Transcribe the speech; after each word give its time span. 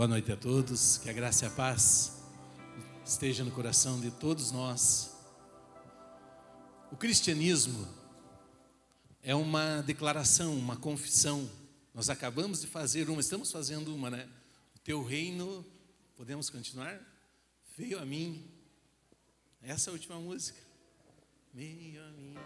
Boa 0.00 0.08
noite 0.08 0.32
a 0.32 0.36
todos, 0.36 0.96
que 0.96 1.10
a 1.10 1.12
graça 1.12 1.44
e 1.44 1.48
a 1.48 1.50
paz 1.50 2.22
esteja 3.04 3.44
no 3.44 3.50
coração 3.50 4.00
de 4.00 4.10
todos 4.10 4.50
nós. 4.50 5.14
O 6.90 6.96
cristianismo 6.96 7.86
é 9.22 9.34
uma 9.34 9.82
declaração, 9.82 10.56
uma 10.56 10.74
confissão. 10.74 11.46
Nós 11.92 12.08
acabamos 12.08 12.62
de 12.62 12.66
fazer 12.66 13.10
uma, 13.10 13.20
estamos 13.20 13.52
fazendo 13.52 13.94
uma, 13.94 14.08
né? 14.08 14.26
O 14.74 14.78
teu 14.78 15.04
reino, 15.04 15.62
podemos 16.16 16.48
continuar? 16.48 16.98
Veio 17.76 17.98
a 17.98 18.06
mim. 18.06 18.50
Essa 19.62 19.90
é 19.90 19.92
a 19.92 19.92
última 19.92 20.18
música. 20.18 20.58
Veio 21.52 22.02
a 22.02 22.10
mim. 22.12 22.36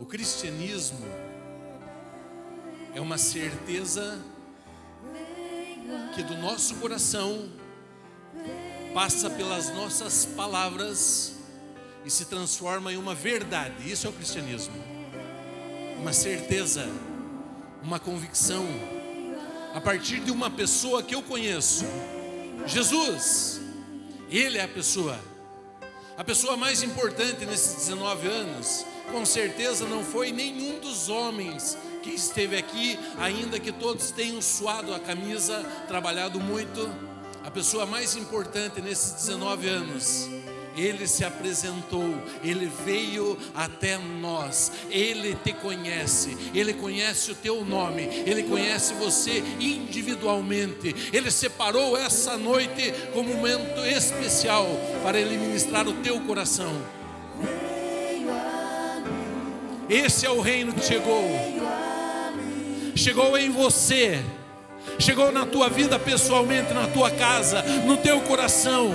O 0.00 0.06
cristianismo 0.06 1.06
é 2.92 3.00
uma 3.00 3.16
certeza 3.16 4.20
que 6.14 6.22
do 6.22 6.36
nosso 6.36 6.76
coração 6.76 7.48
passa 8.94 9.28
pelas 9.28 9.70
nossas 9.74 10.24
palavras 10.24 11.34
e 12.04 12.10
se 12.10 12.24
transforma 12.24 12.92
em 12.92 12.96
uma 12.96 13.14
verdade. 13.14 13.90
Isso 13.90 14.06
é 14.06 14.10
o 14.10 14.12
cristianismo. 14.12 14.74
Uma 15.98 16.12
certeza, 16.12 16.88
uma 17.82 17.98
convicção 17.98 18.64
a 19.74 19.80
partir 19.80 20.20
de 20.20 20.30
uma 20.30 20.50
pessoa 20.50 21.02
que 21.02 21.14
eu 21.14 21.22
conheço. 21.22 21.84
Jesus. 22.66 23.60
Ele 24.30 24.56
é 24.56 24.62
a 24.62 24.68
pessoa. 24.68 25.20
A 26.16 26.24
pessoa 26.24 26.56
mais 26.56 26.82
importante 26.82 27.44
nesses 27.44 27.74
19 27.86 28.26
anos, 28.26 28.86
com 29.12 29.24
certeza 29.26 29.86
não 29.86 30.02
foi 30.02 30.32
nenhum 30.32 30.80
dos 30.80 31.10
homens 31.10 31.76
que 32.06 32.14
esteve 32.14 32.56
aqui, 32.56 32.96
ainda 33.18 33.58
que 33.58 33.72
todos 33.72 34.12
tenham 34.12 34.40
suado 34.40 34.94
a 34.94 35.00
camisa, 35.00 35.60
trabalhado 35.88 36.38
muito, 36.38 36.88
a 37.44 37.50
pessoa 37.50 37.84
mais 37.84 38.14
importante 38.14 38.80
nesses 38.80 39.24
19 39.24 39.68
anos, 39.68 40.28
ele 40.76 41.08
se 41.08 41.24
apresentou, 41.24 42.14
ele 42.44 42.70
veio 42.84 43.36
até 43.54 43.98
nós, 43.98 44.70
ele 44.88 45.34
te 45.42 45.52
conhece, 45.54 46.36
ele 46.54 46.74
conhece 46.74 47.32
o 47.32 47.34
teu 47.34 47.64
nome, 47.64 48.02
ele 48.02 48.44
conhece 48.44 48.94
você 48.94 49.42
individualmente, 49.58 50.94
ele 51.12 51.30
separou 51.30 51.96
essa 51.96 52.36
noite 52.36 52.92
como 53.12 53.32
um 53.32 53.36
momento 53.36 53.80
especial 53.84 54.66
para 55.02 55.18
ele 55.18 55.36
ministrar 55.38 55.88
o 55.88 55.94
teu 56.02 56.20
coração. 56.20 56.72
Esse 59.88 60.26
é 60.26 60.30
o 60.30 60.40
reino 60.40 60.72
que 60.72 60.84
chegou 60.84 61.55
chegou 62.96 63.36
em 63.36 63.50
você, 63.50 64.24
chegou 64.98 65.30
na 65.30 65.44
tua 65.44 65.68
vida 65.68 65.98
pessoalmente, 65.98 66.72
na 66.72 66.86
tua 66.88 67.10
casa, 67.10 67.62
no 67.84 67.96
teu 67.98 68.20
coração. 68.22 68.92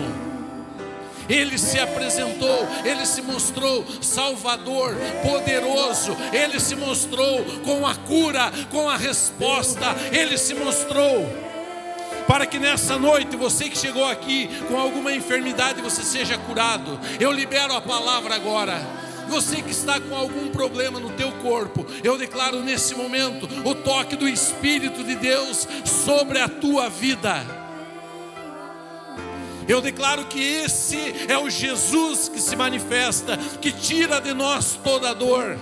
Ele 1.30 1.58
se 1.58 1.80
apresentou, 1.80 2.68
ele 2.84 3.06
se 3.06 3.22
mostrou 3.22 3.86
Salvador, 4.02 4.96
poderoso, 5.22 6.18
ele 6.34 6.60
se 6.60 6.76
mostrou 6.76 7.46
com 7.64 7.88
a 7.88 7.96
cura, 7.96 8.52
com 8.70 8.90
a 8.90 8.98
resposta, 8.98 9.96
ele 10.12 10.38
se 10.38 10.54
mostrou. 10.54 11.26
Para 12.28 12.46
que 12.46 12.60
nessa 12.60 12.98
noite, 12.98 13.36
você 13.36 13.70
que 13.70 13.78
chegou 13.78 14.06
aqui 14.06 14.50
com 14.68 14.78
alguma 14.78 15.14
enfermidade, 15.14 15.82
você 15.82 16.02
seja 16.02 16.38
curado. 16.38 17.00
Eu 17.20 17.32
libero 17.32 17.74
a 17.74 17.82
palavra 17.82 18.36
agora 18.36 18.82
você 19.32 19.62
que 19.62 19.72
está 19.72 19.98
com 19.98 20.14
algum 20.14 20.50
problema 20.50 21.00
no 21.00 21.10
teu 21.12 21.31
corpo, 21.42 21.86
eu 22.04 22.18
declaro 22.18 22.62
nesse 22.62 22.96
momento 22.96 23.48
o 23.66 23.76
toque 23.76 24.16
do 24.16 24.28
Espírito 24.28 25.04
de 25.04 25.16
Deus 25.16 25.68
sobre 25.86 26.40
a 26.40 26.48
tua 26.48 26.90
vida. 26.90 27.46
Eu 29.68 29.80
declaro 29.82 30.26
que 30.26 30.42
esse 30.42 30.98
é 31.28 31.38
o 31.38 31.50
Jesus 31.50 32.28
que 32.28 32.42
se 32.42 32.56
manifesta, 32.56 33.38
que 33.62 33.72
tira 33.72 34.20
de 34.20 34.34
nós 34.34 34.78
toda 34.84 35.12
a 35.12 35.14
dor. 35.14 35.58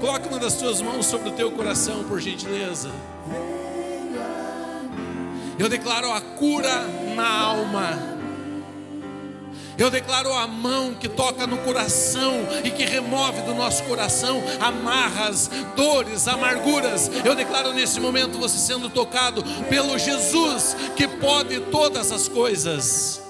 Coloque 0.00 0.28
uma 0.28 0.38
das 0.38 0.54
tuas 0.54 0.82
mãos 0.82 1.06
sobre 1.06 1.30
o 1.30 1.32
teu 1.32 1.50
coração, 1.52 2.04
por 2.04 2.20
gentileza. 2.20 2.90
Eu 5.58 5.68
declaro 5.68 6.12
a 6.12 6.20
cura 6.20 6.86
na 7.14 7.26
alma. 7.26 8.13
Eu 9.76 9.90
declaro 9.90 10.32
a 10.32 10.46
mão 10.46 10.94
que 10.94 11.08
toca 11.08 11.46
no 11.46 11.58
coração 11.58 12.46
e 12.62 12.70
que 12.70 12.84
remove 12.84 13.42
do 13.42 13.54
nosso 13.54 13.82
coração 13.84 14.42
amarras, 14.60 15.50
dores, 15.76 16.28
amarguras. 16.28 17.10
Eu 17.24 17.34
declaro 17.34 17.72
nesse 17.72 17.98
momento 17.98 18.38
você 18.38 18.56
sendo 18.58 18.88
tocado 18.88 19.42
pelo 19.68 19.98
Jesus 19.98 20.76
que 20.96 21.08
pode 21.08 21.58
todas 21.60 22.12
as 22.12 22.28
coisas. 22.28 23.20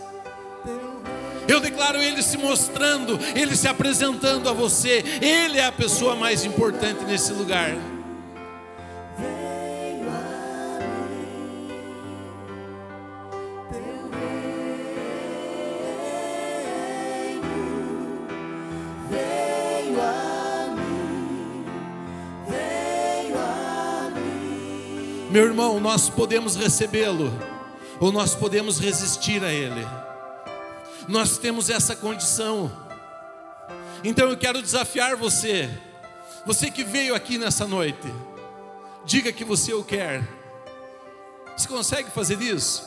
Eu 1.46 1.60
declaro 1.60 1.98
Ele 1.98 2.22
se 2.22 2.36
mostrando, 2.36 3.18
Ele 3.34 3.54
se 3.56 3.68
apresentando 3.68 4.48
a 4.48 4.52
você. 4.52 5.04
Ele 5.20 5.58
é 5.58 5.66
a 5.66 5.72
pessoa 5.72 6.14
mais 6.14 6.44
importante 6.44 7.04
nesse 7.04 7.32
lugar. 7.32 7.74
Meu 25.34 25.46
irmão, 25.46 25.80
nós 25.80 26.08
podemos 26.08 26.54
recebê-lo, 26.54 27.28
ou 27.98 28.12
nós 28.12 28.36
podemos 28.36 28.78
resistir 28.78 29.42
a 29.42 29.52
ele. 29.52 29.84
Nós 31.08 31.38
temos 31.38 31.68
essa 31.68 31.96
condição. 31.96 32.70
Então 34.04 34.28
eu 34.28 34.36
quero 34.36 34.62
desafiar 34.62 35.16
você, 35.16 35.68
você 36.46 36.70
que 36.70 36.84
veio 36.84 37.16
aqui 37.16 37.36
nessa 37.36 37.66
noite, 37.66 38.06
diga 39.04 39.32
que 39.32 39.44
você 39.44 39.74
o 39.74 39.82
quer. 39.82 40.22
Você 41.56 41.66
consegue 41.66 42.12
fazer 42.12 42.40
isso? 42.40 42.84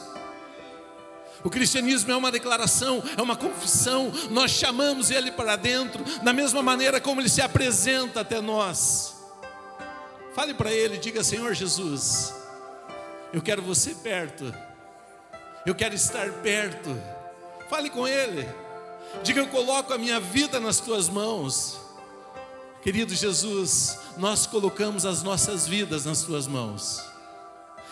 O 1.44 1.50
cristianismo 1.50 2.14
é 2.14 2.16
uma 2.16 2.32
declaração, 2.32 3.04
é 3.18 3.22
uma 3.22 3.36
confissão. 3.36 4.10
Nós 4.32 4.52
chamamos 4.52 5.12
ele 5.12 5.34
para 5.34 5.58
dentro, 5.58 6.02
da 6.24 6.32
mesma 6.32 6.64
maneira 6.64 7.02
como 7.02 7.20
ele 7.20 7.28
se 7.28 7.42
apresenta 7.42 8.22
até 8.22 8.40
nós. 8.40 9.17
Fale 10.38 10.54
para 10.54 10.72
ele, 10.72 11.00
diga: 11.00 11.24
Senhor 11.24 11.56
Jesus, 11.56 12.32
eu 13.34 13.42
quero 13.42 13.60
você 13.64 13.96
perto, 13.96 14.54
eu 15.66 15.74
quero 15.74 15.96
estar 15.96 16.32
perto. 16.44 16.96
Fale 17.68 17.90
com 17.90 18.08
ele, 18.08 18.48
diga: 19.24 19.42
Eu 19.42 19.48
coloco 19.48 19.92
a 19.92 19.98
minha 19.98 20.20
vida 20.20 20.60
nas 20.60 20.80
tuas 20.80 21.10
mãos. 21.10 21.80
Querido 22.84 23.16
Jesus, 23.16 23.98
nós 24.16 24.46
colocamos 24.46 25.08
as 25.08 25.24
nossas 25.24 25.68
vidas 25.68 26.06
nas 26.06 26.22
tuas 26.22 26.46
mãos, 26.46 27.04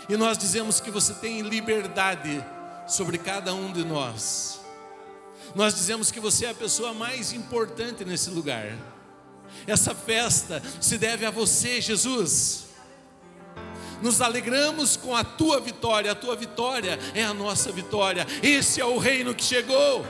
e 0.08 0.16
nós 0.16 0.38
dizemos 0.38 0.80
que 0.80 0.92
você 0.92 1.16
tem 1.16 1.42
liberdade 1.42 2.46
sobre 2.88 3.18
cada 3.18 3.56
um 3.56 3.74
de 3.74 3.84
nós. 3.84 4.60
Nós 5.56 5.74
dizemos 5.74 6.12
que 6.12 6.20
você 6.20 6.46
é 6.46 6.52
a 6.52 6.54
pessoa 6.54 6.94
mais 6.94 7.34
importante 7.34 8.06
nesse 8.06 8.30
lugar. 8.30 8.95
Essa 9.68 9.96
festa 9.96 10.62
se 10.80 10.98
deve 10.98 11.26
a 11.26 11.32
você, 11.32 11.82
Jesus. 11.82 12.66
Nos 14.02 14.22
alegramos 14.22 14.98
com 14.98 15.16
a 15.16 15.24
tua 15.24 15.60
vitória, 15.60 16.12
a 16.12 16.16
tua 16.16 16.36
vitória 16.36 17.00
é 17.14 17.24
a 17.24 17.34
nossa 17.34 17.72
vitória. 17.72 18.28
Esse 18.44 18.82
é 18.82 18.86
o 18.86 18.98
reino 18.98 19.34
que 19.34 19.44
chegou. 19.44 20.06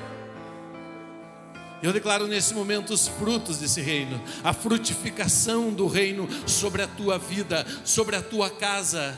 Eu 1.83 1.93
declaro 1.93 2.25
nesse 2.25 2.53
momento 2.53 2.93
os 2.93 3.07
frutos 3.07 3.59
desse 3.59 3.79
reino, 3.79 4.19
a 4.43 4.53
frutificação 4.53 5.71
do 5.71 5.87
reino 5.87 6.27
sobre 6.47 6.81
a 6.81 6.87
tua 6.87 7.19
vida, 7.19 7.65
sobre 7.83 8.15
a 8.15 8.21
tua 8.21 8.49
casa. 8.49 9.17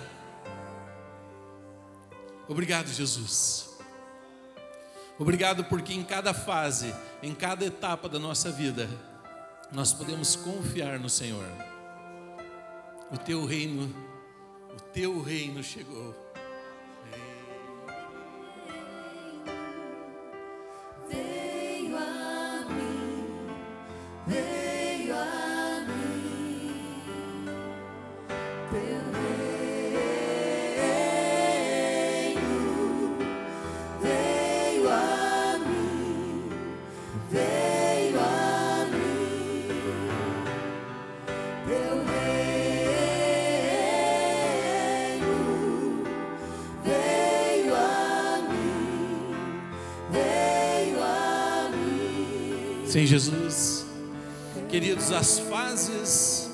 Obrigado, 2.48 2.88
Jesus. 2.88 3.70
Obrigado 5.20 5.64
porque 5.66 5.94
em 5.94 6.04
cada 6.04 6.34
fase, 6.34 6.94
em 7.24 7.34
cada 7.34 7.66
etapa 7.66 8.08
da 8.10 8.20
nossa 8.20 8.52
vida, 8.52 8.90
nós 9.72 9.94
podemos 9.94 10.36
confiar 10.36 11.00
no 11.00 11.10
Senhor. 11.10 11.48
O 13.12 13.18
teu 13.18 13.46
reino, 13.46 13.94
o 14.74 14.82
teu 14.92 15.22
reino 15.22 15.64
chegou. 15.64 16.16
Reino, 17.12 17.86
reino, 19.10 19.52
reino. 21.10 21.37
Sem 52.88 53.06
Jesus, 53.06 53.86
queridos, 54.70 55.12
as 55.12 55.40
fases, 55.40 56.50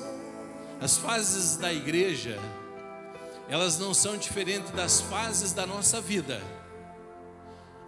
as 0.80 0.96
fases 0.96 1.56
da 1.56 1.72
igreja, 1.72 2.40
elas 3.48 3.78
não 3.78 3.94
são 3.94 4.16
diferentes 4.16 4.72
das 4.72 5.00
fases 5.00 5.52
da 5.52 5.64
nossa 5.64 6.00
vida. 6.00 6.42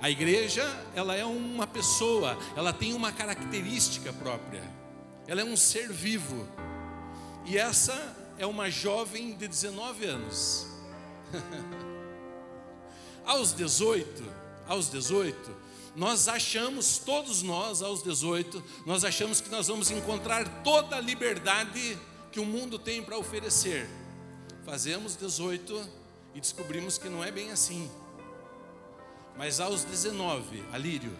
A 0.00 0.08
igreja, 0.08 0.64
ela 0.94 1.16
é 1.16 1.24
uma 1.24 1.66
pessoa, 1.66 2.38
ela 2.54 2.72
tem 2.72 2.94
uma 2.94 3.10
característica 3.10 4.12
própria. 4.12 4.62
Ela 5.26 5.40
é 5.40 5.44
um 5.44 5.56
ser 5.56 5.92
vivo. 5.92 6.46
E 7.44 7.58
essa 7.58 8.16
é 8.38 8.46
uma 8.46 8.70
jovem 8.70 9.36
de 9.36 9.48
19 9.48 10.04
anos. 10.06 10.68
aos 13.26 13.52
18, 13.52 14.22
aos 14.68 14.88
18, 14.88 15.65
nós 15.96 16.28
achamos, 16.28 16.98
todos 16.98 17.42
nós, 17.42 17.80
aos 17.80 18.02
18, 18.02 18.62
nós 18.84 19.02
achamos 19.02 19.40
que 19.40 19.48
nós 19.48 19.68
vamos 19.68 19.90
encontrar 19.90 20.62
toda 20.62 20.96
a 20.96 21.00
liberdade 21.00 21.98
que 22.30 22.38
o 22.38 22.44
mundo 22.44 22.78
tem 22.78 23.02
para 23.02 23.16
oferecer. 23.16 23.88
Fazemos 24.66 25.16
18 25.16 25.88
e 26.34 26.40
descobrimos 26.40 26.98
que 26.98 27.08
não 27.08 27.24
é 27.24 27.30
bem 27.30 27.50
assim. 27.50 27.90
Mas 29.38 29.58
aos 29.58 29.84
19, 29.84 30.62
Alírio, 30.70 31.16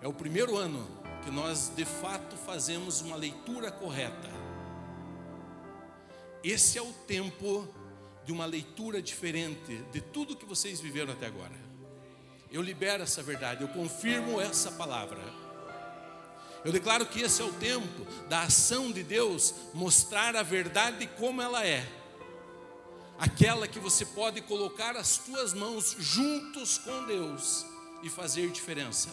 é 0.00 0.06
o 0.06 0.12
primeiro 0.12 0.56
ano 0.56 0.86
que 1.24 1.30
nós 1.30 1.72
de 1.74 1.84
fato 1.84 2.36
fazemos 2.36 3.00
uma 3.00 3.16
leitura 3.16 3.72
correta. 3.72 4.30
Esse 6.44 6.78
é 6.78 6.82
o 6.82 6.92
tempo 7.08 7.68
de 8.24 8.30
uma 8.30 8.46
leitura 8.46 9.02
diferente 9.02 9.82
de 9.90 10.00
tudo 10.00 10.36
que 10.36 10.46
vocês 10.46 10.80
viveram 10.80 11.12
até 11.12 11.26
agora. 11.26 11.69
Eu 12.50 12.62
libero 12.62 13.02
essa 13.02 13.22
verdade, 13.22 13.62
eu 13.62 13.68
confirmo 13.68 14.40
essa 14.40 14.72
palavra. 14.72 15.20
Eu 16.64 16.72
declaro 16.72 17.06
que 17.06 17.22
esse 17.22 17.40
é 17.40 17.44
o 17.44 17.52
tempo 17.52 18.06
da 18.28 18.42
ação 18.42 18.92
de 18.92 19.02
Deus 19.02 19.54
mostrar 19.72 20.36
a 20.36 20.42
verdade 20.42 21.08
como 21.16 21.40
ela 21.40 21.66
é 21.66 21.86
aquela 23.20 23.68
que 23.68 23.78
você 23.78 24.06
pode 24.06 24.40
colocar 24.40 24.96
as 24.96 25.18
tuas 25.18 25.52
mãos 25.52 25.94
juntos 25.98 26.78
com 26.78 27.04
Deus 27.04 27.66
e 28.02 28.08
fazer 28.08 28.50
diferença. 28.50 29.10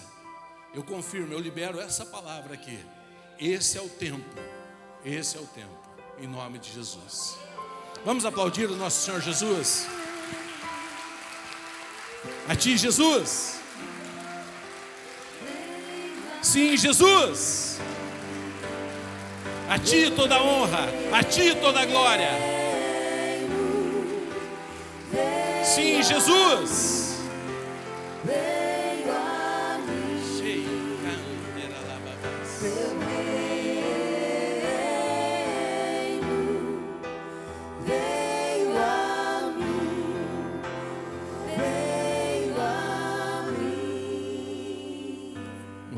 Eu 0.73 0.81
confirmo, 0.81 1.33
eu 1.33 1.39
libero 1.39 1.77
essa 1.79 2.05
palavra 2.05 2.53
aqui. 2.53 2.79
Esse 3.37 3.77
é 3.77 3.81
o 3.81 3.89
tempo. 3.89 4.39
Esse 5.03 5.37
é 5.37 5.41
o 5.41 5.45
tempo. 5.45 5.77
Em 6.17 6.25
nome 6.25 6.57
de 6.57 6.71
Jesus. 6.71 7.37
Vamos 8.05 8.23
aplaudir 8.23 8.69
o 8.69 8.77
nosso 8.77 9.03
Senhor 9.03 9.19
Jesus. 9.19 9.85
A 12.47 12.55
ti, 12.55 12.77
Jesus. 12.77 13.59
Sim, 16.41 16.77
Jesus. 16.77 17.79
A 19.69 19.77
ti 19.77 20.09
toda 20.11 20.35
a 20.35 20.41
honra, 20.41 20.87
a 21.11 21.23
ti 21.23 21.53
toda 21.55 21.81
a 21.81 21.85
glória. 21.85 22.31
Sim, 25.63 26.01
Jesus. 26.01 27.06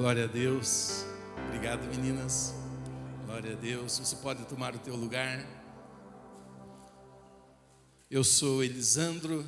Glória 0.09 0.23
a 0.23 0.27
Deus. 0.27 1.05
Obrigado, 1.45 1.85
meninas. 1.95 2.51
Glória 3.27 3.53
a 3.53 3.55
Deus. 3.55 3.99
Você 3.99 4.15
pode 4.15 4.43
tomar 4.45 4.73
o 4.73 4.79
teu 4.79 4.95
lugar. 4.95 5.45
Eu 8.09 8.23
sou 8.23 8.63
Elisandro 8.63 9.47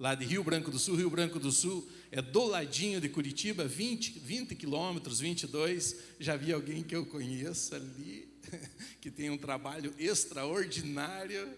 lá 0.00 0.14
de 0.14 0.24
Rio 0.24 0.42
Branco 0.42 0.70
do 0.70 0.78
Sul. 0.78 0.96
Rio 0.96 1.10
Branco 1.10 1.38
do 1.38 1.52
Sul 1.52 1.86
é 2.10 2.22
do 2.22 2.46
ladinho 2.46 3.02
de 3.02 3.10
Curitiba, 3.10 3.66
20, 3.66 4.18
20 4.18 4.54
quilômetros, 4.54 5.20
22. 5.20 5.96
Já 6.18 6.36
vi 6.36 6.54
alguém 6.54 6.82
que 6.82 6.96
eu 6.96 7.04
conheço 7.04 7.74
ali, 7.74 8.34
que 8.98 9.10
tem 9.10 9.28
um 9.28 9.36
trabalho 9.36 9.94
extraordinário. 9.98 11.54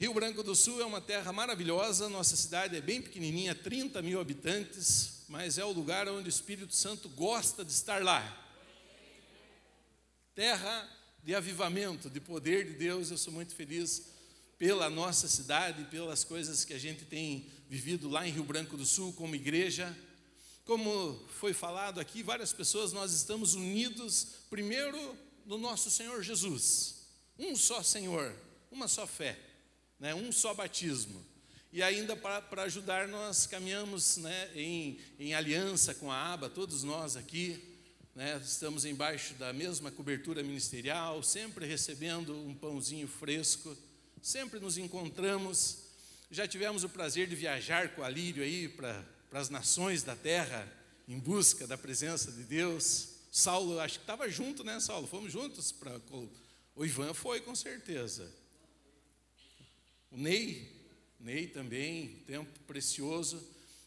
Rio 0.00 0.12
Branco 0.12 0.42
do 0.42 0.56
Sul 0.56 0.80
é 0.80 0.84
uma 0.84 1.00
terra 1.00 1.32
maravilhosa, 1.32 2.08
nossa 2.08 2.34
cidade 2.34 2.74
é 2.74 2.80
bem 2.80 3.00
pequenininha, 3.00 3.54
30 3.54 4.02
mil 4.02 4.20
habitantes, 4.20 5.21
mas 5.32 5.56
é 5.56 5.64
o 5.64 5.72
lugar 5.72 6.06
onde 6.10 6.28
o 6.28 6.36
Espírito 6.36 6.74
Santo 6.74 7.08
gosta 7.08 7.64
de 7.64 7.72
estar 7.72 8.02
lá. 8.02 8.20
Terra 10.34 10.86
de 11.24 11.34
avivamento, 11.34 12.10
de 12.10 12.20
poder 12.20 12.66
de 12.66 12.74
Deus, 12.74 13.10
eu 13.10 13.16
sou 13.16 13.32
muito 13.32 13.54
feliz 13.54 14.08
pela 14.58 14.90
nossa 14.90 15.26
cidade, 15.28 15.86
pelas 15.86 16.22
coisas 16.22 16.66
que 16.66 16.74
a 16.74 16.78
gente 16.78 17.06
tem 17.06 17.50
vivido 17.66 18.10
lá 18.10 18.28
em 18.28 18.30
Rio 18.30 18.44
Branco 18.44 18.76
do 18.76 18.84
Sul 18.84 19.14
como 19.14 19.34
igreja. 19.34 19.96
Como 20.66 21.18
foi 21.40 21.54
falado 21.54 21.98
aqui, 21.98 22.22
várias 22.22 22.52
pessoas, 22.52 22.92
nós 22.92 23.14
estamos 23.14 23.54
unidos 23.54 24.34
primeiro 24.50 25.16
no 25.46 25.56
nosso 25.56 25.90
Senhor 25.90 26.22
Jesus. 26.22 27.06
Um 27.38 27.56
só 27.56 27.82
Senhor, 27.82 28.36
uma 28.70 28.86
só 28.86 29.06
fé, 29.06 29.38
né? 29.98 30.14
um 30.14 30.30
só 30.30 30.52
batismo. 30.52 31.24
E 31.72 31.82
ainda 31.82 32.14
para 32.14 32.62
ajudar, 32.64 33.08
nós 33.08 33.46
caminhamos 33.46 34.18
né, 34.18 34.50
em, 34.54 34.98
em 35.18 35.34
aliança 35.34 35.94
com 35.94 36.12
a 36.12 36.32
ABA, 36.32 36.50
todos 36.50 36.82
nós 36.82 37.16
aqui, 37.16 37.62
né, 38.14 38.40
estamos 38.44 38.84
embaixo 38.84 39.34
da 39.34 39.52
mesma 39.52 39.90
cobertura 39.90 40.42
ministerial, 40.42 41.22
sempre 41.22 41.66
recebendo 41.66 42.36
um 42.36 42.54
pãozinho 42.54 43.08
fresco 43.08 43.76
sempre 44.22 44.60
nos 44.60 44.78
encontramos. 44.78 45.78
Já 46.30 46.46
tivemos 46.46 46.84
o 46.84 46.88
prazer 46.88 47.26
de 47.26 47.34
viajar 47.34 47.94
com 47.94 48.02
a 48.02 48.08
Lírio 48.08 48.42
aí 48.42 48.68
para 48.68 49.04
as 49.32 49.50
nações 49.50 50.02
da 50.02 50.14
terra, 50.14 50.66
em 51.08 51.18
busca 51.18 51.66
da 51.66 51.76
presença 51.76 52.30
de 52.30 52.44
Deus. 52.44 53.08
Saulo, 53.30 53.80
acho 53.80 53.98
que 53.98 54.04
estava 54.04 54.28
junto, 54.30 54.62
né, 54.62 54.78
Saulo? 54.78 55.06
Fomos 55.06 55.32
juntos 55.32 55.72
para. 55.72 56.00
O 56.74 56.86
Ivan 56.86 57.12
foi, 57.12 57.40
com 57.40 57.54
certeza. 57.54 58.32
O 60.10 60.16
Ney, 60.16 60.71
Ney 61.22 61.46
também, 61.46 62.16
tempo 62.26 62.50
precioso. 62.66 63.40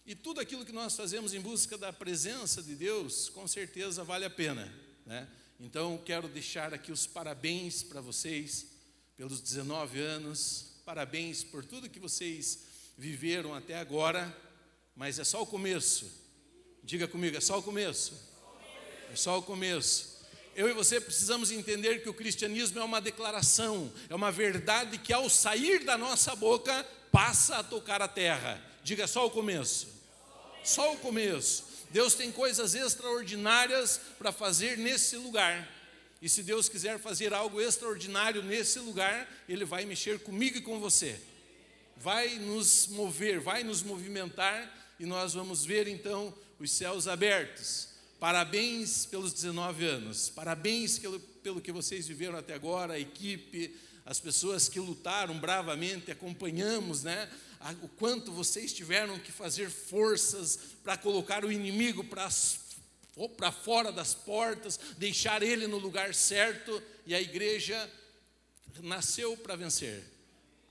E 0.05 0.15
tudo 0.15 0.39
aquilo 0.39 0.65
que 0.65 0.71
nós 0.71 0.95
fazemos 0.95 1.33
em 1.33 1.41
busca 1.41 1.77
da 1.77 1.91
presença 1.91 2.63
de 2.63 2.75
Deus, 2.75 3.27
com 3.27 3.45
certeza 3.45 4.05
vale 4.05 4.23
a 4.23 4.29
pena. 4.29 4.73
Né? 5.05 5.27
Então, 5.59 6.01
quero 6.05 6.29
deixar 6.29 6.73
aqui 6.73 6.93
os 6.93 7.05
parabéns 7.05 7.83
para 7.83 7.99
vocês 7.99 8.67
pelos 9.17 9.41
19 9.41 9.99
anos. 9.99 10.77
Parabéns 10.85 11.43
por 11.43 11.65
tudo 11.65 11.89
que 11.89 11.99
vocês 11.99 12.59
viveram 12.97 13.53
até 13.53 13.77
agora, 13.77 14.33
mas 14.95 15.19
é 15.19 15.25
só 15.25 15.41
o 15.41 15.45
começo. 15.45 16.09
Diga 16.85 17.05
comigo, 17.05 17.35
é 17.35 17.41
só 17.41 17.59
o 17.59 17.63
começo. 17.63 18.13
É 19.11 19.15
só 19.17 19.37
o 19.37 19.43
começo. 19.43 20.15
Eu 20.55 20.69
e 20.69 20.73
você 20.73 21.01
precisamos 21.01 21.51
entender 21.51 22.01
que 22.01 22.07
o 22.07 22.13
cristianismo 22.13 22.79
é 22.79 22.83
uma 22.83 23.01
declaração, 23.01 23.91
é 24.09 24.15
uma 24.15 24.31
verdade 24.31 24.97
que 24.99 25.11
ao 25.11 25.29
sair 25.29 25.83
da 25.83 25.97
nossa 25.97 26.33
boca 26.33 26.87
passa 27.15 27.59
a 27.59 27.63
tocar 27.63 28.01
a 28.01 28.09
terra. 28.09 28.61
Diga 28.83 29.07
só 29.07 29.25
o 29.25 29.31
começo. 29.31 29.87
Só 30.65 30.93
o 30.93 30.97
começo. 30.97 31.63
Deus 31.89 32.13
tem 32.13 32.29
coisas 32.29 32.75
extraordinárias 32.75 34.01
para 34.19 34.33
fazer 34.33 34.77
nesse 34.77 35.15
lugar. 35.15 35.65
E 36.21 36.27
se 36.27 36.43
Deus 36.43 36.67
quiser 36.67 36.99
fazer 36.99 37.33
algo 37.33 37.61
extraordinário 37.61 38.43
nesse 38.43 38.79
lugar, 38.79 39.29
Ele 39.47 39.63
vai 39.63 39.85
mexer 39.85 40.19
comigo 40.19 40.57
e 40.57 40.61
com 40.61 40.77
você. 40.77 41.17
Vai 41.95 42.37
nos 42.37 42.87
mover, 42.87 43.39
vai 43.39 43.63
nos 43.63 43.81
movimentar 43.81 44.69
e 44.99 45.05
nós 45.05 45.33
vamos 45.33 45.63
ver 45.63 45.87
então 45.87 46.33
os 46.59 46.69
céus 46.69 47.07
abertos. 47.07 47.87
Parabéns 48.19 49.05
pelos 49.05 49.31
19 49.31 49.85
anos, 49.85 50.29
parabéns 50.29 50.99
pelo, 50.99 51.19
pelo 51.19 51.61
que 51.61 51.71
vocês 51.71 52.07
viveram 52.07 52.37
até 52.37 52.53
agora, 52.53 52.95
a 52.95 52.99
equipe, 52.99 53.73
as 54.05 54.19
pessoas 54.19 54.69
que 54.69 54.79
lutaram 54.79 55.39
bravamente, 55.39 56.11
acompanhamos, 56.11 57.03
né? 57.03 57.27
O 57.81 57.87
quanto 57.87 58.31
vocês 58.31 58.71
tiveram 58.71 59.17
que 59.17 59.31
fazer 59.31 59.69
forças 59.69 60.59
para 60.83 60.95
colocar 60.95 61.43
o 61.43 61.51
inimigo 61.51 62.03
para 62.03 62.29
para 63.37 63.49
fora 63.49 63.93
das 63.93 64.13
portas, 64.13 64.77
deixar 64.97 65.41
ele 65.41 65.67
no 65.67 65.77
lugar 65.77 66.13
certo, 66.13 66.83
e 67.05 67.15
a 67.15 67.21
igreja 67.21 67.89
nasceu 68.81 69.37
para 69.37 69.55
vencer. 69.55 70.03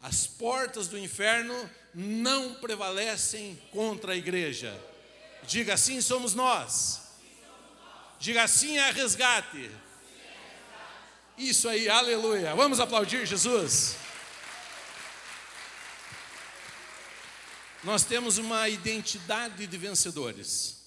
As 0.03 0.26
portas 0.26 0.87
do 0.87 0.99
inferno 0.99 1.55
não 1.95 2.55
prevalecem 2.57 3.59
contra 3.71 4.12
a 4.12 4.17
igreja. 4.17 4.79
Diga 5.45 5.75
assim 5.75 6.00
somos 6.03 6.35
nós. 6.35 7.00
Diga 8.19 8.43
assim 8.43 8.76
é 8.76 8.91
resgate. 8.91 9.71
Isso 11.37 11.69
aí, 11.69 11.88
aleluia. 11.88 12.55
Vamos 12.55 12.79
aplaudir 12.79 13.26
Jesus. 13.26 13.97
Nós 17.83 18.05
temos 18.05 18.38
uma 18.38 18.69
identidade 18.69 19.67
de 19.67 19.76
vencedores. 19.76 20.85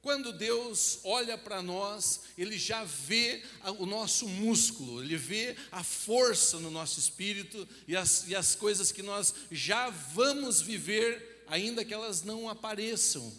Quando 0.00 0.32
Deus 0.32 1.00
olha 1.04 1.36
para 1.36 1.60
nós, 1.60 2.22
Ele 2.38 2.56
já 2.56 2.82
vê 2.84 3.42
o 3.78 3.84
nosso 3.84 4.26
músculo, 4.26 5.02
Ele 5.02 5.16
vê 5.16 5.54
a 5.70 5.84
força 5.84 6.58
no 6.58 6.70
nosso 6.70 6.98
espírito 6.98 7.68
e 7.86 7.94
as, 7.94 8.26
e 8.26 8.34
as 8.34 8.54
coisas 8.54 8.90
que 8.90 9.02
nós 9.02 9.34
já 9.50 9.90
vamos 9.90 10.62
viver, 10.62 11.44
ainda 11.46 11.84
que 11.84 11.92
elas 11.92 12.22
não 12.22 12.48
apareçam, 12.48 13.30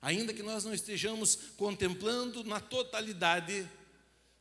ainda 0.00 0.32
que 0.32 0.42
nós 0.42 0.62
não 0.62 0.72
estejamos 0.72 1.36
contemplando 1.56 2.44
na 2.44 2.60
totalidade. 2.60 3.68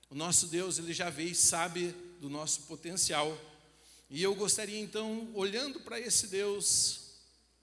O 0.09 0.15
nosso 0.15 0.47
Deus, 0.47 0.79
Ele 0.79 0.93
já 0.93 1.09
vê 1.09 1.25
e 1.25 1.35
sabe 1.35 1.93
do 2.19 2.29
nosso 2.29 2.61
potencial. 2.61 3.37
E 4.09 4.23
eu 4.23 4.33
gostaria 4.33 4.79
então, 4.79 5.29
olhando 5.35 5.79
para 5.79 5.99
esse 5.99 6.27
Deus, 6.27 7.11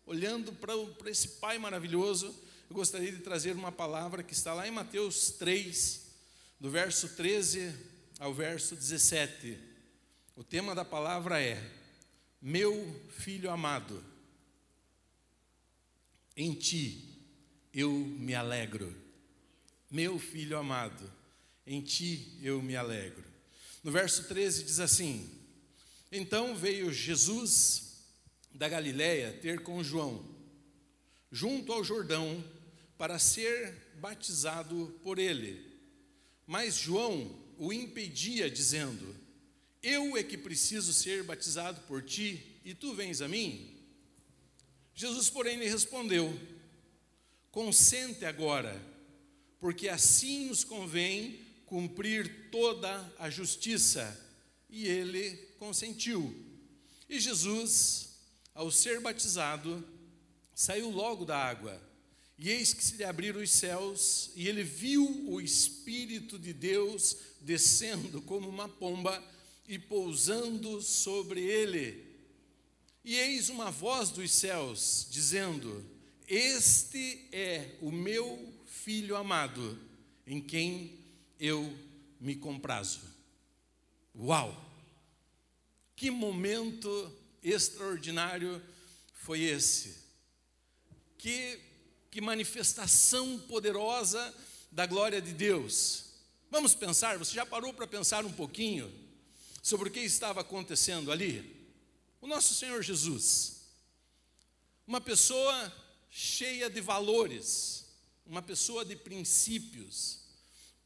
olhando 0.06 0.52
para, 0.52 0.74
esse 1.10 1.28
Pai 1.28 1.58
maravilhoso, 1.58 2.34
eu 2.70 2.76
gostaria 2.76 3.10
de 3.10 3.18
trazer 3.18 3.54
uma 3.56 3.72
palavra 3.72 4.22
que 4.22 4.32
está 4.32 4.54
lá 4.54 4.66
em 4.66 4.70
Mateus 4.70 5.30
3, 5.32 6.02
do 6.60 6.70
verso 6.70 7.08
13 7.10 7.74
ao 8.18 8.32
verso 8.32 8.76
17. 8.76 9.58
O 10.36 10.44
tema 10.44 10.74
da 10.74 10.84
palavra 10.84 11.42
é: 11.42 11.60
Meu 12.40 13.00
filho 13.10 13.50
amado, 13.50 14.02
em 16.36 16.54
ti 16.54 17.16
eu 17.72 17.90
me 17.90 18.34
alegro. 18.34 18.94
Meu 19.90 20.18
filho 20.18 20.58
amado, 20.58 21.12
em 21.66 21.80
ti 21.80 22.38
eu 22.42 22.62
me 22.62 22.76
alegro. 22.76 23.24
No 23.82 23.90
verso 23.90 24.24
13 24.24 24.64
diz 24.64 24.80
assim: 24.80 25.28
Então 26.12 26.54
veio 26.54 26.92
Jesus 26.92 28.04
da 28.52 28.68
Galiléia 28.68 29.32
ter 29.42 29.62
com 29.62 29.82
João, 29.82 30.24
junto 31.30 31.72
ao 31.72 31.84
Jordão, 31.84 32.42
para 32.96 33.18
ser 33.18 33.74
batizado 33.96 34.98
por 35.02 35.18
ele. 35.18 35.64
Mas 36.46 36.76
João 36.76 37.34
o 37.58 37.72
impedia, 37.72 38.50
dizendo: 38.50 39.14
Eu 39.82 40.16
é 40.16 40.22
que 40.22 40.38
preciso 40.38 40.92
ser 40.92 41.22
batizado 41.22 41.80
por 41.82 42.02
ti, 42.02 42.60
e 42.64 42.74
tu 42.74 42.94
vens 42.94 43.20
a 43.20 43.28
mim? 43.28 43.74
Jesus, 44.94 45.28
porém, 45.28 45.58
lhe 45.58 45.68
respondeu: 45.68 46.38
Consente 47.50 48.24
agora, 48.24 48.80
porque 49.60 49.88
assim 49.88 50.46
nos 50.46 50.64
convém 50.64 51.45
cumprir 51.66 52.48
toda 52.50 53.12
a 53.18 53.28
justiça. 53.28 54.18
E 54.70 54.86
ele 54.86 55.36
consentiu. 55.58 56.34
E 57.08 57.20
Jesus, 57.20 58.08
ao 58.54 58.70
ser 58.70 59.00
batizado, 59.00 59.86
saiu 60.54 60.90
logo 60.90 61.24
da 61.24 61.36
água. 61.36 61.80
E 62.38 62.50
eis 62.50 62.74
que 62.74 62.84
se 62.84 62.96
lhe 62.96 63.04
abriram 63.04 63.40
os 63.40 63.50
céus, 63.50 64.30
e 64.34 64.46
ele 64.46 64.62
viu 64.62 65.24
o 65.28 65.40
Espírito 65.40 66.38
de 66.38 66.52
Deus 66.52 67.16
descendo 67.40 68.20
como 68.22 68.48
uma 68.48 68.68
pomba 68.68 69.22
e 69.66 69.78
pousando 69.78 70.82
sobre 70.82 71.40
ele. 71.40 72.04
E 73.04 73.14
eis 73.16 73.48
uma 73.48 73.70
voz 73.70 74.10
dos 74.10 74.30
céus 74.32 75.06
dizendo: 75.10 75.84
Este 76.28 77.26
é 77.32 77.76
o 77.80 77.90
meu 77.90 78.52
filho 78.66 79.16
amado, 79.16 79.78
em 80.26 80.40
quem 80.40 80.95
eu 81.38 81.76
me 82.20 82.36
comprazo. 82.36 83.00
Uau! 84.14 84.54
Que 85.94 86.10
momento 86.10 87.12
extraordinário 87.42 88.62
foi 89.12 89.42
esse! 89.42 89.96
Que 91.18 91.60
que 92.16 92.20
manifestação 92.22 93.38
poderosa 93.40 94.34
da 94.72 94.86
glória 94.86 95.20
de 95.20 95.34
Deus. 95.34 96.04
Vamos 96.50 96.74
pensar, 96.74 97.18
você 97.18 97.34
já 97.34 97.44
parou 97.44 97.74
para 97.74 97.86
pensar 97.86 98.24
um 98.24 98.32
pouquinho 98.32 98.90
sobre 99.62 99.90
o 99.90 99.92
que 99.92 100.00
estava 100.00 100.40
acontecendo 100.40 101.12
ali? 101.12 101.54
O 102.22 102.26
nosso 102.26 102.54
Senhor 102.54 102.82
Jesus, 102.82 103.66
uma 104.86 104.98
pessoa 104.98 105.70
cheia 106.08 106.70
de 106.70 106.80
valores, 106.80 107.84
uma 108.24 108.40
pessoa 108.40 108.82
de 108.82 108.96
princípios, 108.96 110.20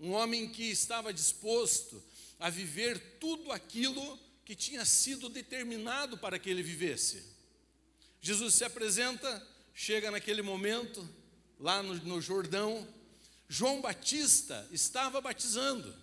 um 0.01 0.13
homem 0.13 0.49
que 0.49 0.65
estava 0.65 1.13
disposto 1.13 2.03
a 2.39 2.49
viver 2.49 3.19
tudo 3.21 3.53
aquilo 3.53 4.19
que 4.45 4.57
tinha 4.57 4.85
sido 4.85 5.29
determinado 5.29 6.17
para 6.17 6.39
que 6.39 6.49
ele 6.49 6.63
vivesse. 6.63 7.23
Jesus 8.21 8.55
se 8.55 8.65
apresenta 8.65 9.47
chega 9.75 10.11
naquele 10.11 10.43
momento, 10.43 11.09
lá 11.59 11.83
no, 11.83 11.95
no 11.95 12.21
Jordão, 12.21 12.87
João 13.49 13.81
Batista 13.81 14.69
estava 14.71 15.21
batizando. 15.21 15.95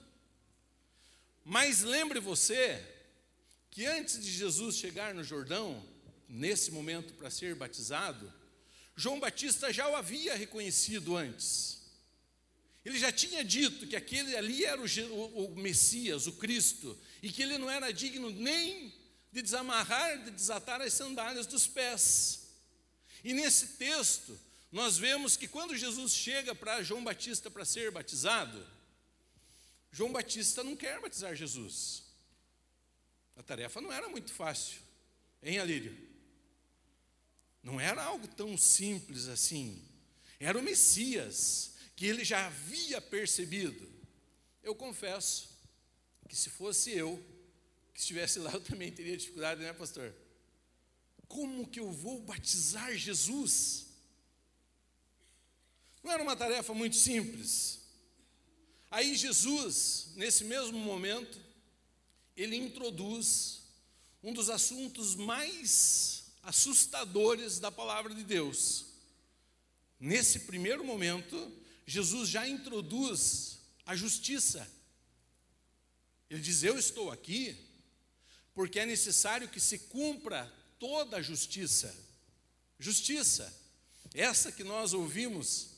Mas 1.44 1.82
lembre 1.82 2.20
você 2.20 2.84
que 3.70 3.86
antes 3.86 4.24
de 4.24 4.32
Jesus 4.32 4.78
chegar 4.78 5.14
no 5.14 5.24
Jordão, 5.24 5.84
nesse 6.28 6.72
momento 6.72 7.14
para 7.14 7.30
ser 7.30 7.56
batizado, 7.56 8.34
João 8.96 9.20
Batista 9.20 9.72
já 9.72 9.88
o 9.88 9.96
havia 9.96 10.36
reconhecido 10.36 11.16
antes. 11.16 11.77
Ele 12.88 12.98
já 12.98 13.12
tinha 13.12 13.44
dito 13.44 13.86
que 13.86 13.98
aquele 13.98 14.34
ali 14.38 14.64
era 14.64 14.82
o, 14.82 15.46
o, 15.52 15.56
Messias, 15.58 16.26
o 16.26 16.32
Cristo, 16.32 16.98
e 17.22 17.30
que 17.30 17.44
ele 17.44 17.58
não 17.58 17.70
era 17.70 17.92
digno 17.92 18.30
nem 18.30 18.94
de 19.30 19.42
desamarrar, 19.42 20.24
de 20.24 20.32
desatar 20.32 20.82
as 20.82 20.94
sandálias 20.94 21.46
dos 21.46 21.68
pés. 21.68 22.48
E 23.26 23.34
nesse 23.34 23.76
texto, 23.76 24.40
nós 24.72 24.98
vemos 24.98 25.36
que 25.36 25.50
quando 25.50 25.76
Jesus 25.76 26.14
chega 26.14 26.56
para 26.56 26.82
João 26.82 27.04
Batista 27.04 27.52
para 27.52 27.66
ser 27.66 27.92
batizado, 27.92 28.66
João 29.92 30.14
Batista 30.14 30.64
não 30.64 30.74
quer 30.74 31.02
batizar 31.02 31.36
Jesus. 31.36 32.04
A 33.36 33.44
tarefa 33.44 33.82
não 33.82 33.92
era 33.92 34.08
muito 34.08 34.32
fácil, 34.32 34.80
hein, 35.44 35.60
Alírio? 35.60 35.94
Não 37.62 37.82
era 37.82 38.02
algo 38.02 38.30
tão 38.30 38.58
simples 38.58 39.28
assim. 39.28 39.84
Era 40.40 40.58
o 40.58 40.64
Messias, 40.64 41.76
que 41.98 42.06
ele 42.06 42.24
já 42.24 42.46
havia 42.46 43.02
percebido. 43.02 43.92
Eu 44.64 44.76
confesso 44.76 45.50
que 46.30 46.36
se 46.36 46.50
fosse 46.52 46.92
eu 46.92 47.22
que 47.92 48.00
estivesse 48.00 48.38
lá, 48.40 48.54
eu 48.54 48.62
também 48.62 48.92
teria 48.92 49.18
dificuldade, 49.18 49.62
né, 49.62 49.74
pastor? 49.74 50.16
Como 51.28 51.68
que 51.68 51.80
eu 51.80 51.92
vou 51.92 52.22
batizar 52.22 52.96
Jesus? 52.96 53.88
Não 56.04 56.12
era 56.12 56.22
uma 56.22 56.36
tarefa 56.36 56.72
muito 56.74 56.96
simples. 56.96 57.80
Aí 58.92 59.16
Jesus, 59.16 60.12
nesse 60.16 60.44
mesmo 60.44 60.78
momento, 60.78 61.38
ele 62.36 62.56
introduz 62.56 63.64
um 64.22 64.32
dos 64.32 64.52
assuntos 64.52 65.16
mais 65.16 66.26
assustadores 66.44 67.60
da 67.60 67.72
palavra 67.72 68.14
de 68.14 68.24
Deus. 68.24 68.86
Nesse 70.00 70.42
primeiro 70.42 70.86
momento, 70.86 71.36
Jesus 71.88 72.30
já 72.30 72.46
introduz 72.46 73.62
a 73.86 73.96
justiça. 73.96 74.70
Ele 76.30 76.42
diz: 76.42 76.62
Eu 76.62 76.78
estou 76.78 77.10
aqui 77.10 77.58
porque 78.54 78.80
é 78.80 78.86
necessário 78.86 79.48
que 79.48 79.60
se 79.60 79.80
cumpra 79.80 80.52
toda 80.78 81.18
a 81.18 81.22
justiça. 81.22 81.96
Justiça, 82.78 83.52
essa 84.14 84.52
que 84.52 84.64
nós 84.64 84.94
ouvimos 84.94 85.70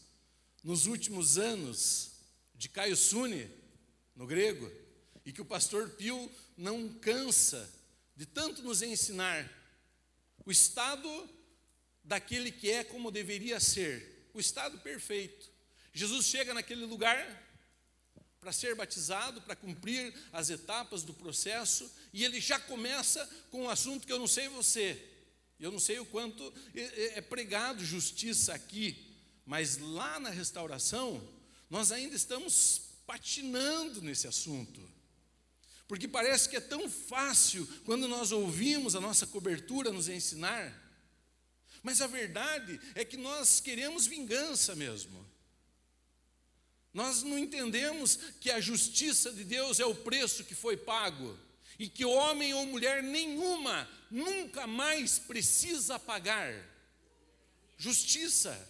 nos 0.64 0.88
últimos 0.88 1.38
anos 1.38 2.12
de 2.56 2.68
Caio 2.68 2.98
Sune, 2.98 3.50
no 4.16 4.26
grego, 4.26 4.70
e 5.26 5.32
que 5.32 5.42
o 5.42 5.46
pastor 5.46 5.92
Pio 5.92 6.30
não 6.58 6.90
cansa 7.00 7.72
de 8.16 8.26
tanto 8.26 8.64
nos 8.64 8.82
ensinar. 8.82 9.50
O 10.46 10.52
estado 10.52 11.30
daquele 12.04 12.52
que 12.52 12.72
é 12.72 12.84
como 12.84 13.12
deveria 13.12 13.60
ser, 13.60 14.30
o 14.34 14.40
estado 14.40 14.80
perfeito. 14.80 15.49
Jesus 16.00 16.28
chega 16.28 16.54
naquele 16.54 16.86
lugar 16.86 17.20
para 18.40 18.54
ser 18.54 18.74
batizado, 18.74 19.42
para 19.42 19.54
cumprir 19.54 20.14
as 20.32 20.50
etapas 20.50 21.04
do 21.04 21.14
processo, 21.14 21.92
e 22.14 22.24
ele 22.24 22.40
já 22.40 22.58
começa 22.58 23.30
com 23.52 23.64
um 23.64 23.70
assunto 23.70 24.08
que 24.08 24.14
eu 24.14 24.18
não 24.18 24.26
sei 24.26 24.48
você, 24.48 24.98
eu 25.60 25.70
não 25.70 25.80
sei 25.80 26.00
o 26.00 26.06
quanto 26.06 26.54
é, 26.74 26.80
é, 26.80 27.18
é 27.18 27.22
pregado 27.22 27.84
justiça 27.84 28.54
aqui, 28.54 29.14
mas 29.46 29.78
lá 29.78 30.22
na 30.22 30.30
restauração, 30.30 31.22
nós 31.70 31.92
ainda 31.92 32.16
estamos 32.16 32.84
patinando 33.06 34.02
nesse 34.02 34.26
assunto. 34.26 34.82
Porque 35.86 36.08
parece 36.08 36.48
que 36.48 36.56
é 36.56 36.62
tão 36.62 36.90
fácil 36.90 37.68
quando 37.84 38.08
nós 38.08 38.32
ouvimos 38.32 38.96
a 38.96 39.02
nossa 39.02 39.28
cobertura 39.28 39.92
nos 39.92 40.08
ensinar, 40.08 40.74
mas 41.84 42.00
a 42.00 42.08
verdade 42.08 42.80
é 42.96 43.04
que 43.04 43.18
nós 43.18 43.60
queremos 43.60 44.08
vingança 44.08 44.74
mesmo. 44.78 45.28
Nós 46.94 47.24
não 47.24 47.38
entendemos 47.38 48.18
que 48.40 48.50
a 48.50 48.60
justiça 48.60 49.32
de 49.32 49.44
Deus 49.44 49.80
é 49.80 49.86
o 49.86 49.96
preço 49.96 50.44
que 50.44 50.56
foi 50.56 50.76
pago 50.76 51.38
e 51.78 51.88
que 51.88 52.04
homem 52.04 52.54
ou 52.54 52.66
mulher 52.66 53.04
nenhuma 53.04 53.88
nunca 54.10 54.66
mais 54.66 55.20
precisa 55.20 56.00
pagar. 56.00 56.54
Justiça. 57.78 58.68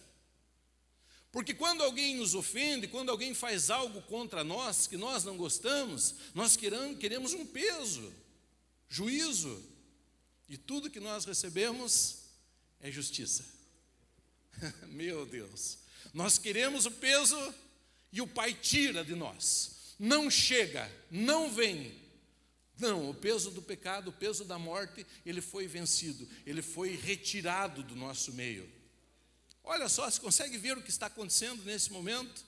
Porque 1.32 1.54
quando 1.54 1.82
alguém 1.82 2.16
nos 2.16 2.34
ofende, 2.34 2.88
quando 2.88 3.10
alguém 3.10 3.34
faz 3.34 3.70
algo 3.70 4.02
contra 4.02 4.44
nós 4.44 4.86
que 4.86 4.96
nós 4.96 5.24
não 5.24 5.36
gostamos, 5.36 6.14
nós 6.34 6.56
queremos 6.56 7.32
um 7.32 7.46
peso, 7.46 8.12
juízo, 8.88 9.64
e 10.48 10.56
tudo 10.56 10.90
que 10.90 10.98
nós 10.98 11.24
recebemos 11.24 12.24
é 12.80 12.90
justiça. 12.90 13.44
Meu 14.88 15.24
Deus, 15.24 15.78
nós 16.12 16.36
queremos 16.38 16.86
o 16.86 16.90
peso 16.90 17.36
e 18.12 18.20
o 18.20 18.26
Pai 18.26 18.52
tira 18.54 19.04
de 19.04 19.14
nós, 19.14 19.94
não 19.98 20.30
chega, 20.30 20.90
não 21.10 21.50
vem. 21.50 21.98
Não, 22.78 23.10
o 23.10 23.14
peso 23.14 23.50
do 23.50 23.60
pecado, 23.60 24.08
o 24.08 24.12
peso 24.12 24.42
da 24.42 24.58
morte, 24.58 25.06
ele 25.26 25.42
foi 25.42 25.66
vencido, 25.66 26.26
ele 26.46 26.62
foi 26.62 26.96
retirado 26.96 27.82
do 27.82 27.94
nosso 27.94 28.32
meio. 28.32 28.66
Olha 29.62 29.88
só, 29.88 30.10
você 30.10 30.18
consegue 30.18 30.56
ver 30.56 30.78
o 30.78 30.82
que 30.82 30.88
está 30.88 31.06
acontecendo 31.06 31.62
nesse 31.64 31.92
momento? 31.92 32.42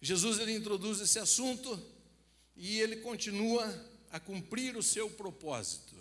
Jesus 0.00 0.38
ele 0.38 0.52
introduz 0.52 1.00
esse 1.00 1.18
assunto 1.18 1.80
e 2.56 2.80
ele 2.80 2.96
continua 2.96 3.92
a 4.10 4.18
cumprir 4.18 4.76
o 4.76 4.82
seu 4.82 5.08
propósito. 5.10 5.94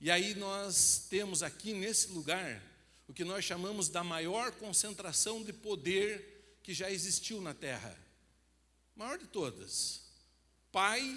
E 0.00 0.10
aí 0.10 0.34
nós 0.34 1.06
temos 1.08 1.42
aqui 1.42 1.72
nesse 1.72 2.08
lugar 2.08 2.62
o 3.06 3.12
que 3.12 3.24
nós 3.24 3.44
chamamos 3.44 3.88
da 3.88 4.02
maior 4.02 4.52
concentração 4.52 5.42
de 5.42 5.52
poder 5.52 6.33
que 6.64 6.72
já 6.72 6.90
existiu 6.90 7.42
na 7.42 7.52
terra. 7.52 7.96
Maior 8.96 9.18
de 9.18 9.26
todas. 9.26 10.00
Pai, 10.72 11.16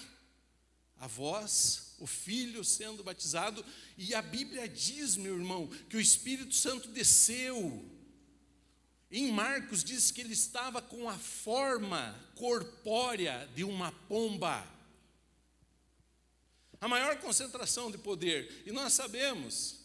avós, 0.98 1.96
o 2.00 2.06
filho 2.06 2.64
sendo 2.66 3.02
batizado, 3.02 3.66
e 3.98 4.14
a 4.14 4.22
Bíblia 4.22 4.68
diz, 4.68 5.16
meu 5.16 5.36
irmão, 5.36 5.68
que 5.90 5.96
o 5.96 6.02
Espírito 6.02 6.54
Santo 6.54 6.90
desceu. 6.90 7.90
Em 9.10 9.32
Marcos 9.32 9.86
diz 9.86 10.12
que 10.12 10.20
ele 10.20 10.34
estava 10.34 10.82
com 10.82 11.10
a 11.10 11.18
forma 11.18 12.14
corpórea 12.36 13.50
de 13.56 13.64
uma 13.64 13.94
pomba. 14.10 14.68
A 16.82 16.90
maior 16.90 17.18
concentração 17.22 17.90
de 17.90 17.98
poder. 17.98 18.64
E 18.66 18.72
nós 18.72 18.92
sabemos 18.92 19.80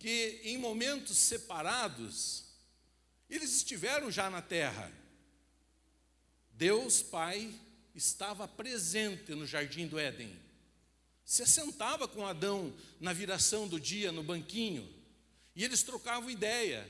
que 0.00 0.40
em 0.42 0.58
momentos 0.58 1.16
separados, 1.16 2.45
eles 3.28 3.56
estiveram 3.56 4.10
já 4.10 4.30
na 4.30 4.42
terra. 4.42 4.92
Deus 6.52 7.02
Pai 7.02 7.54
estava 7.94 8.46
presente 8.46 9.34
no 9.34 9.46
jardim 9.46 9.86
do 9.86 9.98
Éden 9.98 10.46
se 11.26 11.42
assentava 11.42 12.06
com 12.06 12.24
Adão 12.24 12.72
na 13.00 13.12
viração 13.12 13.66
do 13.66 13.80
dia 13.80 14.12
no 14.12 14.22
banquinho 14.22 14.88
e 15.56 15.64
eles 15.64 15.82
trocavam 15.82 16.30
ideia. 16.30 16.88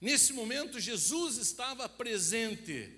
Nesse 0.00 0.32
momento, 0.32 0.80
Jesus 0.80 1.36
estava 1.36 1.88
presente. 1.88 2.92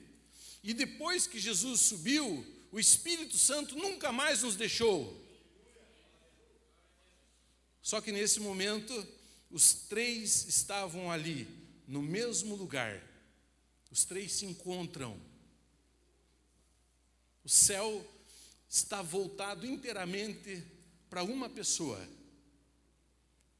E 0.65 0.73
depois 0.73 1.27
que 1.27 1.39
Jesus 1.39 1.83
subiu, 1.83 2.45
o 2.73 2.81
Espírito 2.81 3.37
Santo 3.37 3.77
nunca 3.77 4.11
mais 4.11 4.43
nos 4.43 4.57
deixou. 4.57 5.15
Só 7.83 8.01
que 8.01 8.11
nesse 8.11 8.41
momento, 8.41 9.07
os 9.51 9.73
três 9.73 10.47
estavam 10.49 11.13
ali, 11.13 11.47
no 11.89 12.03
mesmo 12.03 12.55
lugar. 12.55 13.03
Os 13.91 14.05
três 14.05 14.33
se 14.35 14.45
encontram. 14.45 15.19
O 17.43 17.49
céu 17.49 18.07
está 18.69 19.01
voltado 19.01 19.67
inteiramente 19.67 20.63
para 21.09 21.25
uma 21.25 21.49
pessoa. 21.49 22.07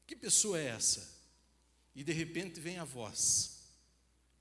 Que 0.05 0.15
pessoa 0.15 0.59
é 0.59 0.67
essa? 0.67 1.17
E 1.95 2.03
de 2.03 2.13
repente 2.13 2.59
vem 2.59 2.77
a 2.77 2.85
voz: 2.85 3.57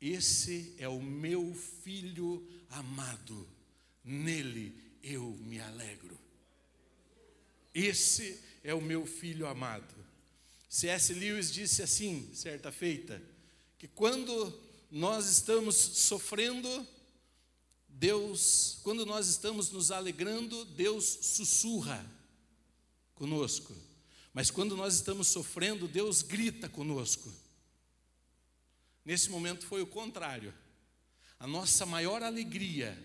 Esse 0.01 0.75
é 0.79 0.87
o 0.87 1.01
meu 1.01 1.55
filho 1.55 2.47
amado, 2.69 3.49
nele 4.05 4.77
eu 5.03 5.31
me 5.41 5.59
alegro. 5.59 6.19
Esse 7.75 8.39
é 8.63 8.75
o 8.75 8.81
meu 8.81 9.07
filho 9.07 9.47
amado. 9.47 9.95
C.S. 10.69 11.15
Lewis 11.15 11.51
disse 11.51 11.83
assim, 11.83 12.31
certa 12.35 12.71
feita, 12.71 13.23
que 13.79 13.87
quando 13.87 14.53
nós 14.91 15.27
estamos 15.27 15.77
sofrendo, 15.77 16.87
Deus, 17.89 18.79
quando 18.83 19.07
nós 19.07 19.29
estamos 19.29 19.71
nos 19.71 19.91
alegrando, 19.91 20.65
Deus 20.65 21.05
sussurra 21.23 22.05
conosco. 23.15 23.75
Mas 24.33 24.51
quando 24.51 24.77
nós 24.77 24.95
estamos 24.95 25.29
sofrendo, 25.29 25.89
Deus 25.89 26.23
grita 26.23 26.69
conosco. 26.69 27.33
Nesse 29.05 29.31
momento 29.31 29.67
foi 29.67 29.83
o 29.83 29.87
contrário. 29.87 30.53
A 31.39 31.47
nossa 31.47 31.87
maior 31.87 32.23
alegria, 32.23 32.97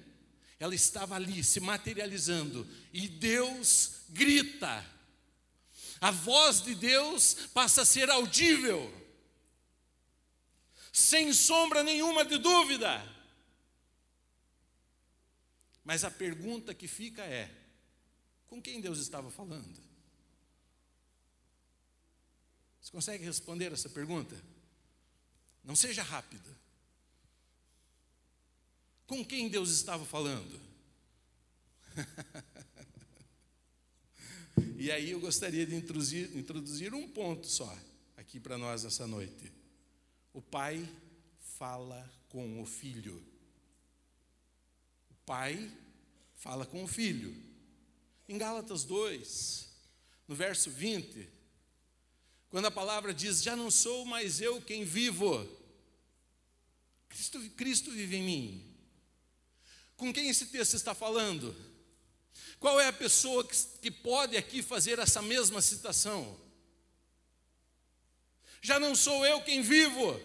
ela 0.59 0.73
estava 0.73 1.15
ali 1.15 1.43
se 1.43 1.59
materializando, 1.59 2.67
e 2.91 3.07
Deus 3.07 4.01
grita. 4.09 4.85
A 6.01 6.11
voz 6.11 6.61
de 6.61 6.75
Deus 6.75 7.35
passa 7.53 7.83
a 7.83 7.85
ser 7.85 8.09
audível, 8.09 8.91
sem 10.93 11.33
sombra 11.33 11.81
nenhuma 11.81 12.23
de 12.23 12.37
dúvida. 12.37 13.03
Mas 15.83 16.03
a 16.03 16.11
pergunta 16.11 16.73
que 16.73 16.87
fica 16.87 17.23
é: 17.23 17.51
com 18.45 18.61
quem 18.61 18.79
Deus 18.79 18.99
estava 18.99 19.31
falando? 19.31 19.81
Você 22.79 22.91
consegue 22.91 23.25
responder 23.25 23.73
essa 23.73 23.89
pergunta? 23.89 24.39
Não 25.63 25.75
seja 25.75 26.03
rápida. 26.03 26.61
Com 29.07 29.25
quem 29.25 29.49
Deus 29.49 29.71
estava 29.71 30.05
falando? 30.05 30.61
e 34.77 34.91
aí 34.91 35.11
eu 35.11 35.19
gostaria 35.19 35.65
de 35.65 35.75
introduzir, 35.75 36.35
introduzir 36.37 36.93
um 36.93 37.09
ponto 37.09 37.47
só 37.47 37.77
aqui 38.15 38.39
para 38.39 38.57
nós 38.57 38.85
essa 38.85 39.07
noite. 39.07 39.62
O 40.33 40.41
pai 40.41 40.89
fala 41.39 42.11
com 42.29 42.61
o 42.61 42.65
filho. 42.65 43.23
O 45.11 45.13
pai 45.25 45.71
fala 46.35 46.65
com 46.65 46.83
o 46.83 46.87
filho. 46.87 47.35
Em 48.27 48.37
Gálatas 48.37 48.83
2, 48.83 49.69
no 50.27 50.35
verso 50.35 50.71
20, 50.71 51.29
quando 52.49 52.65
a 52.65 52.71
palavra 52.71 53.13
diz: 53.13 53.43
Já 53.43 53.55
não 53.55 53.69
sou 53.69 54.05
mais 54.05 54.41
eu 54.41 54.61
quem 54.61 54.83
vivo, 54.83 55.47
Cristo, 57.07 57.39
Cristo 57.51 57.91
vive 57.91 58.17
em 58.17 58.23
mim. 58.23 58.75
Com 59.95 60.11
quem 60.11 60.29
esse 60.29 60.47
texto 60.47 60.75
está 60.75 60.95
falando? 60.95 61.55
Qual 62.59 62.79
é 62.79 62.87
a 62.87 62.93
pessoa 62.93 63.43
que, 63.43 63.55
que 63.81 63.91
pode 63.91 64.35
aqui 64.35 64.63
fazer 64.63 64.97
essa 64.97 65.21
mesma 65.21 65.61
citação? 65.61 66.39
Já 68.63 68.79
não 68.79 68.95
sou 68.95 69.25
eu 69.25 69.41
quem 69.41 69.61
vivo. 69.61 70.19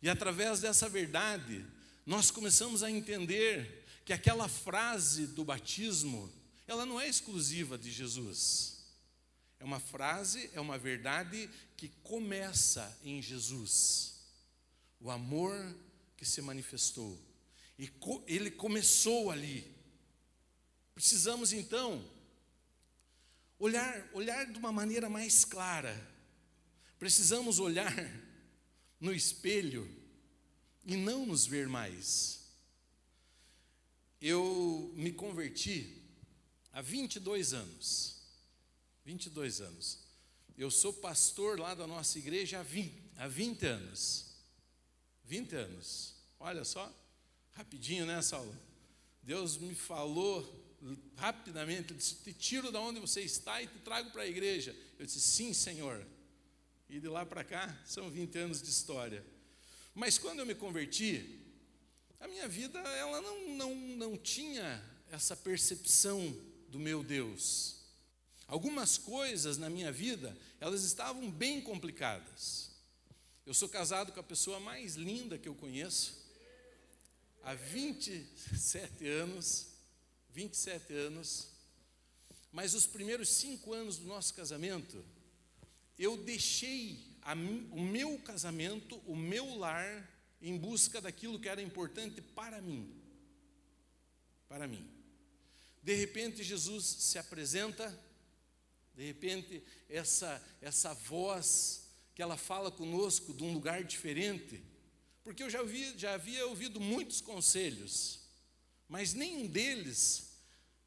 E 0.00 0.08
através 0.08 0.60
dessa 0.60 0.88
verdade, 0.88 1.66
nós 2.06 2.30
começamos 2.30 2.84
a 2.84 2.90
entender 2.90 3.84
que 4.04 4.12
aquela 4.12 4.48
frase 4.48 5.26
do 5.26 5.44
batismo, 5.44 6.32
ela 6.68 6.86
não 6.86 7.00
é 7.00 7.08
exclusiva 7.08 7.76
de 7.76 7.90
Jesus. 7.90 8.78
É 9.58 9.64
uma 9.64 9.80
frase, 9.80 10.48
é 10.54 10.60
uma 10.60 10.78
verdade 10.78 11.50
que 11.76 11.88
começa 12.04 12.96
em 13.02 13.20
Jesus. 13.20 14.20
O 15.00 15.10
amor 15.10 15.76
que 16.16 16.24
se 16.24 16.40
manifestou. 16.40 17.20
E 17.76 17.90
ele 18.28 18.52
começou 18.52 19.32
ali. 19.32 19.68
Precisamos 20.94 21.52
então 21.52 22.08
olhar, 23.58 24.08
olhar 24.12 24.46
de 24.46 24.58
uma 24.58 24.72
maneira 24.72 25.08
mais 25.08 25.44
clara. 25.44 25.94
Precisamos 26.98 27.58
olhar 27.58 27.94
no 29.00 29.12
espelho 29.12 29.88
e 30.84 30.96
não 30.96 31.26
nos 31.26 31.46
ver 31.46 31.68
mais. 31.68 32.38
Eu 34.20 34.92
me 34.96 35.12
converti 35.12 36.02
há 36.72 36.80
22 36.80 37.52
anos. 37.52 38.22
22 39.04 39.60
anos. 39.60 39.98
Eu 40.56 40.70
sou 40.70 40.92
pastor 40.92 41.58
lá 41.58 41.74
da 41.74 41.86
nossa 41.86 42.18
igreja 42.18 42.58
há 42.58 42.62
20, 42.62 43.02
há 43.16 43.28
20 43.28 43.66
anos. 43.66 44.34
20 45.24 45.54
anos. 45.54 46.14
Olha 46.40 46.64
só, 46.64 46.92
rapidinho, 47.52 48.04
né, 48.04 48.20
Saulo? 48.22 48.54
Deus 49.22 49.56
me 49.56 49.74
falou 49.74 50.67
rapidamente, 51.18 51.92
disse, 51.92 52.14
te 52.16 52.32
tiro 52.32 52.70
da 52.72 52.80
onde 52.80 53.00
você 53.00 53.20
está 53.20 53.60
e 53.60 53.66
te 53.66 53.78
trago 53.80 54.10
para 54.10 54.22
a 54.22 54.26
igreja. 54.26 54.74
Eu 54.98 55.04
disse, 55.04 55.20
sim, 55.20 55.52
Senhor. 55.52 56.06
E 56.88 56.98
de 56.98 57.08
lá 57.08 57.26
para 57.26 57.44
cá, 57.44 57.76
são 57.84 58.08
20 58.08 58.38
anos 58.38 58.62
de 58.62 58.70
história. 58.70 59.24
Mas 59.94 60.16
quando 60.16 60.38
eu 60.38 60.46
me 60.46 60.54
converti, 60.54 61.40
a 62.20 62.28
minha 62.28 62.48
vida, 62.48 62.78
ela 62.78 63.20
não, 63.20 63.48
não, 63.56 63.74
não 63.74 64.16
tinha 64.16 64.82
essa 65.10 65.36
percepção 65.36 66.34
do 66.68 66.78
meu 66.78 67.02
Deus. 67.02 67.76
Algumas 68.46 68.96
coisas 68.96 69.58
na 69.58 69.68
minha 69.68 69.92
vida, 69.92 70.36
elas 70.60 70.82
estavam 70.82 71.30
bem 71.30 71.60
complicadas. 71.60 72.70
Eu 73.44 73.54
sou 73.54 73.68
casado 73.68 74.12
com 74.12 74.20
a 74.20 74.22
pessoa 74.22 74.60
mais 74.60 74.94
linda 74.94 75.38
que 75.38 75.48
eu 75.48 75.54
conheço, 75.54 76.26
há 77.42 77.54
27 77.54 79.06
anos, 79.06 79.67
27 80.38 80.92
anos, 80.92 81.48
mas 82.52 82.72
os 82.72 82.86
primeiros 82.86 83.28
cinco 83.28 83.74
anos 83.74 83.98
do 83.98 84.06
nosso 84.06 84.32
casamento, 84.34 85.04
eu 85.98 86.16
deixei 86.16 87.04
a, 87.22 87.32
o 87.32 87.80
meu 87.80 88.16
casamento, 88.20 89.02
o 89.04 89.16
meu 89.16 89.58
lar, 89.58 90.08
em 90.40 90.56
busca 90.56 91.00
daquilo 91.00 91.40
que 91.40 91.48
era 91.48 91.60
importante 91.60 92.20
para 92.20 92.60
mim. 92.60 92.88
Para 94.48 94.68
mim. 94.68 94.88
De 95.82 95.96
repente, 95.96 96.44
Jesus 96.44 96.84
se 96.84 97.18
apresenta, 97.18 97.92
de 98.94 99.04
repente, 99.04 99.60
essa, 99.88 100.40
essa 100.62 100.94
voz 100.94 101.88
que 102.14 102.22
ela 102.22 102.36
fala 102.36 102.70
conosco 102.70 103.34
de 103.34 103.42
um 103.42 103.52
lugar 103.52 103.82
diferente, 103.82 104.62
porque 105.24 105.42
eu 105.42 105.50
já, 105.50 105.58
já 105.96 106.14
havia 106.14 106.46
ouvido 106.46 106.78
muitos 106.78 107.20
conselhos, 107.20 108.20
mas 108.88 109.14
nenhum 109.14 109.44
deles 109.44 110.27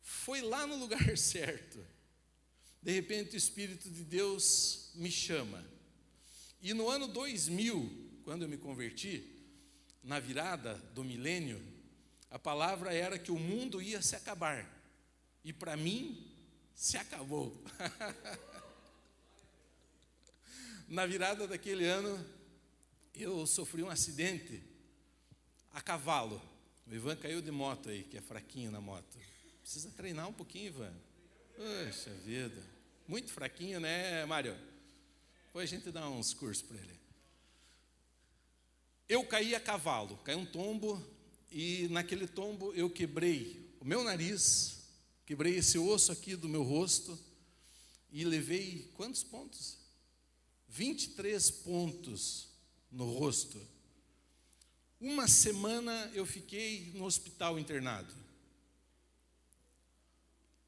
foi 0.01 0.41
lá 0.41 0.65
no 0.65 0.75
lugar 0.75 1.05
certo. 1.17 1.79
De 2.81 2.91
repente, 2.91 3.35
o 3.35 3.37
Espírito 3.37 3.89
de 3.89 4.03
Deus 4.03 4.91
me 4.95 5.11
chama. 5.11 5.63
E 6.61 6.73
no 6.73 6.89
ano 6.89 7.07
2000, 7.07 8.21
quando 8.23 8.43
eu 8.43 8.49
me 8.49 8.57
converti, 8.57 9.27
na 10.03 10.19
virada 10.19 10.75
do 10.93 11.03
milênio, 11.03 11.61
a 12.29 12.39
palavra 12.39 12.93
era 12.93 13.19
que 13.19 13.31
o 13.31 13.37
mundo 13.37 13.81
ia 13.81 14.01
se 14.01 14.15
acabar. 14.15 14.65
E 15.43 15.51
para 15.51 15.75
mim, 15.75 16.31
se 16.73 16.97
acabou. 16.97 17.61
na 20.87 21.05
virada 21.05 21.47
daquele 21.47 21.85
ano, 21.85 22.23
eu 23.15 23.45
sofri 23.45 23.83
um 23.83 23.89
acidente 23.89 24.63
a 25.71 25.81
cavalo. 25.81 26.41
O 26.87 26.93
Ivan 26.93 27.15
caiu 27.15 27.41
de 27.41 27.51
moto 27.51 27.89
aí, 27.89 28.03
que 28.03 28.17
é 28.17 28.21
fraquinho 28.21 28.71
na 28.71 28.81
moto. 28.81 29.17
Precisa 29.61 29.89
treinar 29.91 30.27
um 30.27 30.33
pouquinho, 30.33 30.67
Ivan. 30.67 30.93
Poxa 31.55 32.11
vida. 32.25 32.61
Muito 33.07 33.31
fraquinho, 33.31 33.79
né, 33.79 34.25
Mário? 34.25 34.57
Depois 35.45 35.71
a 35.71 35.75
gente 35.75 35.91
dá 35.91 36.09
uns 36.09 36.33
cursos 36.33 36.63
para 36.63 36.77
ele. 36.77 36.99
Eu 39.07 39.25
caí 39.25 39.53
a 39.53 39.59
cavalo, 39.59 40.17
caí 40.23 40.35
um 40.35 40.45
tombo, 40.45 41.05
e 41.51 41.87
naquele 41.89 42.27
tombo 42.27 42.73
eu 42.73 42.89
quebrei 42.89 43.75
o 43.81 43.85
meu 43.85 44.03
nariz, 44.03 44.77
quebrei 45.25 45.57
esse 45.57 45.77
osso 45.77 46.11
aqui 46.11 46.35
do 46.35 46.47
meu 46.47 46.63
rosto, 46.63 47.19
e 48.11 48.23
levei 48.23 48.89
quantos 48.95 49.23
pontos? 49.23 49.77
23 50.69 51.51
pontos 51.51 52.47
no 52.91 53.11
rosto. 53.11 53.59
Uma 54.99 55.27
semana 55.27 56.11
eu 56.13 56.25
fiquei 56.25 56.91
no 56.93 57.05
hospital 57.05 57.59
internado. 57.59 58.13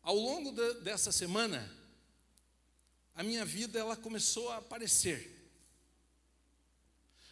Ao 0.03 0.15
longo 0.15 0.51
de, 0.51 0.81
dessa 0.81 1.13
semana, 1.13 1.71
a 3.15 3.23
minha 3.23 3.45
vida 3.45 3.79
ela 3.79 3.95
começou 3.95 4.49
a 4.49 4.57
aparecer. 4.57 5.31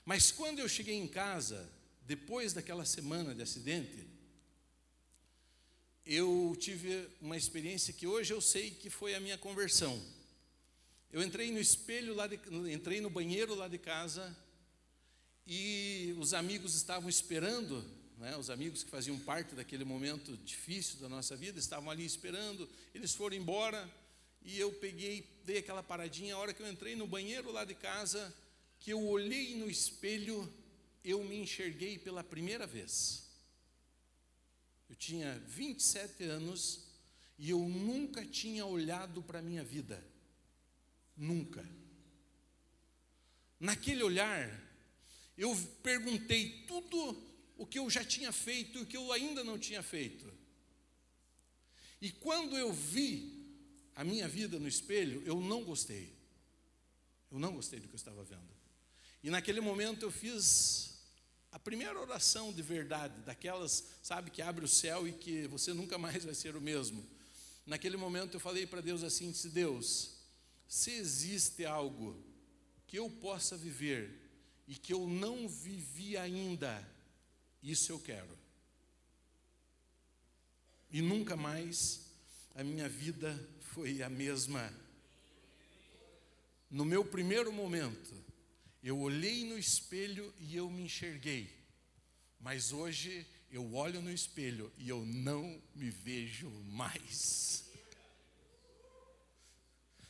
Mas 0.06 0.32
quando 0.32 0.60
eu 0.60 0.70
cheguei 0.70 0.96
em 0.96 1.08
casa, 1.08 1.70
depois 2.04 2.54
daquela 2.54 2.86
semana 2.86 3.36
de 3.36 3.42
acidente, 3.42 4.08
eu 6.06 6.56
tive 6.58 7.10
uma 7.20 7.36
experiência 7.36 7.94
que 7.94 8.08
hoje 8.08 8.34
eu 8.34 8.40
sei 8.40 8.72
que 8.72 8.90
foi 8.90 9.16
a 9.16 9.20
minha 9.20 9.38
conversão. 9.38 10.02
Eu 11.12 11.22
entrei 11.22 11.52
no 11.52 11.60
espelho 11.60 12.16
lá 12.16 12.26
de, 12.26 12.40
entrei 12.74 13.02
no 13.02 13.10
banheiro 13.10 13.54
lá 13.54 13.68
de 13.68 13.78
casa 13.78 14.36
e 15.46 16.16
os 16.18 16.34
amigos 16.34 16.74
estavam 16.74 17.10
esperando 17.10 17.86
né, 18.22 18.38
os 18.38 18.52
amigos 18.52 18.84
que 18.84 18.92
faziam 18.92 19.18
parte 19.18 19.56
daquele 19.56 19.84
momento 19.84 20.38
difícil 20.38 21.00
da 21.00 21.10
nossa 21.10 21.36
vida 21.36 21.58
estavam 21.58 21.90
ali 21.90 22.06
esperando, 22.06 22.70
eles 22.94 23.16
foram 23.16 23.36
embora 23.36 23.92
e 24.44 24.60
eu 24.60 24.72
peguei, 24.74 25.28
dei 25.44 25.58
aquela 25.58 25.82
paradinha. 25.82 26.36
A 26.36 26.38
hora 26.38 26.54
que 26.54 26.62
eu 26.62 26.72
entrei 26.72 26.96
no 26.96 27.08
banheiro 27.08 27.52
lá 27.52 27.66
de 27.66 27.74
casa, 27.74 28.32
que 28.80 28.92
eu 28.92 29.04
olhei 29.08 29.56
no 29.56 29.68
espelho, 29.68 30.48
eu 31.04 31.24
me 31.24 31.36
enxerguei 31.38 31.98
pela 31.98 32.24
primeira 32.24 32.68
vez. 32.68 33.28
Eu 34.88 34.96
tinha 34.96 35.40
27 35.48 36.24
anos 36.24 36.82
e 37.40 37.50
eu 37.50 37.60
nunca 37.60 38.24
tinha 38.24 38.68
olhado 38.68 39.24
para 39.24 39.40
a 39.40 39.42
minha 39.42 39.64
vida. 39.64 40.04
Nunca. 41.18 41.68
Naquele 43.60 44.04
olhar, 44.04 44.48
eu 45.36 45.56
perguntei 45.82 46.66
tudo 46.68 47.31
o 47.62 47.66
que 47.68 47.78
eu 47.78 47.88
já 47.92 48.04
tinha 48.04 48.32
feito 48.32 48.80
e 48.80 48.82
o 48.82 48.86
que 48.88 48.98
eu 48.98 49.12
ainda 49.12 49.44
não 49.44 49.56
tinha 49.56 49.84
feito. 49.84 50.26
E 52.02 52.12
quando 52.12 52.58
eu 52.58 52.74
vi 52.74 53.40
a 53.96 54.04
minha 54.04 54.28
vida 54.28 54.58
no 54.58 54.68
espelho, 54.68 55.22
eu 55.28 55.40
não 55.40 55.64
gostei. 55.64 56.12
Eu 57.32 57.38
não 57.38 57.54
gostei 57.54 57.80
do 57.80 57.88
que 57.88 57.94
eu 57.94 57.98
estava 57.98 58.24
vendo. 58.24 58.50
E 59.24 59.30
naquele 59.30 59.62
momento 59.62 60.02
eu 60.02 60.12
fiz 60.12 61.04
a 61.52 61.60
primeira 61.60 62.00
oração 62.00 62.52
de 62.52 62.64
verdade, 62.64 63.22
daquelas, 63.22 63.86
sabe, 64.02 64.32
que 64.32 64.42
abre 64.42 64.66
o 64.66 64.68
céu 64.68 65.08
e 65.08 65.14
que 65.14 65.46
você 65.46 65.72
nunca 65.72 66.00
mais 66.00 66.26
vai 66.26 66.34
ser 66.34 66.56
o 66.56 66.62
mesmo. 66.62 67.08
Naquele 67.64 67.96
momento 67.96 68.34
eu 68.34 68.40
falei 68.40 68.66
para 68.66 68.82
Deus 68.82 69.04
assim: 69.04 69.30
disse, 69.30 69.50
Deus, 69.50 70.16
se 70.68 70.90
existe 70.90 71.64
algo 71.64 72.26
que 72.88 72.98
eu 72.98 73.08
possa 73.08 73.56
viver 73.56 74.20
e 74.68 74.74
que 74.74 74.92
eu 74.92 75.08
não 75.08 75.48
vivi 75.48 76.18
ainda, 76.18 76.91
isso 77.62 77.92
eu 77.92 78.00
quero. 78.00 78.38
E 80.92 81.02
nunca 81.02 81.36
mais 81.36 82.02
a 82.56 82.64
minha 82.64 82.90
vida 82.90 83.38
foi 83.74 84.02
a 84.02 84.10
mesma. 84.10 84.72
No 86.70 86.84
meu 86.84 87.06
primeiro 87.06 87.52
momento, 87.52 88.14
eu 88.84 89.00
olhei 89.00 89.46
no 89.46 89.58
espelho 89.58 90.34
e 90.40 90.56
eu 90.56 90.70
me 90.70 90.84
enxerguei. 90.84 91.50
Mas 92.40 92.72
hoje 92.72 93.26
eu 93.52 93.74
olho 93.76 94.02
no 94.02 94.12
espelho 94.12 94.72
e 94.78 94.90
eu 94.90 95.06
não 95.06 95.62
me 95.76 95.90
vejo 95.90 96.50
mais. 96.66 97.66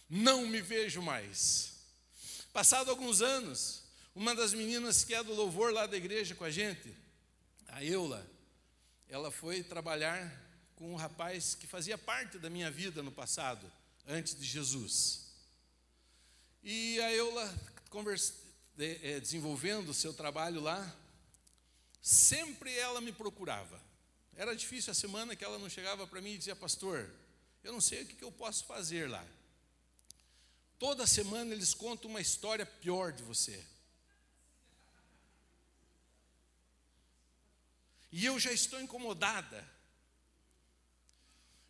Não 0.09 0.47
me 0.47 0.61
vejo 0.61 1.01
mais. 1.01 1.73
Passado 2.53 2.89
alguns 2.89 3.21
anos, 3.21 3.83
uma 4.15 4.35
das 4.35 4.53
meninas 4.53 5.03
que 5.03 5.13
é 5.13 5.23
do 5.23 5.33
louvor 5.33 5.71
lá 5.71 5.87
da 5.87 5.95
igreja 5.95 6.35
com 6.35 6.43
a 6.43 6.51
gente, 6.51 6.93
a 7.71 7.84
Eula, 7.84 8.29
ela 9.07 9.31
foi 9.31 9.63
trabalhar 9.63 10.29
com 10.75 10.93
um 10.93 10.95
rapaz 10.95 11.55
que 11.55 11.65
fazia 11.65 11.97
parte 11.97 12.38
da 12.38 12.49
minha 12.49 12.69
vida 12.69 13.01
no 13.01 13.12
passado, 13.12 13.71
antes 14.05 14.38
de 14.38 14.45
Jesus. 14.45 15.31
E 16.62 16.99
a 16.99 17.12
Eula, 17.13 17.55
é, 18.77 19.19
desenvolvendo 19.19 19.89
o 19.89 19.93
seu 19.93 20.13
trabalho 20.13 20.60
lá, 20.60 20.95
sempre 22.01 22.75
ela 22.77 22.99
me 22.99 23.13
procurava. 23.13 23.81
Era 24.36 24.55
difícil 24.55 24.91
a 24.91 24.95
semana 24.95 25.36
que 25.36 25.43
ela 25.43 25.57
não 25.57 25.69
chegava 25.69 26.05
para 26.05 26.21
mim 26.21 26.31
e 26.31 26.38
dizia, 26.38 26.55
pastor, 26.55 27.10
eu 27.63 27.71
não 27.71 27.81
sei 27.81 28.03
o 28.03 28.05
que 28.05 28.23
eu 28.23 28.31
posso 28.31 28.65
fazer 28.65 29.10
lá. 29.10 29.25
Toda 30.77 31.07
semana 31.07 31.53
eles 31.53 31.73
contam 31.73 32.10
uma 32.10 32.21
história 32.21 32.65
pior 32.65 33.13
de 33.13 33.23
você. 33.23 33.63
E 38.12 38.26
eu 38.26 38.39
já 38.39 38.52
estou 38.52 38.82
incomodada. 38.82 39.67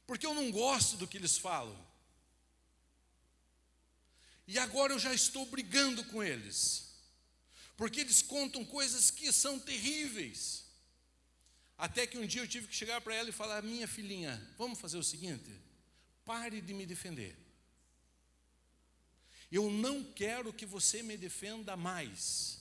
Porque 0.08 0.26
eu 0.26 0.34
não 0.34 0.52
gosto 0.52 0.98
do 0.98 1.08
que 1.08 1.18
eles 1.18 1.38
falam. 1.38 1.78
E 4.48 4.58
agora 4.60 4.92
eu 4.92 5.00
já 5.00 5.14
estou 5.14 5.46
brigando 5.46 6.04
com 6.06 6.22
eles. 6.24 6.92
Porque 7.78 8.02
eles 8.02 8.22
contam 8.22 8.66
coisas 8.66 9.10
que 9.10 9.32
são 9.32 9.60
terríveis. 9.60 10.66
Até 11.78 12.06
que 12.06 12.18
um 12.18 12.28
dia 12.28 12.42
eu 12.42 12.48
tive 12.48 12.68
que 12.68 12.76
chegar 12.76 13.02
para 13.02 13.16
ela 13.16 13.30
e 13.30 13.34
falar: 13.34 13.64
Minha 13.64 13.88
filhinha, 13.88 14.40
vamos 14.58 14.80
fazer 14.80 14.98
o 14.98 15.04
seguinte: 15.04 15.52
pare 16.26 16.62
de 16.62 16.74
me 16.74 16.86
defender. 16.86 17.38
Eu 19.52 19.70
não 19.70 20.04
quero 20.04 20.54
que 20.54 20.66
você 20.66 21.02
me 21.04 21.18
defenda 21.18 21.76
mais. 21.76 22.61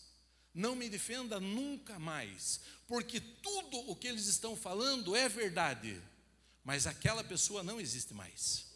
Não 0.52 0.74
me 0.74 0.88
defenda 0.88 1.38
nunca 1.40 1.98
mais, 1.98 2.60
porque 2.88 3.20
tudo 3.20 3.78
o 3.90 3.94
que 3.94 4.08
eles 4.08 4.26
estão 4.26 4.56
falando 4.56 5.14
é 5.14 5.28
verdade, 5.28 6.00
mas 6.64 6.86
aquela 6.86 7.22
pessoa 7.22 7.62
não 7.62 7.80
existe 7.80 8.12
mais. 8.12 8.66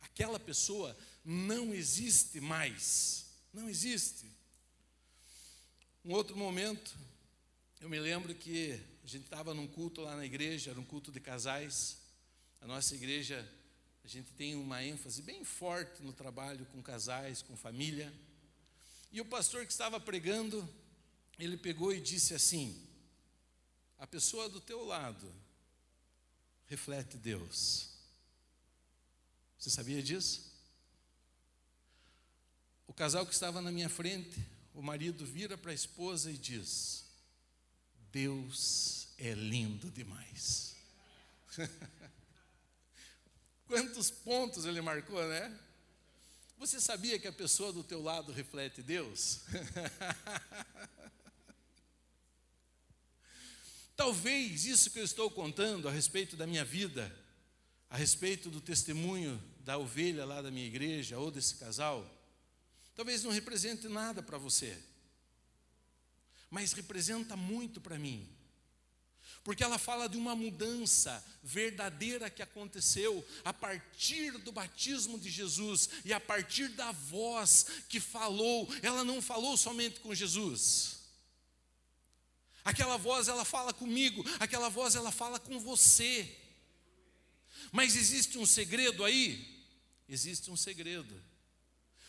Aquela 0.00 0.38
pessoa 0.38 0.96
não 1.24 1.74
existe 1.74 2.40
mais. 2.40 3.26
Não 3.52 3.68
existe. 3.68 4.26
Um 6.04 6.12
outro 6.12 6.36
momento, 6.36 6.94
eu 7.80 7.88
me 7.88 7.98
lembro 7.98 8.34
que 8.34 8.72
a 9.04 9.06
gente 9.06 9.24
estava 9.24 9.54
num 9.54 9.66
culto 9.66 10.00
lá 10.00 10.16
na 10.16 10.24
igreja, 10.24 10.70
era 10.70 10.80
um 10.80 10.84
culto 10.84 11.10
de 11.10 11.20
casais. 11.20 11.98
A 12.60 12.66
nossa 12.66 12.94
igreja, 12.94 13.48
a 14.04 14.08
gente 14.08 14.32
tem 14.32 14.54
uma 14.54 14.84
ênfase 14.84 15.22
bem 15.22 15.44
forte 15.44 16.02
no 16.02 16.12
trabalho 16.12 16.66
com 16.66 16.82
casais, 16.82 17.42
com 17.42 17.56
família. 17.56 18.12
E 19.12 19.20
o 19.20 19.24
pastor 19.26 19.66
que 19.66 19.72
estava 19.72 20.00
pregando, 20.00 20.66
ele 21.38 21.56
pegou 21.58 21.92
e 21.92 22.00
disse 22.00 22.34
assim: 22.34 22.82
A 23.98 24.06
pessoa 24.06 24.48
do 24.48 24.60
teu 24.60 24.84
lado 24.84 25.30
reflete 26.66 27.18
Deus. 27.18 27.90
Você 29.58 29.68
sabia 29.68 30.02
disso? 30.02 30.50
O 32.86 32.94
casal 32.94 33.26
que 33.26 33.34
estava 33.34 33.60
na 33.60 33.70
minha 33.70 33.88
frente, 33.88 34.44
o 34.74 34.82
marido 34.82 35.26
vira 35.26 35.58
para 35.58 35.70
a 35.70 35.74
esposa 35.74 36.30
e 36.30 36.38
diz: 36.38 37.04
Deus 38.10 39.08
é 39.18 39.34
lindo 39.34 39.90
demais. 39.90 40.74
Quantos 43.66 44.10
pontos 44.10 44.64
ele 44.64 44.80
marcou, 44.80 45.22
né? 45.28 45.58
Você 46.62 46.80
sabia 46.80 47.18
que 47.18 47.26
a 47.26 47.32
pessoa 47.32 47.72
do 47.72 47.82
teu 47.82 48.00
lado 48.00 48.30
reflete 48.30 48.84
Deus? 48.84 49.40
Talvez 53.96 54.64
isso 54.64 54.92
que 54.92 55.00
eu 55.00 55.04
estou 55.04 55.28
contando 55.28 55.88
a 55.88 55.90
respeito 55.90 56.36
da 56.36 56.46
minha 56.46 56.64
vida, 56.64 57.12
a 57.90 57.96
respeito 57.96 58.48
do 58.48 58.60
testemunho 58.60 59.42
da 59.58 59.76
ovelha 59.76 60.24
lá 60.24 60.40
da 60.40 60.52
minha 60.52 60.64
igreja 60.64 61.18
ou 61.18 61.32
desse 61.32 61.56
casal, 61.56 62.08
talvez 62.94 63.24
não 63.24 63.32
represente 63.32 63.88
nada 63.88 64.22
para 64.22 64.38
você, 64.38 64.80
mas 66.48 66.74
representa 66.74 67.34
muito 67.34 67.80
para 67.80 67.98
mim 67.98 68.31
porque 69.44 69.64
ela 69.64 69.78
fala 69.78 70.08
de 70.08 70.16
uma 70.16 70.36
mudança 70.36 71.24
verdadeira 71.42 72.30
que 72.30 72.42
aconteceu 72.42 73.26
a 73.44 73.52
partir 73.52 74.38
do 74.38 74.52
batismo 74.52 75.18
de 75.18 75.28
Jesus 75.28 75.88
e 76.04 76.12
a 76.12 76.20
partir 76.20 76.68
da 76.68 76.92
voz 76.92 77.66
que 77.88 77.98
falou, 77.98 78.68
ela 78.82 79.02
não 79.02 79.20
falou 79.20 79.56
somente 79.56 79.98
com 80.00 80.14
Jesus. 80.14 81.00
Aquela 82.64 82.96
voz 82.96 83.26
ela 83.26 83.44
fala 83.44 83.72
comigo, 83.72 84.24
aquela 84.38 84.68
voz 84.68 84.94
ela 84.94 85.10
fala 85.10 85.40
com 85.40 85.58
você. 85.58 86.38
Mas 87.72 87.96
existe 87.96 88.38
um 88.38 88.46
segredo 88.46 89.04
aí? 89.04 89.66
Existe 90.08 90.50
um 90.50 90.56
segredo. 90.56 91.20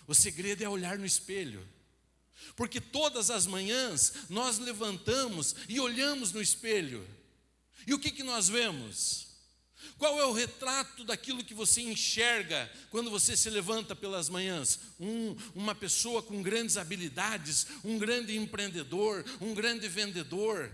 O 0.06 0.14
segredo 0.14 0.64
é 0.64 0.70
olhar 0.70 1.00
no 1.00 1.06
espelho. 1.06 1.68
Porque 2.56 2.80
todas 2.80 3.32
as 3.32 3.48
manhãs 3.48 4.14
nós 4.30 4.60
levantamos 4.60 5.56
e 5.68 5.80
olhamos 5.80 6.32
no 6.32 6.42
espelho. 6.42 7.08
E 7.86 7.94
o 7.94 8.00
que, 8.00 8.12
que 8.12 8.24
nós 8.24 8.48
vemos? 8.48 9.24
Qual 9.98 10.20
é 10.20 10.26
o 10.26 10.34
retrato 10.34 11.04
daquilo 11.04 11.44
que 11.44 11.54
você 11.54 11.82
enxerga 11.82 12.72
quando 12.90 13.10
você 13.10 13.36
se 13.38 13.50
levanta 13.50 13.96
pelas 13.96 14.30
manhãs? 14.30 14.80
Um, 15.00 15.36
uma 15.54 15.76
pessoa 15.76 16.22
com 16.22 16.42
grandes 16.42 16.78
habilidades, 16.78 17.68
um 17.84 17.98
grande 17.98 18.36
empreendedor, 18.36 19.24
um 19.40 19.54
grande 19.54 19.88
vendedor, 19.88 20.72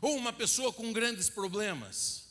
ou 0.00 0.16
uma 0.16 0.32
pessoa 0.32 0.72
com 0.72 0.92
grandes 0.92 1.28
problemas? 1.28 2.26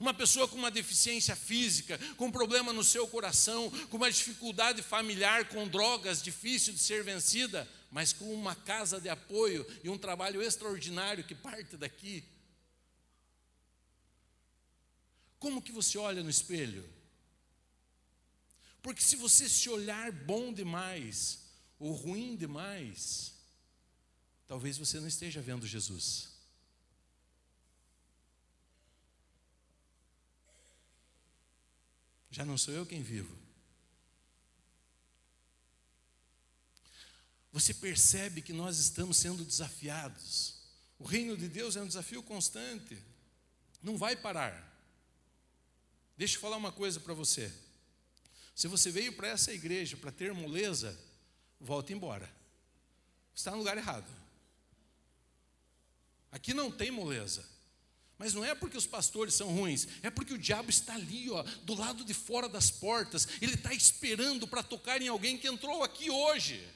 Uma 0.00 0.14
pessoa 0.14 0.46
com 0.46 0.56
uma 0.56 0.70
deficiência 0.70 1.34
física, 1.34 1.98
com 2.16 2.30
problema 2.30 2.72
no 2.72 2.84
seu 2.84 3.06
coração, 3.08 3.70
com 3.90 3.96
uma 3.96 4.10
dificuldade 4.10 4.80
familiar, 4.82 5.48
com 5.48 5.66
drogas 5.66 6.22
difícil 6.22 6.72
de 6.72 6.78
ser 6.78 7.02
vencida, 7.02 7.68
mas 7.90 8.12
com 8.12 8.32
uma 8.32 8.54
casa 8.54 9.00
de 9.00 9.08
apoio 9.08 9.66
e 9.82 9.88
um 9.88 9.98
trabalho 9.98 10.40
extraordinário 10.40 11.24
que 11.24 11.34
parte 11.34 11.76
daqui. 11.76 12.22
Como 15.38 15.62
que 15.62 15.72
você 15.72 15.96
olha 15.98 16.22
no 16.22 16.30
espelho? 16.30 16.88
Porque 18.82 19.02
se 19.02 19.16
você 19.16 19.48
se 19.48 19.68
olhar 19.68 20.10
bom 20.12 20.52
demais 20.52 21.40
ou 21.78 21.92
ruim 21.92 22.36
demais, 22.36 23.34
talvez 24.46 24.78
você 24.78 24.98
não 24.98 25.06
esteja 25.06 25.40
vendo 25.40 25.66
Jesus. 25.66 26.28
Já 32.30 32.44
não 32.44 32.58
sou 32.58 32.74
eu 32.74 32.86
quem 32.86 33.02
vivo. 33.02 33.36
Você 37.52 37.72
percebe 37.74 38.42
que 38.42 38.52
nós 38.52 38.78
estamos 38.78 39.16
sendo 39.16 39.44
desafiados. 39.44 40.54
O 40.98 41.04
reino 41.04 41.36
de 41.36 41.48
Deus 41.48 41.76
é 41.76 41.82
um 41.82 41.86
desafio 41.86 42.22
constante, 42.22 43.02
não 43.82 43.96
vai 43.96 44.16
parar. 44.16 44.67
Deixa 46.18 46.36
eu 46.36 46.40
falar 46.40 46.56
uma 46.56 46.72
coisa 46.72 46.98
para 46.98 47.14
você. 47.14 47.50
Se 48.52 48.66
você 48.66 48.90
veio 48.90 49.12
para 49.12 49.28
essa 49.28 49.52
igreja 49.52 49.96
para 49.96 50.10
ter 50.10 50.34
moleza, 50.34 50.98
volte 51.60 51.92
embora. 51.92 52.28
Está 53.32 53.52
no 53.52 53.58
lugar 53.58 53.78
errado. 53.78 54.10
Aqui 56.32 56.52
não 56.52 56.72
tem 56.72 56.90
moleza. 56.90 57.48
Mas 58.18 58.34
não 58.34 58.44
é 58.44 58.52
porque 58.52 58.76
os 58.76 58.84
pastores 58.84 59.32
são 59.32 59.54
ruins, 59.54 59.86
é 60.02 60.10
porque 60.10 60.34
o 60.34 60.38
diabo 60.38 60.70
está 60.70 60.94
ali, 60.94 61.30
ó, 61.30 61.40
do 61.62 61.74
lado 61.74 62.04
de 62.04 62.12
fora 62.12 62.48
das 62.48 62.68
portas. 62.68 63.28
Ele 63.40 63.54
está 63.54 63.72
esperando 63.72 64.48
para 64.48 64.64
tocar 64.64 65.00
em 65.00 65.06
alguém 65.06 65.38
que 65.38 65.46
entrou 65.46 65.84
aqui 65.84 66.10
hoje. 66.10 66.68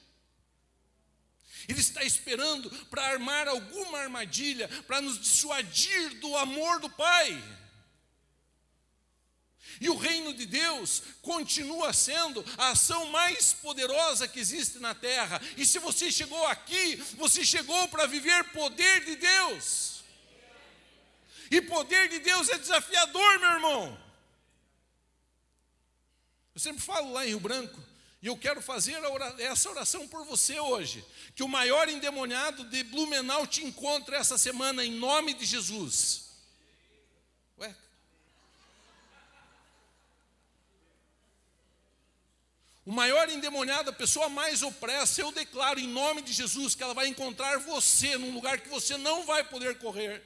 Ele 1.69 1.81
está 1.81 2.05
esperando 2.05 2.71
para 2.87 3.09
armar 3.09 3.49
alguma 3.49 3.99
armadilha, 3.99 4.69
para 4.87 5.01
nos 5.01 5.21
dissuadir 5.21 6.21
do 6.21 6.37
amor 6.37 6.79
do 6.79 6.89
Pai. 6.89 7.62
E 9.81 9.89
o 9.89 9.97
reino 9.97 10.33
de 10.35 10.47
Deus 10.47 11.03
continua 11.23 11.93
sendo 11.93 12.45
a 12.57 12.71
ação 12.71 13.07
mais 13.07 13.53
poderosa 13.53 14.29
que 14.29 14.41
existe 14.41 14.79
na 14.79 14.95
terra. 14.95 15.41
E 15.57 15.65
se 15.67 15.79
você 15.79 16.11
chegou 16.11 16.47
aqui, 16.47 16.97
você 17.17 17.45
chegou 17.45 17.89
para 17.89 18.07
viver 18.07 18.45
poder 18.53 19.05
de 19.05 19.17
Deus. 19.17 20.03
E 21.51 21.61
poder 21.61 22.09
de 22.09 22.19
Deus 22.19 22.49
é 22.49 22.59
desafiador, 22.59 23.39
meu 23.39 23.51
irmão. 23.51 24.03
Eu 26.55 26.61
sempre 26.61 26.83
falo 26.83 27.13
lá 27.13 27.25
em 27.25 27.29
Rio 27.29 27.41
Branco, 27.41 27.79
e 28.23 28.27
eu 28.27 28.37
quero 28.37 28.63
fazer 28.63 28.95
essa 29.39 29.69
oração 29.71 30.07
por 30.07 30.25
você 30.25 30.61
hoje. 30.61 31.05
Que 31.35 31.43
o 31.43 31.49
maior 31.49 31.89
endemoniado 31.89 32.65
de 32.65 32.85
Blumenau 32.85 33.47
te 33.47 33.65
encontre 33.65 34.15
essa 34.15 34.39
semana, 34.39 34.85
em 34.85 34.93
nome 34.93 35.35
de 35.35 35.45
Jesus. 35.45 36.31
Ué, 37.59 37.75
O 42.85 42.93
maior 42.93 43.29
endemoniado, 43.29 43.91
a 43.91 43.93
pessoa 43.93 44.29
mais 44.29 44.63
opressa, 44.63 45.21
eu 45.21 45.31
declaro 45.31 45.79
em 45.79 45.87
nome 45.87 46.21
de 46.21 46.33
Jesus 46.33 46.75
que 46.75 46.83
ela 46.83 46.95
vai 46.95 47.07
encontrar 47.07 47.59
você 47.59 48.19
num 48.19 48.35
lugar 48.35 48.59
que 48.61 48.69
você 48.69 48.97
não 48.97 49.25
vai 49.25 49.45
poder 49.45 49.79
correr. 49.79 50.23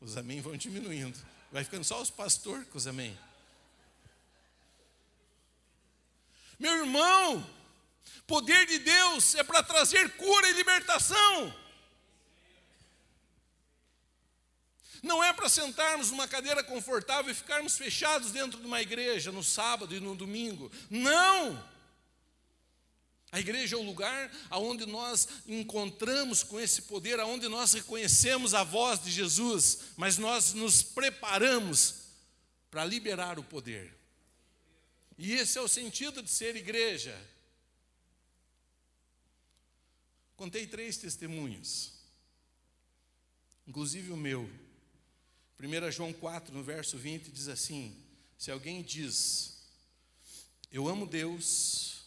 Os 0.00 0.16
amém 0.16 0.40
vão 0.40 0.56
diminuindo. 0.56 1.18
Vai 1.50 1.64
ficando 1.64 1.84
só 1.84 2.00
os 2.00 2.10
pastores 2.10 2.66
com 2.68 2.78
os 2.78 2.86
amém. 2.86 3.18
Meu 6.58 6.72
irmão, 6.72 7.48
poder 8.26 8.66
de 8.66 8.78
Deus 8.78 9.34
é 9.34 9.42
para 9.42 9.62
trazer 9.62 10.16
cura 10.16 10.48
e 10.48 10.52
libertação. 10.52 11.54
Não 15.02 15.22
é 15.22 15.32
para 15.32 15.48
sentarmos 15.48 16.10
numa 16.10 16.26
cadeira 16.28 16.62
confortável 16.62 17.30
e 17.30 17.34
ficarmos 17.34 17.76
fechados 17.76 18.30
dentro 18.30 18.60
de 18.60 18.66
uma 18.66 18.82
igreja 18.82 19.30
no 19.30 19.42
sábado 19.42 19.94
e 19.94 20.00
no 20.00 20.14
domingo. 20.14 20.70
Não! 20.90 21.62
A 23.30 23.38
igreja 23.38 23.76
é 23.76 23.78
o 23.78 23.82
lugar 23.82 24.32
aonde 24.48 24.86
nós 24.86 25.28
encontramos 25.46 26.42
com 26.42 26.58
esse 26.58 26.82
poder, 26.82 27.20
aonde 27.20 27.46
nós 27.46 27.74
reconhecemos 27.74 28.54
a 28.54 28.64
voz 28.64 29.02
de 29.02 29.10
Jesus, 29.10 29.80
mas 29.96 30.16
nós 30.16 30.54
nos 30.54 30.82
preparamos 30.82 32.06
para 32.70 32.84
liberar 32.84 33.38
o 33.38 33.44
poder. 33.44 33.94
E 35.18 35.32
esse 35.32 35.58
é 35.58 35.60
o 35.60 35.68
sentido 35.68 36.22
de 36.22 36.30
ser 36.30 36.56
igreja. 36.56 37.14
Contei 40.36 40.66
três 40.66 40.96
testemunhos, 40.96 41.92
inclusive 43.66 44.10
o 44.12 44.16
meu. 44.16 44.48
1 45.60 45.90
João 45.90 46.12
4, 46.12 46.54
no 46.54 46.62
verso 46.62 46.96
20, 46.96 47.30
diz 47.32 47.48
assim: 47.48 47.96
Se 48.36 48.50
alguém 48.50 48.82
diz, 48.82 49.58
Eu 50.70 50.86
amo 50.86 51.06
Deus, 51.06 52.04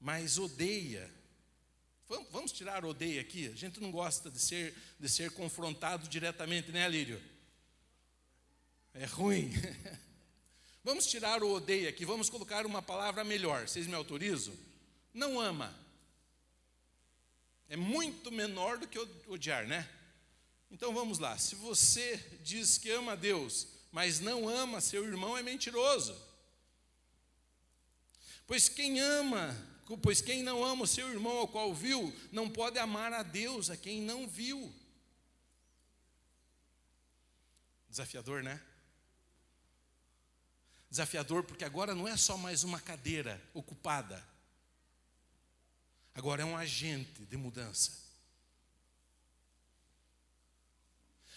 mas 0.00 0.38
odeia. 0.38 1.12
Vamos 2.30 2.52
tirar 2.52 2.84
odeia 2.84 3.20
aqui? 3.20 3.48
A 3.48 3.54
gente 3.56 3.80
não 3.80 3.90
gosta 3.90 4.30
de 4.30 4.38
ser, 4.38 4.74
de 4.98 5.08
ser 5.08 5.32
confrontado 5.32 6.08
diretamente, 6.08 6.70
né, 6.70 6.88
Lírio? 6.88 7.20
É 8.94 9.04
ruim. 9.04 9.50
Vamos 10.82 11.06
tirar 11.06 11.42
o 11.42 11.52
odeia 11.52 11.88
aqui, 11.88 12.04
vamos 12.04 12.30
colocar 12.30 12.64
uma 12.64 12.80
palavra 12.80 13.24
melhor. 13.24 13.66
Vocês 13.66 13.88
me 13.88 13.94
autorizam? 13.96 14.54
Não 15.12 15.40
ama. 15.40 15.74
É 17.68 17.76
muito 17.76 18.30
menor 18.30 18.78
do 18.78 18.86
que 18.86 18.96
odiar, 19.26 19.66
né? 19.66 19.88
Então 20.70 20.92
vamos 20.92 21.18
lá. 21.18 21.38
Se 21.38 21.54
você 21.54 22.16
diz 22.42 22.78
que 22.78 22.90
ama 22.90 23.16
Deus, 23.16 23.66
mas 23.92 24.20
não 24.20 24.48
ama 24.48 24.80
seu 24.80 25.04
irmão, 25.04 25.36
é 25.36 25.42
mentiroso. 25.42 26.14
Pois 28.46 28.68
quem 28.68 29.00
ama, 29.00 29.56
pois 30.02 30.20
quem 30.20 30.42
não 30.42 30.64
ama 30.64 30.84
o 30.84 30.86
seu 30.86 31.08
irmão 31.10 31.38
ao 31.38 31.48
qual 31.48 31.74
viu, 31.74 32.14
não 32.30 32.48
pode 32.48 32.78
amar 32.78 33.12
a 33.12 33.22
Deus 33.22 33.70
a 33.70 33.76
quem 33.76 34.00
não 34.02 34.28
viu. 34.28 34.72
Desafiador, 37.88 38.42
né? 38.42 38.60
Desafiador 40.90 41.42
porque 41.42 41.64
agora 41.64 41.94
não 41.94 42.06
é 42.06 42.16
só 42.16 42.36
mais 42.36 42.62
uma 42.62 42.80
cadeira 42.80 43.42
ocupada. 43.52 44.22
Agora 46.14 46.42
é 46.42 46.44
um 46.44 46.56
agente 46.56 47.24
de 47.24 47.36
mudança. 47.36 48.05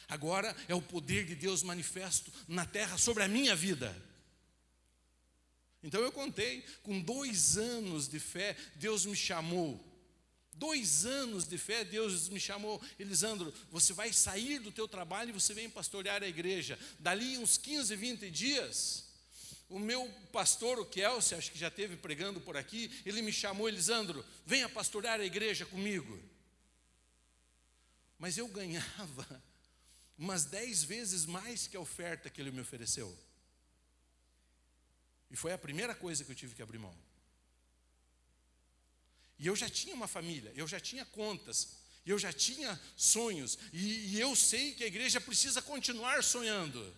Agora 0.10 0.56
é 0.67 0.74
o 0.74 0.82
poder 0.82 1.24
de 1.24 1.36
Deus 1.36 1.62
manifesto 1.62 2.34
na 2.48 2.65
terra 2.65 2.98
sobre 2.98 3.22
a 3.22 3.28
minha 3.28 3.56
vida. 3.56 3.95
Então 5.84 6.02
eu 6.02 6.12
contei, 6.12 6.65
com 6.82 7.00
dois 7.00 7.58
anos 7.58 8.10
de 8.10 8.19
fé, 8.19 8.58
Deus 8.76 9.06
me 9.06 9.15
chamou. 9.15 9.86
Dois 10.52 11.06
anos 11.06 11.48
de 11.48 11.58
fé, 11.58 11.86
Deus 11.86 12.28
me 12.28 12.39
chamou, 12.39 12.82
Elisandro, 12.98 13.54
você 13.72 13.93
vai 13.93 14.12
sair 14.12 14.60
do 14.60 14.72
teu 14.72 14.88
trabalho 14.88 15.30
e 15.30 15.34
você 15.34 15.54
vem 15.54 15.69
pastorear 15.69 16.22
a 16.22 16.28
igreja. 16.28 16.78
Dali 17.00 17.38
uns 17.38 17.58
15, 17.58 17.95
20 17.95 18.30
dias, 18.30 19.06
o 19.69 19.80
meu 19.80 20.12
pastor, 20.34 20.80
o 20.80 20.86
Kelsey, 20.86 21.38
acho 21.38 21.52
que 21.52 21.60
já 21.60 21.69
teve 21.69 21.95
pregando 21.95 22.41
por 22.41 22.58
aqui, 22.58 22.91
ele 23.06 23.22
me 23.22 23.32
chamou, 23.32 23.69
Elisandro, 23.69 24.26
venha 24.45 24.67
pastorear 24.67 25.22
a 25.22 25.26
igreja 25.26 25.65
comigo. 25.65 26.19
Mas 28.17 28.38
eu 28.38 28.48
ganhava 28.50 29.41
umas 30.20 30.44
dez 30.44 30.84
vezes 30.84 31.26
mais 31.26 31.66
que 31.66 31.78
a 31.78 31.80
oferta 31.80 32.30
que 32.30 32.42
ele 32.42 32.52
me 32.52 32.60
ofereceu. 32.60 33.18
E 35.32 35.36
foi 35.36 35.54
a 35.54 35.58
primeira 35.58 35.96
coisa 35.96 36.26
que 36.26 36.32
eu 36.32 36.36
tive 36.36 36.54
que 36.54 36.62
abrir 36.62 36.78
mão. 36.78 36.96
E 39.40 39.48
eu 39.48 39.56
já 39.56 39.70
tinha 39.70 39.96
uma 39.96 40.08
família, 40.08 40.52
eu 40.56 40.68
já 40.68 40.78
tinha 40.78 41.06
contas, 41.06 41.78
eu 42.06 42.20
já 42.20 42.34
tinha 42.34 42.78
sonhos, 42.98 43.58
e, 43.72 44.16
e 44.16 44.20
eu 44.20 44.36
sei 44.36 44.74
que 44.74 44.84
a 44.84 44.88
igreja 44.88 45.22
precisa 45.22 45.62
continuar 45.62 46.22
sonhando, 46.22 46.94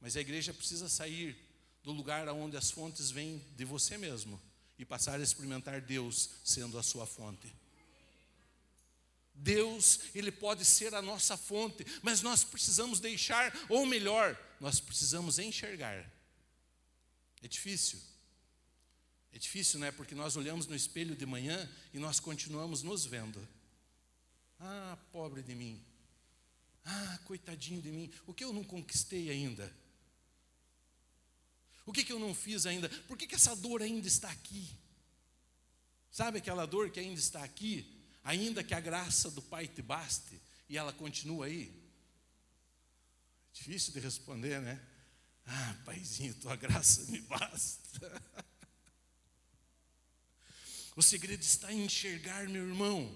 mas 0.00 0.16
a 0.16 0.20
igreja 0.20 0.54
precisa 0.54 0.88
sair 0.88 1.36
do 1.82 1.90
lugar 1.90 2.28
onde 2.28 2.56
as 2.56 2.70
fontes 2.70 3.10
vêm 3.10 3.44
de 3.56 3.64
você 3.64 3.98
mesmo 3.98 4.40
e 4.78 4.84
passar 4.84 5.18
a 5.18 5.22
experimentar 5.22 5.80
Deus 5.80 6.30
sendo 6.44 6.78
a 6.78 6.82
sua 6.82 7.06
fonte. 7.06 7.52
Deus, 9.34 10.00
Ele 10.14 10.30
pode 10.30 10.64
ser 10.64 10.94
a 10.94 11.02
nossa 11.02 11.36
fonte, 11.36 11.84
mas 12.02 12.22
nós 12.22 12.44
precisamos 12.44 13.00
deixar, 13.00 13.52
ou 13.68 13.84
melhor, 13.84 14.38
nós 14.60 14.78
precisamos 14.80 15.38
enxergar. 15.38 16.08
É 17.42 17.48
difícil. 17.48 18.00
É 19.32 19.38
difícil, 19.38 19.80
né? 19.80 19.90
Porque 19.90 20.14
nós 20.14 20.36
olhamos 20.36 20.66
no 20.66 20.76
espelho 20.76 21.16
de 21.16 21.26
manhã 21.26 21.68
e 21.92 21.98
nós 21.98 22.20
continuamos 22.20 22.82
nos 22.82 23.04
vendo. 23.04 23.46
Ah, 24.60 24.96
pobre 25.10 25.42
de 25.42 25.54
mim. 25.54 25.84
Ah, 26.84 27.18
coitadinho 27.24 27.82
de 27.82 27.90
mim. 27.90 28.10
O 28.26 28.32
que 28.32 28.44
eu 28.44 28.52
não 28.52 28.62
conquistei 28.62 29.30
ainda? 29.30 29.74
O 31.84 31.92
que, 31.92 32.04
que 32.04 32.12
eu 32.12 32.18
não 32.18 32.34
fiz 32.34 32.64
ainda? 32.64 32.88
Por 32.88 33.18
que, 33.18 33.26
que 33.26 33.34
essa 33.34 33.54
dor 33.54 33.82
ainda 33.82 34.06
está 34.06 34.30
aqui? 34.30 34.68
Sabe 36.10 36.38
aquela 36.38 36.64
dor 36.64 36.90
que 36.90 37.00
ainda 37.00 37.18
está 37.18 37.42
aqui? 37.42 37.93
Ainda 38.24 38.64
que 38.64 38.74
a 38.74 38.80
graça 38.80 39.30
do 39.30 39.42
Pai 39.42 39.68
te 39.68 39.82
baste, 39.82 40.40
e 40.66 40.78
ela 40.78 40.92
continua 40.92 41.44
aí. 41.44 41.70
Difícil 43.52 43.92
de 43.92 44.00
responder, 44.00 44.60
né? 44.62 44.82
Ah, 45.46 45.76
Paizinho, 45.84 46.34
tua 46.36 46.56
graça 46.56 47.04
me 47.12 47.20
basta. 47.20 48.22
O 50.96 51.02
segredo 51.02 51.42
está 51.42 51.70
em 51.70 51.84
enxergar, 51.84 52.48
meu 52.48 52.66
irmão. 52.66 53.14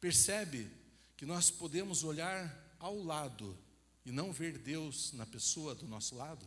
Percebe 0.00 0.70
que 1.16 1.24
nós 1.24 1.50
podemos 1.50 2.02
olhar 2.02 2.76
ao 2.78 3.02
lado 3.02 3.56
e 4.04 4.10
não 4.10 4.32
ver 4.32 4.58
Deus 4.58 5.12
na 5.12 5.24
pessoa 5.24 5.74
do 5.74 5.86
nosso 5.86 6.16
lado? 6.16 6.46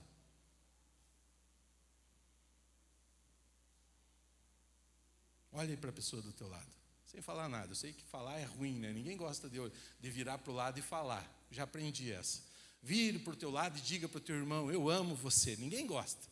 Olhe 5.52 5.78
para 5.78 5.90
a 5.90 5.94
pessoa 5.94 6.22
do 6.22 6.34
teu 6.34 6.48
lado 6.48 6.79
sem 7.10 7.22
falar 7.22 7.50
nada. 7.50 7.72
Eu 7.72 7.76
sei 7.76 7.92
que 7.92 8.04
falar 8.04 8.38
é 8.38 8.46
ruim, 8.46 8.78
né? 8.78 8.94
Ninguém 8.94 9.18
gosta 9.18 9.50
de, 9.50 9.58
de 10.00 10.12
virar 10.12 10.38
para 10.38 10.52
o 10.52 10.54
lado 10.56 10.78
e 10.78 10.82
falar. 10.82 11.28
Já 11.50 11.64
aprendi 11.64 12.12
essa. 12.12 12.44
Vire 12.84 13.18
para 13.18 13.34
o 13.34 13.36
teu 13.36 13.50
lado 13.50 13.80
e 13.80 13.82
diga 13.82 14.08
para 14.08 14.20
o 14.20 14.22
teu 14.22 14.36
irmão: 14.36 14.72
Eu 14.72 14.88
amo 14.88 15.16
você. 15.16 15.56
Ninguém 15.56 15.88
gosta. 15.88 16.28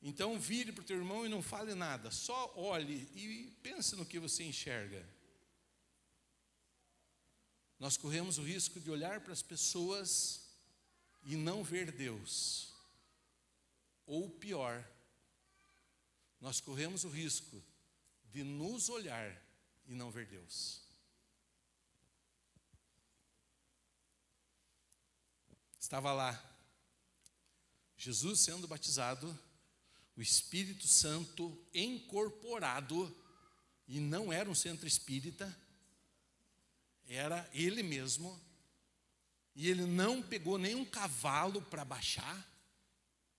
Então 0.00 0.38
vire 0.38 0.72
para 0.72 0.80
o 0.80 0.84
teu 0.84 0.96
irmão 0.96 1.26
e 1.26 1.28
não 1.28 1.42
fale 1.42 1.74
nada. 1.74 2.10
Só 2.10 2.54
olhe 2.56 3.06
e 3.14 3.54
pense 3.62 3.94
no 3.94 4.06
que 4.06 4.18
você 4.18 4.42
enxerga. 4.44 5.06
Nós 7.78 7.98
corremos 7.98 8.38
o 8.38 8.42
risco 8.42 8.80
de 8.80 8.90
olhar 8.90 9.20
para 9.20 9.34
as 9.34 9.42
pessoas 9.42 10.48
e 11.26 11.36
não 11.36 11.62
ver 11.62 11.92
Deus. 11.92 12.72
Ou 14.06 14.30
pior, 14.30 14.82
nós 16.40 16.60
corremos 16.60 17.04
o 17.04 17.08
risco 17.08 17.62
de 18.30 18.42
nos 18.42 18.88
olhar 18.88 19.36
e 19.86 19.94
não 19.94 20.10
ver 20.10 20.26
Deus. 20.26 20.82
Estava 25.80 26.12
lá, 26.12 26.38
Jesus 27.96 28.40
sendo 28.40 28.68
batizado, 28.68 29.36
o 30.14 30.20
Espírito 30.20 30.86
Santo 30.86 31.58
incorporado, 31.72 33.16
e 33.86 33.98
não 33.98 34.32
era 34.32 34.50
um 34.50 34.54
centro 34.54 34.86
espírita, 34.86 35.56
era 37.06 37.48
ele 37.54 37.82
mesmo, 37.82 38.38
e 39.54 39.68
ele 39.68 39.86
não 39.86 40.22
pegou 40.22 40.58
nenhum 40.58 40.84
cavalo 40.84 41.62
para 41.62 41.84
baixar, 41.84 42.46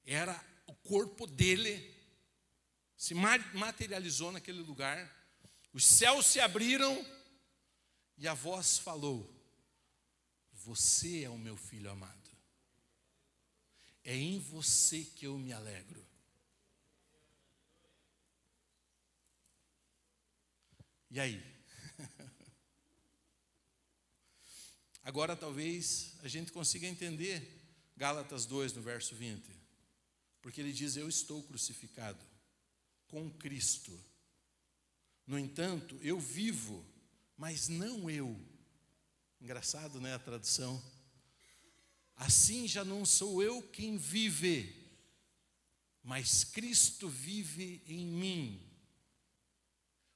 era 0.03 0.43
o 0.65 0.73
corpo 0.73 1.27
dele 1.27 1.98
se 2.99 3.15
materializou 3.15 4.29
naquele 4.29 4.59
lugar, 4.59 5.09
os 5.71 5.85
céus 5.85 6.25
se 6.25 6.41
abriram 6.41 6.93
e 8.17 8.27
a 8.27 8.33
voz 8.33 8.77
falou: 8.77 9.33
Você 10.51 11.23
é 11.23 11.29
o 11.29 11.37
meu 11.37 11.55
filho 11.55 11.89
amado, 11.89 12.29
é 14.03 14.13
em 14.13 14.37
você 14.37 15.05
que 15.05 15.25
eu 15.25 15.37
me 15.37 15.53
alegro. 15.53 16.05
E 21.09 21.21
aí? 21.21 21.41
Agora 25.03 25.37
talvez 25.37 26.17
a 26.21 26.27
gente 26.27 26.51
consiga 26.51 26.85
entender 26.85 27.63
Gálatas 27.95 28.45
2, 28.45 28.73
no 28.73 28.81
verso 28.81 29.15
20, 29.15 29.49
porque 30.41 30.59
ele 30.59 30.73
diz: 30.73 30.97
Eu 30.97 31.07
estou 31.07 31.41
crucificado 31.43 32.28
com 33.09 33.29
Cristo. 33.31 33.91
No 35.27 35.37
entanto, 35.37 35.99
eu 36.01 36.19
vivo, 36.19 36.85
mas 37.37 37.67
não 37.67 38.09
eu. 38.09 38.39
Engraçado, 39.41 39.99
né, 39.99 40.13
a 40.15 40.19
tradução? 40.19 40.81
Assim 42.15 42.67
já 42.67 42.83
não 42.83 43.05
sou 43.05 43.41
eu 43.41 43.61
quem 43.61 43.97
vive, 43.97 44.75
mas 46.03 46.43
Cristo 46.43 47.07
vive 47.07 47.81
em 47.85 48.05
mim. 48.05 48.61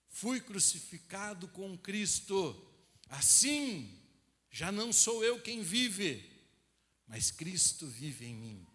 Fui 0.09 0.39
crucificado 0.39 1.47
com 1.47 1.77
Cristo. 1.77 2.69
Assim 3.09 3.99
já 4.51 4.71
não 4.71 4.91
sou 4.93 5.23
eu 5.23 5.41
quem 5.41 5.61
vive, 5.61 6.29
mas 7.07 7.31
Cristo 7.31 7.87
vive 7.87 8.25
em 8.25 8.35
mim. 8.35 8.67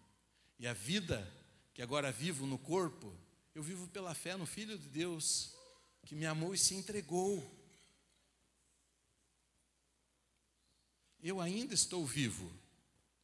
E 0.57 0.67
a 0.67 0.73
vida 0.73 1.31
que 1.73 1.81
agora 1.81 2.11
vivo 2.11 2.45
no 2.45 2.57
corpo, 2.57 3.15
eu 3.59 3.63
vivo 3.63 3.89
pela 3.89 4.15
fé 4.15 4.37
no 4.37 4.45
Filho 4.45 4.77
de 4.77 4.87
Deus, 4.87 5.53
que 6.05 6.15
me 6.15 6.25
amou 6.25 6.53
e 6.53 6.57
se 6.57 6.75
entregou. 6.75 7.45
Eu 11.21 11.41
ainda 11.41 11.73
estou 11.73 12.05
vivo. 12.05 12.49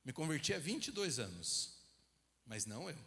Me 0.03 0.11
converti 0.11 0.53
há 0.53 0.59
22 0.59 1.19
anos, 1.19 1.79
mas 2.45 2.65
não 2.65 2.89
eu. 2.89 2.97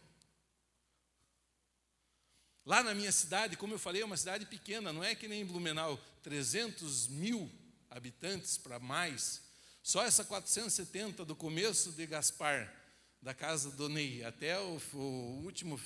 Lá 2.65 2.81
na 2.81 2.95
minha 2.95 3.11
cidade, 3.11 3.55
como 3.55 3.75
eu 3.75 3.79
falei, 3.79 4.01
é 4.01 4.05
uma 4.05 4.17
cidade 4.17 4.47
pequena, 4.47 4.91
não 4.91 5.03
é 5.03 5.13
que 5.13 5.27
nem 5.27 5.45
Blumenau, 5.45 6.03
300 6.23 7.09
mil 7.09 7.47
habitantes 7.91 8.57
para 8.57 8.79
mais. 8.79 9.43
Só 9.83 10.03
essa 10.03 10.25
470 10.25 11.23
do 11.23 11.35
começo 11.35 11.91
de 11.91 12.07
Gaspar, 12.07 12.73
da 13.21 13.35
casa 13.35 13.69
do 13.69 13.87
Ney, 13.87 14.23
até 14.23 14.59
o, 14.59 14.81
o 14.95 15.43
último 15.43 15.79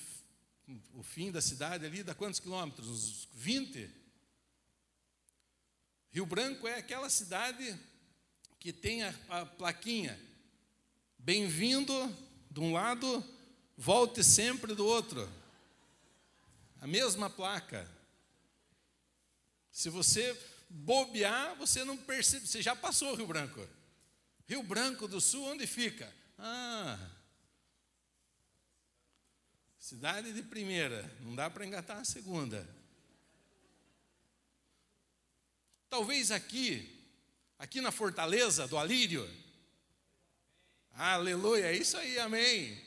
o 0.94 1.04
fim 1.04 1.32
da 1.32 1.42
cidade 1.42 1.86
ali 1.86 2.04
dá 2.04 2.14
quantos 2.14 2.40
quilômetros? 2.40 2.88
Uns 2.88 3.30
20? 3.34 3.90
Rio 6.12 6.26
Branco 6.26 6.68
é 6.68 6.78
aquela 6.78 7.10
cidade 7.10 7.78
que 8.60 8.72
tem 8.72 9.04
a, 9.04 9.14
a 9.30 9.46
plaquinha. 9.46 10.20
Bem-vindo 11.18 11.94
de 12.50 12.60
um 12.60 12.72
lado, 12.72 13.24
volte 13.76 14.24
sempre 14.24 14.76
do 14.76 14.86
outro. 14.86 15.30
A 16.80 16.88
mesma 16.88 17.30
placa. 17.30 17.90
Se 19.72 19.90
você 19.90 20.38
bobear, 20.70 21.56
você 21.56 21.84
não 21.84 21.98
percebe, 21.98 22.48
você 22.48 22.62
já 22.62 22.76
passou 22.76 23.16
Rio 23.16 23.28
Branco. 23.28 23.68
Rio 24.48 24.62
Branco 24.62 25.08
do 25.08 25.20
Sul, 25.20 25.46
onde 25.46 25.66
fica? 25.66 26.14
Ah, 26.38 27.00
cidade 29.84 30.32
de 30.32 30.42
primeira, 30.42 31.14
não 31.20 31.36
dá 31.36 31.50
para 31.50 31.66
engatar 31.66 31.98
a 31.98 32.06
segunda. 32.06 32.66
Talvez 35.90 36.32
aqui, 36.32 36.90
aqui 37.60 37.82
na 37.82 37.92
fortaleza 37.92 38.66
do 38.66 38.78
Alírio, 38.78 39.30
aleluia, 40.94 41.66
é 41.66 41.76
isso 41.76 41.98
aí, 41.98 42.18
amém. 42.18 42.82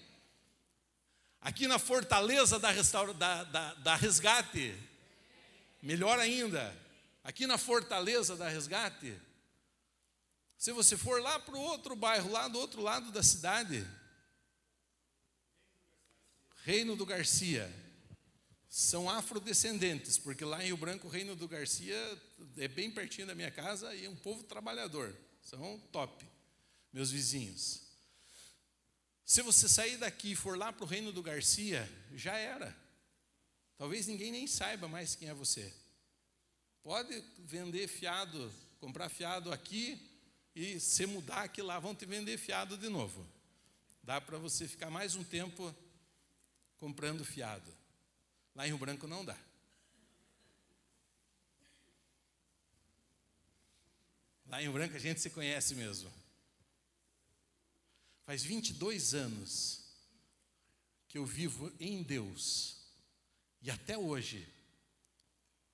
Aqui 1.39 1.69
na 1.69 1.79
fortaleza 1.79 2.59
da, 2.59 2.71
restaura, 2.71 3.13
da, 3.13 3.45
da, 3.45 3.75
da 3.75 3.95
resgate, 3.95 4.75
melhor 5.83 6.19
ainda, 6.19 6.75
aqui 7.23 7.47
na 7.47 7.59
fortaleza 7.59 8.37
da 8.37 8.49
resgate, 8.49 9.21
se 10.57 10.73
você 10.73 10.97
for 10.97 11.21
lá 11.21 11.39
para 11.39 11.57
o 11.57 11.61
outro 11.61 11.95
bairro, 11.95 12.33
lá 12.33 12.49
do 12.49 12.59
outro 12.59 12.81
lado 12.81 13.13
da 13.13 13.23
cidade, 13.23 13.87
Reino 16.67 16.97
do 16.97 17.07
Garcia, 17.07 17.73
são 18.69 19.09
afrodescendentes, 19.09 20.19
porque 20.19 20.45
lá 20.45 20.61
em 20.61 20.67
Rio 20.67 20.77
Branco, 20.77 21.07
o 21.07 21.11
Reino 21.11 21.37
do 21.37 21.47
Garcia 21.47 21.97
é 22.57 22.67
bem 22.67 22.91
pertinho 22.91 23.29
da 23.29 23.37
minha 23.37 23.53
casa 23.53 23.95
e 23.95 24.05
é 24.05 24.11
um 24.11 24.17
povo 24.17 24.43
trabalhador, 24.43 25.17
são 25.41 25.79
top, 25.93 26.27
meus 26.93 27.13
vizinhos. 27.13 27.83
Se 29.25 29.43
você 29.43 29.69
sair 29.69 29.97
daqui 29.97 30.33
e 30.33 30.35
for 30.35 30.59
lá 30.59 30.73
para 30.73 30.83
o 30.83 30.89
Reino 30.89 31.13
do 31.13 31.23
Garcia, 31.23 31.89
já 32.17 32.37
era. 32.37 32.77
Talvez 33.79 34.09
ninguém 34.09 34.33
nem 34.33 34.49
saiba 34.49 34.89
mais 34.89 35.15
quem 35.15 35.29
é 35.29 35.35
você. 35.35 35.73
Pode 36.83 37.23
vender 37.39 37.87
fiado, 37.87 38.53
comprar 38.81 39.09
fiado 39.09 39.53
aqui, 39.53 40.05
e 40.53 40.81
se 40.81 41.07
mudar 41.07 41.45
aqui 41.45 41.63
lá, 41.63 41.79
vão 41.79 41.95
te 41.95 42.05
vender 42.05 42.37
fiado 42.39 42.77
de 42.77 42.89
novo. 42.89 43.25
Dá 44.03 44.21
para 44.21 44.37
você 44.37 44.67
ficar 44.67 44.91
mais 44.91 45.15
um 45.15 45.23
tempo 45.23 45.73
comprando 46.79 47.25
fiado. 47.25 47.73
Lá 48.55 48.67
em 48.67 48.71
Rio 48.71 48.79
Branco 48.79 49.07
não 49.07 49.25
dá. 49.25 49.37
Lá 54.47 54.61
em 54.61 54.65
Rio 54.65 54.73
Branco 54.73 54.95
a 54.95 54.99
gente 54.99 55.21
se 55.21 55.31
conhece 55.31 55.75
mesmo. 55.75 56.13
Faz 58.25 58.43
22 58.43 59.15
anos 59.15 59.85
que 61.09 61.19
eu 61.19 61.27
vivo 61.27 61.73
em 61.79 62.03
Deus. 62.03 62.77
E 63.63 63.71
até 63.71 63.97
hoje, 63.97 64.49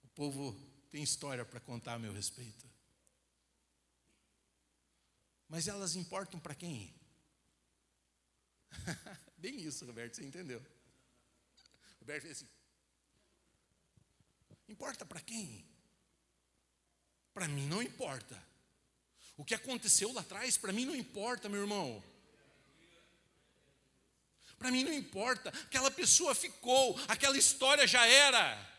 o 0.03 0.09
povo 0.09 0.55
tem 0.91 1.03
história 1.03 1.45
para 1.45 1.61
contar 1.61 1.95
a 1.95 1.99
meu 1.99 2.13
respeito. 2.13 2.71
Mas 5.49 5.69
elas 5.69 5.97
importam 5.97 6.41
para 6.41 6.55
quem? 6.55 6.95
Bem 9.37 9.61
isso, 9.61 9.85
Roberto, 9.85 10.17
você 10.17 10.25
entendeu? 10.25 10.65
Roberto 12.03 12.23
fez 12.23 12.39
assim. 12.39 12.49
Importa 14.69 15.07
para 15.07 15.21
quem? 15.21 15.65
Para 17.33 17.47
mim 17.47 17.67
não 17.67 17.81
importa. 17.81 18.43
O 19.37 19.45
que 19.45 19.55
aconteceu 19.55 20.13
lá 20.13 20.21
atrás, 20.21 20.59
para 20.59 20.73
mim 20.73 20.85
não 20.85 20.97
importa, 20.97 21.49
meu 21.49 21.61
irmão. 21.61 22.03
Para 24.59 24.73
mim 24.73 24.83
não 24.83 24.93
importa. 24.93 25.51
Aquela 25.51 25.93
pessoa 25.93 26.35
ficou, 26.35 26.99
aquela 27.07 27.39
história 27.39 27.87
já 27.87 28.05
era. 28.05 28.71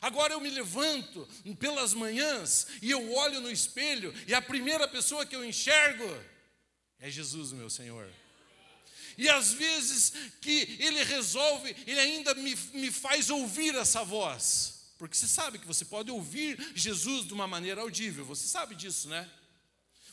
Agora 0.00 0.34
eu 0.34 0.40
me 0.40 0.50
levanto 0.50 1.24
pelas 1.60 1.94
manhãs 1.94 2.66
e 2.82 2.90
eu 2.90 3.12
olho 3.12 3.40
no 3.40 3.50
espelho 3.50 4.12
e 4.26 4.34
a 4.34 4.42
primeira 4.42 4.88
pessoa 4.88 5.24
que 5.24 5.36
eu 5.36 5.44
enxergo 5.44 6.04
é 6.98 7.08
Jesus, 7.08 7.52
meu 7.52 7.70
Senhor. 7.70 8.12
E 9.16 9.28
às 9.28 9.52
vezes 9.52 10.12
que 10.40 10.76
Ele 10.78 11.02
resolve, 11.04 11.74
Ele 11.86 12.00
ainda 12.00 12.34
me, 12.34 12.56
me 12.74 12.90
faz 12.90 13.30
ouvir 13.30 13.74
essa 13.74 14.04
voz. 14.04 14.80
Porque 14.98 15.16
você 15.16 15.26
sabe 15.26 15.58
que 15.58 15.66
você 15.66 15.84
pode 15.84 16.10
ouvir 16.10 16.58
Jesus 16.74 17.26
de 17.26 17.34
uma 17.34 17.46
maneira 17.46 17.80
audível, 17.80 18.24
você 18.24 18.46
sabe 18.46 18.74
disso, 18.74 19.08
né? 19.08 19.28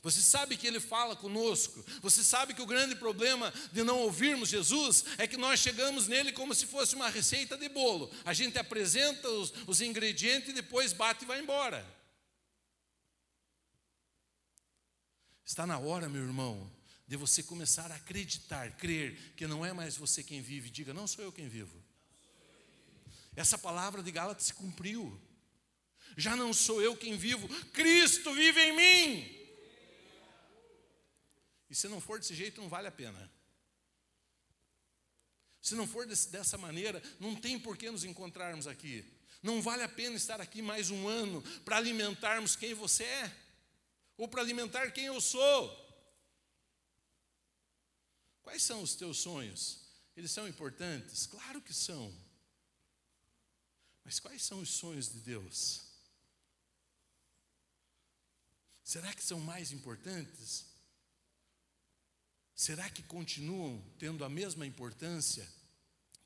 Você 0.01 0.21
sabe 0.21 0.55
que 0.55 0.65
Ele 0.65 0.79
fala 0.79 1.15
conosco. 1.15 1.83
Você 2.01 2.23
sabe 2.23 2.53
que 2.53 2.61
o 2.61 2.65
grande 2.65 2.95
problema 2.95 3.53
de 3.71 3.83
não 3.83 3.99
ouvirmos 3.99 4.49
Jesus 4.49 5.03
é 5.17 5.27
que 5.27 5.37
nós 5.37 5.59
chegamos 5.59 6.07
nele 6.07 6.31
como 6.31 6.55
se 6.55 6.65
fosse 6.65 6.95
uma 6.95 7.09
receita 7.09 7.57
de 7.57 7.67
bolo. 7.67 8.09
A 8.23 8.33
gente 8.33 8.57
apresenta 8.57 9.27
os, 9.29 9.53
os 9.67 9.81
ingredientes 9.81 10.49
e 10.49 10.53
depois 10.53 10.93
bate 10.93 11.25
e 11.25 11.27
vai 11.27 11.41
embora. 11.41 11.85
Está 15.45 15.65
na 15.67 15.77
hora, 15.77 16.07
meu 16.07 16.21
irmão, 16.21 16.71
de 17.09 17.17
você 17.17 17.41
começar 17.41 17.91
a 17.91 17.95
acreditar, 17.95 18.69
crer 18.77 19.33
que 19.35 19.47
não 19.47 19.65
é 19.65 19.73
mais 19.73 19.97
você 19.97 20.23
quem 20.23 20.43
vive. 20.43 20.69
Diga, 20.69 20.93
não 20.93 21.07
sou 21.07 21.25
eu 21.25 21.31
quem 21.31 21.49
vivo. 21.49 21.83
Essa 23.35 23.57
palavra 23.57 24.03
de 24.03 24.11
Gálatas 24.11 24.45
se 24.45 24.53
cumpriu. 24.53 25.19
Já 26.15 26.35
não 26.35 26.53
sou 26.53 26.79
eu 26.79 26.95
quem 26.95 27.17
vivo, 27.17 27.49
Cristo 27.71 28.31
vive 28.35 28.61
em 28.61 28.75
mim. 28.75 29.39
E 31.67 31.73
se 31.73 31.87
não 31.87 31.99
for 31.99 32.19
desse 32.19 32.35
jeito, 32.35 32.61
não 32.61 32.69
vale 32.69 32.87
a 32.87 32.91
pena. 32.91 33.31
Se 35.59 35.73
não 35.73 35.87
for 35.87 36.05
desse, 36.05 36.29
dessa 36.29 36.59
maneira, 36.59 37.01
não 37.19 37.35
tem 37.35 37.57
por 37.57 37.75
que 37.75 37.89
nos 37.89 38.03
encontrarmos 38.03 38.67
aqui. 38.67 39.03
Não 39.41 39.63
vale 39.63 39.81
a 39.81 39.89
pena 39.89 40.15
estar 40.15 40.39
aqui 40.39 40.61
mais 40.61 40.91
um 40.91 41.07
ano 41.07 41.41
para 41.65 41.77
alimentarmos 41.77 42.55
quem 42.55 42.75
você 42.75 43.03
é, 43.03 43.35
ou 44.15 44.27
para 44.27 44.41
alimentar 44.41 44.91
quem 44.91 45.05
eu 45.05 45.19
sou. 45.19 45.88
Quais 48.41 48.63
são 48.63 48.81
os 48.81 48.95
teus 48.95 49.19
sonhos? 49.19 49.79
Eles 50.15 50.31
são 50.31 50.47
importantes? 50.47 51.25
Claro 51.27 51.61
que 51.61 51.73
são. 51.73 52.13
Mas 54.03 54.19
quais 54.19 54.41
são 54.41 54.59
os 54.59 54.69
sonhos 54.69 55.09
de 55.09 55.19
Deus? 55.19 55.89
Será 58.83 59.13
que 59.13 59.23
são 59.23 59.39
mais 59.39 59.71
importantes? 59.71 60.65
Será 62.55 62.89
que 62.89 63.03
continuam 63.03 63.81
tendo 63.97 64.25
a 64.25 64.29
mesma 64.29 64.65
importância 64.65 65.47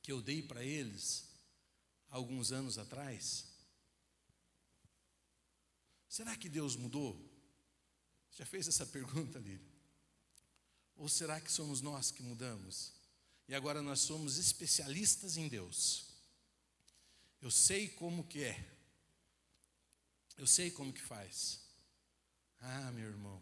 que 0.01 0.11
eu 0.11 0.21
dei 0.21 0.41
para 0.41 0.63
eles 0.63 1.29
alguns 2.09 2.51
anos 2.51 2.77
atrás? 2.77 3.45
Será 6.07 6.37
que 6.37 6.47
Deus 6.47 6.75
mudou? 6.75 7.19
Já 8.31 8.45
fez 8.45 8.67
essa 8.67 8.85
pergunta, 8.87 9.39
Lírio? 9.39 9.72
Ou 10.95 11.09
será 11.09 11.41
que 11.41 11.51
somos 11.51 11.81
nós 11.81 12.11
que 12.11 12.21
mudamos? 12.21 12.91
E 13.47 13.55
agora 13.55 13.81
nós 13.81 13.99
somos 13.99 14.37
especialistas 14.37 15.37
em 15.37 15.47
Deus. 15.47 16.05
Eu 17.41 17.51
sei 17.51 17.89
como 17.89 18.23
que 18.23 18.43
é. 18.43 18.73
Eu 20.37 20.47
sei 20.47 20.71
como 20.71 20.93
que 20.93 21.01
faz. 21.01 21.59
Ah, 22.59 22.91
meu 22.91 23.09
irmão, 23.09 23.41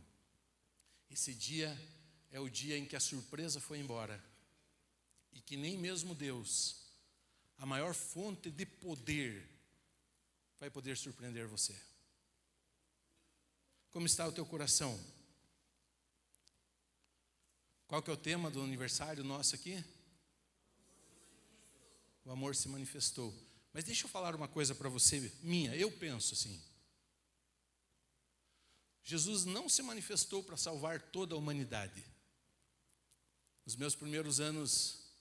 esse 1.10 1.34
dia 1.34 1.78
é 2.32 2.39
o 2.39 2.49
dia 2.49 2.78
em 2.78 2.86
que 2.86 2.95
a 2.95 2.99
surpresa 2.99 3.60
foi 3.60 3.78
embora. 3.80 4.22
E 5.32 5.39
que 5.39 5.56
nem 5.56 5.78
mesmo 5.78 6.16
Deus, 6.16 6.78
a 7.58 7.66
maior 7.66 7.93
fonte 7.93 8.49
de 8.49 8.66
poder, 8.66 9.47
vai 10.60 10.70
poder 10.70 10.97
surpreender 10.97 11.47
você. 11.47 11.80
Como 13.91 14.06
está 14.06 14.28
o 14.28 14.32
teu 14.32 14.45
coração? 14.45 14.99
Qual 17.92 18.02
que 18.02 18.10
é 18.10 18.14
o 18.14 18.16
tema 18.16 18.50
do 18.50 18.62
aniversário 18.62 19.22
nosso 19.22 19.54
aqui? 19.54 19.84
O 22.24 22.32
amor 22.32 22.56
se 22.56 22.70
manifestou. 22.70 23.36
Mas 23.74 23.84
deixa 23.84 24.06
eu 24.06 24.10
falar 24.10 24.34
uma 24.34 24.48
coisa 24.48 24.74
para 24.74 24.88
você, 24.88 25.30
minha, 25.44 25.76
eu 25.76 25.92
penso 25.92 26.34
assim. 26.34 26.64
Jesus 29.04 29.44
não 29.44 29.68
se 29.68 29.84
manifestou 29.84 30.42
para 30.42 30.56
salvar 30.56 31.02
toda 31.02 31.36
a 31.36 31.38
humanidade. 31.38 32.02
Nos 33.66 33.76
meus 33.76 33.94
primeiros 33.94 34.39
anos 34.39 35.12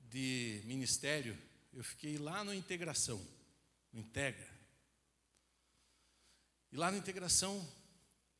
de 0.00 0.62
ministério, 0.64 1.40
eu 1.72 1.84
fiquei 1.84 2.18
lá 2.18 2.42
no 2.42 2.52
Integração, 2.52 3.24
no 3.92 4.00
Integra. 4.00 4.52
E 6.72 6.76
lá 6.76 6.90
na 6.90 6.98
Integração, 6.98 7.64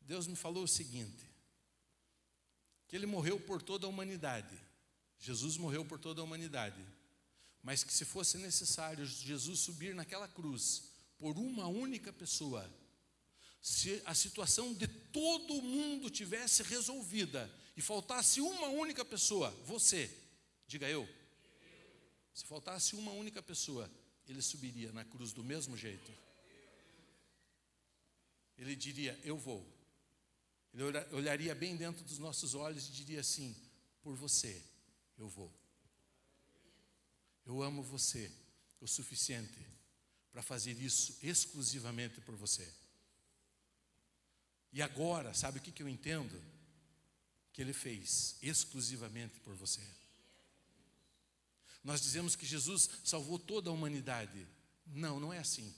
Deus 0.00 0.26
me 0.26 0.34
falou 0.34 0.64
o 0.64 0.68
seguinte: 0.68 1.29
que 2.90 2.96
Ele 2.96 3.06
morreu 3.06 3.38
por 3.38 3.62
toda 3.62 3.86
a 3.86 3.88
humanidade. 3.88 4.60
Jesus 5.20 5.56
morreu 5.56 5.84
por 5.84 5.98
toda 5.98 6.20
a 6.20 6.24
humanidade. 6.24 6.84
Mas 7.62 7.84
que 7.84 7.92
se 7.92 8.04
fosse 8.04 8.36
necessário 8.36 9.06
Jesus 9.06 9.60
subir 9.60 9.94
naquela 9.94 10.26
cruz 10.26 10.90
por 11.16 11.38
uma 11.38 11.68
única 11.68 12.12
pessoa, 12.12 12.68
se 13.62 14.02
a 14.04 14.12
situação 14.12 14.74
de 14.74 14.88
todo 14.88 15.62
mundo 15.62 16.10
tivesse 16.10 16.64
resolvida 16.64 17.48
e 17.76 17.80
faltasse 17.80 18.40
uma 18.40 18.66
única 18.68 19.04
pessoa, 19.04 19.50
você, 19.64 20.10
diga 20.66 20.88
eu, 20.88 21.08
se 22.34 22.44
faltasse 22.44 22.96
uma 22.96 23.12
única 23.12 23.40
pessoa, 23.40 23.88
ele 24.26 24.42
subiria 24.42 24.90
na 24.92 25.04
cruz 25.04 25.32
do 25.32 25.44
mesmo 25.44 25.76
jeito. 25.76 26.12
Ele 28.58 28.74
diria: 28.74 29.18
Eu 29.22 29.36
vou. 29.36 29.79
Ele 30.72 30.84
olharia 31.12 31.54
bem 31.54 31.76
dentro 31.76 32.04
dos 32.04 32.18
nossos 32.18 32.54
olhos 32.54 32.88
e 32.88 32.92
diria 32.92 33.20
assim: 33.20 33.56
Por 34.02 34.14
você, 34.14 34.62
eu 35.18 35.28
vou. 35.28 35.52
Eu 37.44 37.62
amo 37.62 37.82
você 37.82 38.30
o 38.80 38.86
suficiente 38.86 39.66
para 40.30 40.42
fazer 40.42 40.72
isso 40.80 41.18
exclusivamente 41.22 42.20
por 42.20 42.36
você. 42.36 42.72
E 44.72 44.80
agora, 44.80 45.34
sabe 45.34 45.58
o 45.58 45.62
que, 45.62 45.72
que 45.72 45.82
eu 45.82 45.88
entendo? 45.88 46.40
Que 47.52 47.60
ele 47.60 47.72
fez 47.72 48.36
exclusivamente 48.40 49.40
por 49.40 49.54
você. 49.54 49.84
Nós 51.82 52.00
dizemos 52.00 52.36
que 52.36 52.46
Jesus 52.46 52.88
salvou 53.02 53.38
toda 53.38 53.70
a 53.70 53.72
humanidade. 53.72 54.46
Não, 54.86 55.18
não 55.18 55.32
é 55.32 55.38
assim. 55.38 55.74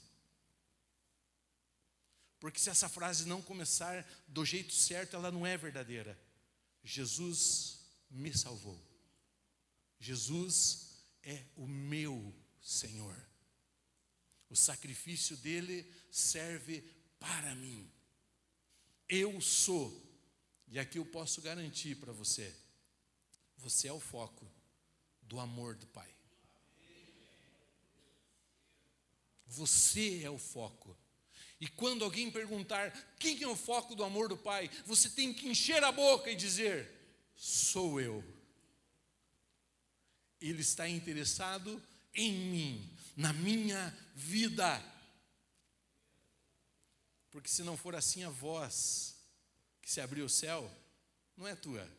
Porque 2.43 2.59
se 2.59 2.69
essa 2.69 2.89
frase 2.89 3.25
não 3.25 3.41
começar 3.41 4.05
do 4.27 4.43
jeito 4.43 4.73
certo, 4.73 5.15
ela 5.15 5.31
não 5.31 5.47
é 5.47 5.55
verdadeira. 5.55 6.19
Jesus 6.83 7.79
me 8.11 8.37
salvou. 8.37 8.77
Jesus 9.97 10.89
é 11.23 11.45
o 11.55 11.65
meu 11.65 12.35
Senhor. 12.61 13.15
O 14.49 14.57
sacrifício 14.57 15.37
dele 15.37 15.89
serve 16.11 16.83
para 17.17 17.55
mim. 17.55 17.89
Eu 19.07 19.39
sou, 19.39 20.05
e 20.67 20.77
aqui 20.77 20.97
eu 20.97 21.05
posso 21.05 21.41
garantir 21.41 21.95
para 21.95 22.11
você, 22.11 22.53
você 23.55 23.87
é 23.87 23.93
o 23.93 24.01
foco 24.01 24.45
do 25.21 25.39
amor 25.39 25.77
do 25.77 25.87
Pai. 25.87 26.13
Você 29.45 30.23
é 30.23 30.29
o 30.29 30.37
foco. 30.37 31.01
E 31.63 31.67
quando 31.69 32.03
alguém 32.03 32.29
perguntar 32.29 32.91
quem 33.17 33.41
é 33.41 33.47
o 33.47 33.55
foco 33.55 33.95
do 33.95 34.03
amor 34.03 34.27
do 34.27 34.35
Pai, 34.35 34.69
você 34.85 35.09
tem 35.09 35.33
que 35.33 35.47
encher 35.47 35.81
a 35.81 35.93
boca 35.93 36.29
e 36.29 36.35
dizer: 36.35 36.91
sou 37.37 38.01
eu. 38.01 38.21
Ele 40.41 40.59
está 40.59 40.89
interessado 40.89 41.81
em 42.13 42.33
mim, 42.33 42.97
na 43.15 43.31
minha 43.31 43.97
vida. 44.13 44.83
Porque 47.31 47.47
se 47.47 47.63
não 47.63 47.77
for 47.77 47.95
assim, 47.95 48.25
a 48.25 48.29
voz 48.29 49.15
que 49.81 49.89
se 49.89 50.01
abriu 50.01 50.25
o 50.25 50.29
céu 50.29 50.69
não 51.37 51.47
é 51.47 51.55
tua. 51.55 51.89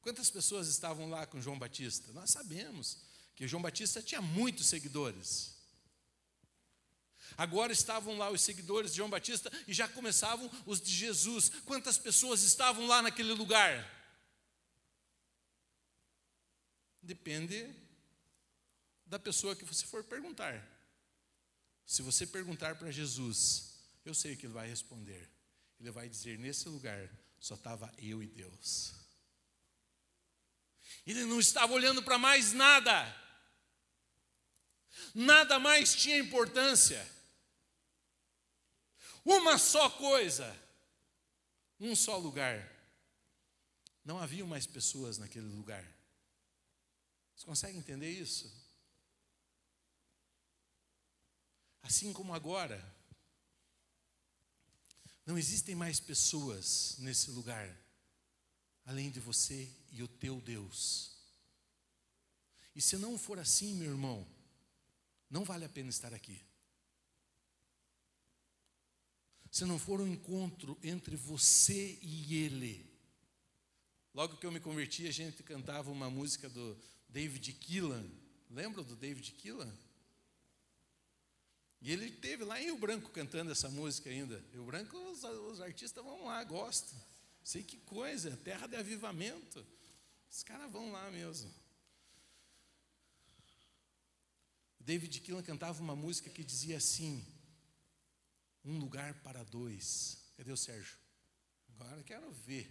Quantas 0.00 0.30
pessoas 0.30 0.68
estavam 0.68 1.10
lá 1.10 1.26
com 1.26 1.42
João 1.42 1.58
Batista? 1.58 2.12
Nós 2.12 2.30
sabemos 2.30 2.98
que 3.34 3.48
João 3.48 3.60
Batista 3.62 4.00
tinha 4.00 4.22
muitos 4.22 4.66
seguidores. 4.66 5.55
Agora 7.36 7.72
estavam 7.72 8.16
lá 8.16 8.30
os 8.30 8.40
seguidores 8.40 8.90
de 8.90 8.96
João 8.98 9.10
Batista 9.10 9.52
e 9.66 9.74
já 9.74 9.86
começavam 9.86 10.50
os 10.64 10.80
de 10.80 10.90
Jesus. 10.90 11.50
Quantas 11.64 11.98
pessoas 11.98 12.42
estavam 12.42 12.86
lá 12.86 13.02
naquele 13.02 13.32
lugar? 13.32 13.92
Depende 17.02 17.72
da 19.04 19.18
pessoa 19.18 19.54
que 19.54 19.64
você 19.64 19.86
for 19.86 20.02
perguntar. 20.02 20.66
Se 21.86 22.02
você 22.02 22.26
perguntar 22.26 22.76
para 22.76 22.90
Jesus, 22.90 23.74
eu 24.04 24.14
sei 24.14 24.34
o 24.34 24.36
que 24.36 24.46
ele 24.46 24.54
vai 24.54 24.68
responder. 24.68 25.30
Ele 25.78 25.90
vai 25.90 26.08
dizer: 26.08 26.38
nesse 26.38 26.68
lugar 26.68 27.08
só 27.38 27.54
estava 27.54 27.92
eu 27.98 28.22
e 28.22 28.26
Deus. 28.26 28.94
Ele 31.06 31.24
não 31.24 31.38
estava 31.38 31.72
olhando 31.72 32.02
para 32.02 32.18
mais 32.18 32.52
nada. 32.52 33.24
Nada 35.14 35.58
mais 35.58 35.94
tinha 35.94 36.18
importância. 36.18 37.15
Uma 39.26 39.58
só 39.58 39.90
coisa, 39.90 40.56
um 41.80 41.96
só 41.96 42.16
lugar. 42.16 42.72
Não 44.04 44.20
havia 44.20 44.46
mais 44.46 44.66
pessoas 44.66 45.18
naquele 45.18 45.48
lugar. 45.48 45.84
Você 47.34 47.44
consegue 47.44 47.76
entender 47.76 48.08
isso? 48.08 48.48
Assim 51.82 52.12
como 52.12 52.32
agora, 52.32 52.80
não 55.26 55.36
existem 55.36 55.74
mais 55.74 55.98
pessoas 55.98 56.94
nesse 56.98 57.32
lugar, 57.32 57.76
além 58.84 59.10
de 59.10 59.18
você 59.18 59.68
e 59.90 60.04
o 60.04 60.08
teu 60.08 60.40
Deus. 60.40 61.16
E 62.76 62.80
se 62.80 62.96
não 62.96 63.18
for 63.18 63.40
assim, 63.40 63.74
meu 63.74 63.90
irmão, 63.90 64.24
não 65.28 65.44
vale 65.44 65.64
a 65.64 65.68
pena 65.68 65.90
estar 65.90 66.14
aqui. 66.14 66.40
Se 69.56 69.64
não 69.64 69.78
for 69.78 70.02
um 70.02 70.06
encontro 70.06 70.76
entre 70.82 71.16
você 71.16 71.98
e 72.02 72.44
Ele. 72.44 72.86
Logo 74.12 74.36
que 74.36 74.44
eu 74.44 74.52
me 74.52 74.60
converti, 74.60 75.08
a 75.08 75.10
gente 75.10 75.42
cantava 75.42 75.90
uma 75.90 76.10
música 76.10 76.46
do 76.46 76.76
David 77.08 77.54
Keelan. 77.54 78.04
Lembra 78.50 78.82
do 78.82 78.94
David 78.94 79.32
Keelan? 79.32 79.74
E 81.80 81.90
ele 81.90 82.10
teve 82.10 82.44
lá 82.44 82.60
em 82.60 82.64
Rio 82.64 82.76
Branco 82.76 83.08
cantando 83.08 83.50
essa 83.50 83.70
música 83.70 84.10
ainda. 84.10 84.44
Rio 84.52 84.66
Branco, 84.66 84.94
os, 85.10 85.24
os 85.24 85.60
artistas 85.62 86.04
vão 86.04 86.26
lá, 86.26 86.44
gostam. 86.44 87.00
Sei 87.42 87.62
que 87.62 87.78
coisa, 87.78 88.36
terra 88.44 88.66
de 88.66 88.76
avivamento. 88.76 89.66
Os 90.30 90.42
caras 90.42 90.70
vão 90.70 90.92
lá 90.92 91.10
mesmo. 91.10 91.50
David 94.78 95.18
Keelan 95.22 95.42
cantava 95.42 95.82
uma 95.82 95.96
música 95.96 96.28
que 96.28 96.44
dizia 96.44 96.76
assim: 96.76 97.24
Um 98.66 98.78
lugar 98.80 99.14
para 99.22 99.44
dois. 99.44 100.18
Cadê 100.36 100.50
o 100.50 100.56
Sérgio? 100.56 100.98
Agora 101.78 102.02
quero 102.02 102.28
ver 102.32 102.68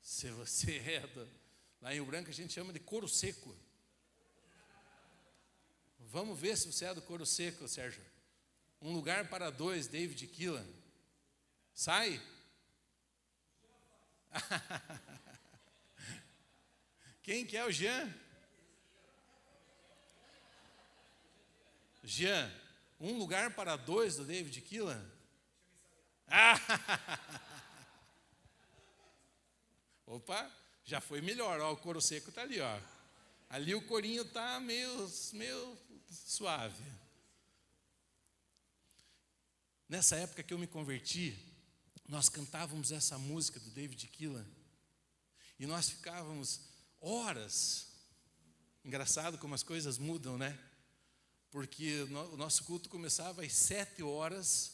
se 0.00 0.30
você 0.30 0.78
é 0.86 1.00
do, 1.08 1.28
lá 1.80 1.92
em 1.92 1.96
Rio 1.96 2.06
Branco 2.06 2.30
a 2.30 2.32
gente 2.32 2.52
chama 2.52 2.72
de 2.72 2.78
couro 2.78 3.08
seco. 3.08 3.52
Vamos 5.98 6.38
ver 6.38 6.56
se 6.56 6.72
você 6.72 6.84
é 6.84 6.94
do 6.94 7.02
couro 7.02 7.26
seco, 7.26 7.66
Sérgio. 7.66 8.00
Um 8.80 8.92
lugar 8.92 9.28
para 9.28 9.50
dois, 9.50 9.88
David 9.88 10.24
Keelan. 10.28 10.68
Sai? 11.74 12.22
Quem 17.24 17.44
que 17.44 17.56
é 17.56 17.64
o 17.64 17.72
Jean? 17.72 18.14
Jean, 22.04 22.54
um 23.00 23.18
lugar 23.18 23.56
para 23.56 23.76
dois 23.76 24.14
do 24.14 24.24
David 24.24 24.60
Keelan? 26.34 26.60
Opa, 30.06 30.50
já 30.84 31.00
foi 31.00 31.20
melhor, 31.20 31.60
ó, 31.60 31.72
o 31.72 31.76
couro 31.76 32.00
seco 32.00 32.30
está 32.30 32.42
ali, 32.42 32.60
ó. 32.60 32.80
Ali 33.48 33.74
o 33.74 33.82
corinho 33.82 34.22
está 34.22 34.58
meio, 34.58 35.10
meio 35.32 35.78
suave. 36.10 36.84
Nessa 39.88 40.16
época 40.16 40.42
que 40.42 40.52
eu 40.52 40.58
me 40.58 40.66
converti, 40.66 41.38
nós 42.08 42.28
cantávamos 42.28 42.90
essa 42.90 43.16
música 43.18 43.60
do 43.60 43.70
David 43.70 44.06
Keelan 44.08 44.46
e 45.58 45.66
nós 45.66 45.88
ficávamos 45.88 46.60
horas. 47.00 47.88
Engraçado 48.84 49.38
como 49.38 49.54
as 49.54 49.62
coisas 49.62 49.98
mudam, 49.98 50.36
né? 50.36 50.58
Porque 51.50 52.02
o 52.02 52.36
nosso 52.36 52.64
culto 52.64 52.88
começava 52.88 53.44
às 53.44 53.52
sete 53.52 54.02
horas, 54.02 54.73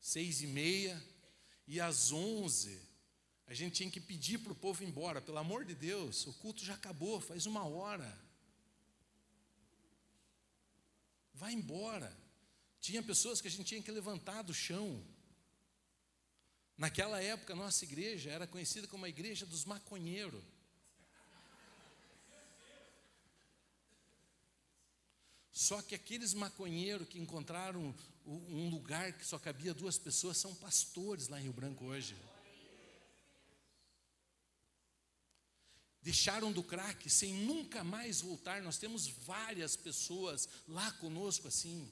seis 0.00 0.42
e 0.42 0.46
meia, 0.46 1.02
e 1.66 1.80
às 1.80 2.12
onze 2.12 2.80
a 3.46 3.54
gente 3.54 3.76
tinha 3.76 3.90
que 3.90 4.00
pedir 4.00 4.38
para 4.38 4.52
o 4.52 4.56
povo 4.56 4.82
ir 4.82 4.86
embora. 4.86 5.22
Pelo 5.22 5.38
amor 5.38 5.64
de 5.64 5.74
Deus, 5.74 6.26
o 6.26 6.34
culto 6.34 6.64
já 6.64 6.74
acabou, 6.74 7.20
faz 7.20 7.46
uma 7.46 7.64
hora. 7.64 8.18
Vai 11.32 11.54
embora. 11.54 12.14
Tinha 12.80 13.02
pessoas 13.02 13.40
que 13.40 13.48
a 13.48 13.50
gente 13.50 13.64
tinha 13.64 13.82
que 13.82 13.90
levantar 13.90 14.42
do 14.42 14.52
chão. 14.52 15.02
Naquela 16.76 17.22
época, 17.22 17.54
nossa 17.54 17.84
igreja 17.84 18.30
era 18.30 18.46
conhecida 18.46 18.86
como 18.86 19.04
a 19.04 19.08
igreja 19.08 19.46
dos 19.46 19.64
maconheiros. 19.64 20.44
Só 25.50 25.82
que 25.82 25.94
aqueles 25.94 26.34
maconheiros 26.34 27.08
que 27.08 27.18
encontraram 27.18 27.94
um 28.30 28.68
lugar 28.68 29.14
que 29.14 29.24
só 29.24 29.38
cabia 29.38 29.72
duas 29.72 29.98
pessoas 29.98 30.36
são 30.36 30.54
pastores 30.54 31.28
lá 31.28 31.40
em 31.40 31.44
Rio 31.44 31.52
Branco 31.52 31.86
hoje. 31.86 32.14
Deixaram 36.02 36.52
do 36.52 36.62
crack 36.62 37.08
sem 37.08 37.32
nunca 37.32 37.82
mais 37.82 38.20
voltar. 38.20 38.62
Nós 38.62 38.78
temos 38.78 39.06
várias 39.06 39.76
pessoas 39.76 40.48
lá 40.66 40.92
conosco 40.92 41.48
assim. 41.48 41.90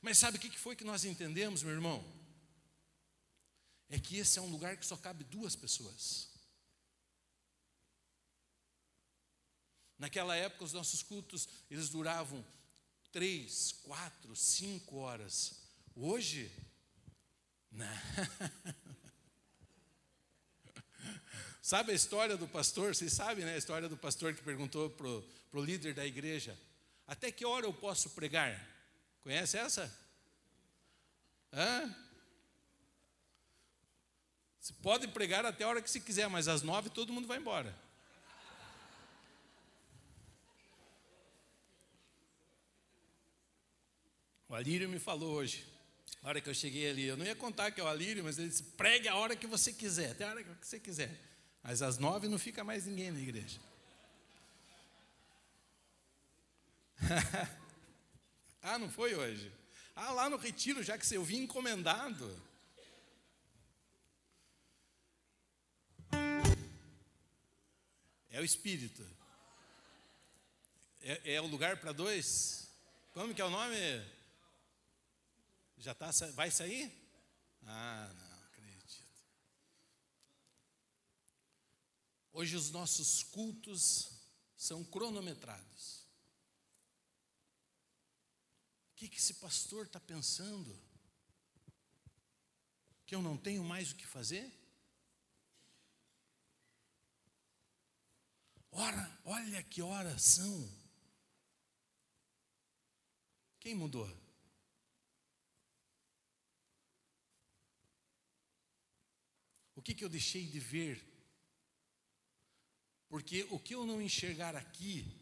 Mas 0.00 0.18
sabe 0.18 0.38
o 0.38 0.40
que 0.40 0.58
foi 0.58 0.74
que 0.74 0.84
nós 0.84 1.04
entendemos, 1.04 1.62
meu 1.62 1.72
irmão? 1.72 2.04
É 3.90 3.98
que 3.98 4.16
esse 4.16 4.38
é 4.38 4.42
um 4.42 4.50
lugar 4.50 4.76
que 4.76 4.86
só 4.86 4.96
cabe 4.96 5.24
duas 5.24 5.54
pessoas. 5.54 6.30
Naquela 9.98 10.36
época, 10.36 10.64
os 10.64 10.72
nossos 10.72 11.02
cultos, 11.02 11.48
eles 11.70 11.88
duravam 11.88 12.44
três, 13.12 13.72
quatro, 13.82 14.34
cinco 14.36 14.96
horas. 14.96 15.62
Hoje, 15.94 16.50
não. 17.70 17.86
Sabe 21.60 21.92
a 21.92 21.94
história 21.94 22.36
do 22.36 22.48
pastor? 22.48 22.94
Vocês 22.94 23.12
sabem, 23.12 23.44
né? 23.44 23.54
A 23.54 23.58
história 23.58 23.88
do 23.88 23.96
pastor 23.96 24.32
que 24.34 24.42
perguntou 24.42 24.88
para 24.90 25.06
o 25.06 25.64
líder 25.64 25.92
da 25.92 26.06
igreja: 26.06 26.58
Até 27.06 27.30
que 27.30 27.44
hora 27.44 27.66
eu 27.66 27.74
posso 27.74 28.10
pregar? 28.10 28.66
Conhece 29.22 29.58
essa? 29.58 29.94
Hã? 31.52 31.94
Você 34.60 34.72
pode 34.82 35.08
pregar 35.08 35.44
até 35.44 35.64
a 35.64 35.68
hora 35.68 35.82
que 35.82 35.90
se 35.90 36.00
quiser, 36.00 36.28
mas 36.28 36.48
às 36.48 36.62
nove 36.62 36.90
todo 36.90 37.12
mundo 37.12 37.26
vai 37.26 37.38
embora. 37.38 37.74
Alírio 44.58 44.88
me 44.88 44.98
falou 44.98 45.34
hoje, 45.34 45.64
a 46.20 46.28
hora 46.28 46.40
que 46.40 46.50
eu 46.50 46.54
cheguei 46.54 46.90
ali, 46.90 47.04
eu 47.04 47.16
não 47.16 47.24
ia 47.24 47.36
contar 47.36 47.70
que 47.70 47.80
é 47.80 47.84
o 47.84 47.86
Alírio, 47.86 48.24
mas 48.24 48.40
ele 48.40 48.48
disse: 48.48 48.64
pregue 48.64 49.06
a 49.06 49.14
hora 49.14 49.36
que 49.36 49.46
você 49.46 49.72
quiser, 49.72 50.10
até 50.10 50.24
a 50.24 50.30
hora 50.30 50.42
que 50.42 50.66
você 50.66 50.80
quiser. 50.80 51.16
Mas 51.62 51.80
às 51.80 51.96
nove 51.96 52.26
não 52.26 52.40
fica 52.40 52.64
mais 52.64 52.84
ninguém 52.84 53.12
na 53.12 53.20
igreja. 53.20 53.60
ah, 58.60 58.78
não 58.78 58.90
foi 58.90 59.14
hoje? 59.14 59.52
Ah, 59.94 60.10
lá 60.10 60.28
no 60.28 60.36
retiro, 60.36 60.82
já 60.82 60.98
que 60.98 61.06
você 61.06 61.16
eu 61.16 61.22
vim 61.22 61.42
encomendado. 61.42 62.42
É 68.28 68.40
o 68.40 68.44
Espírito. 68.44 69.06
É, 71.00 71.34
é 71.34 71.40
o 71.40 71.46
lugar 71.46 71.76
para 71.76 71.92
dois? 71.92 72.68
Como 73.12 73.32
que 73.32 73.40
é 73.40 73.44
o 73.44 73.50
nome? 73.50 74.17
Já 75.78 75.94
tá, 75.94 76.10
vai 76.34 76.50
sair? 76.50 76.92
Ah, 77.62 78.12
não 78.12 78.44
acredito. 78.44 79.04
Hoje 82.32 82.56
os 82.56 82.70
nossos 82.70 83.22
cultos 83.22 84.10
são 84.56 84.84
cronometrados. 84.84 86.04
O 88.90 88.96
que, 88.96 89.08
que 89.08 89.18
esse 89.18 89.34
pastor 89.34 89.86
está 89.86 90.00
pensando? 90.00 90.76
Que 93.06 93.14
eu 93.14 93.22
não 93.22 93.36
tenho 93.36 93.62
mais 93.62 93.92
o 93.92 93.96
que 93.96 94.06
fazer? 94.06 94.52
Ora, 98.72 99.20
olha 99.24 99.62
que 99.62 99.80
horas 99.80 100.22
são. 100.22 100.68
Quem 103.60 103.76
mudou? 103.76 104.08
O 109.77 109.77
que, 109.88 109.94
que 109.94 110.04
eu 110.04 110.08
deixei 110.10 110.46
de 110.46 110.60
ver? 110.60 111.02
Porque 113.08 113.44
o 113.44 113.58
que 113.58 113.74
eu 113.74 113.86
não 113.86 114.02
enxergar 114.02 114.54
aqui, 114.54 115.18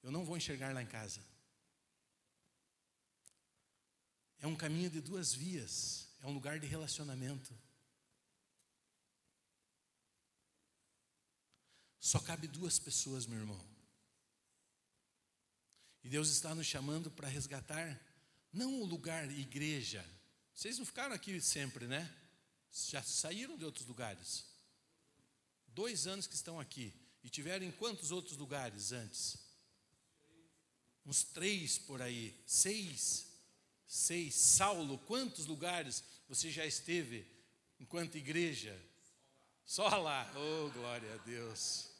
eu 0.00 0.12
não 0.12 0.24
vou 0.24 0.36
enxergar 0.36 0.72
lá 0.72 0.80
em 0.80 0.86
casa. 0.86 1.20
É 4.38 4.46
um 4.46 4.54
caminho 4.54 4.88
de 4.88 5.00
duas 5.00 5.34
vias, 5.34 6.08
é 6.20 6.26
um 6.28 6.32
lugar 6.32 6.60
de 6.60 6.68
relacionamento. 6.68 7.52
Só 11.98 12.20
cabe 12.20 12.46
duas 12.46 12.78
pessoas, 12.78 13.26
meu 13.26 13.40
irmão. 13.40 13.60
E 16.04 16.08
Deus 16.08 16.30
está 16.30 16.54
nos 16.54 16.66
chamando 16.68 17.10
para 17.10 17.26
resgatar, 17.26 18.00
não 18.52 18.80
o 18.80 18.86
lugar 18.86 19.28
igreja. 19.32 20.08
Vocês 20.54 20.78
não 20.78 20.86
ficaram 20.86 21.12
aqui 21.12 21.40
sempre, 21.40 21.88
né? 21.88 22.19
Já 22.72 23.02
saíram 23.02 23.56
de 23.56 23.64
outros 23.64 23.86
lugares. 23.86 24.44
Dois 25.68 26.06
anos 26.06 26.26
que 26.26 26.34
estão 26.34 26.58
aqui. 26.60 26.92
E 27.22 27.28
tiveram 27.28 27.66
em 27.66 27.72
quantos 27.72 28.10
outros 28.10 28.36
lugares 28.36 28.92
antes? 28.92 29.38
Uns 31.04 31.22
três 31.22 31.78
por 31.78 32.00
aí. 32.00 32.34
Seis. 32.46 33.26
Seis. 33.86 34.34
Saulo, 34.34 34.98
quantos 34.98 35.46
lugares 35.46 36.02
você 36.28 36.50
já 36.50 36.64
esteve 36.64 37.26
enquanto 37.78 38.16
igreja? 38.16 38.78
Só 39.66 39.88
lá. 39.88 40.30
Oh, 40.34 40.70
glória 40.70 41.14
a 41.14 41.18
Deus. 41.18 41.90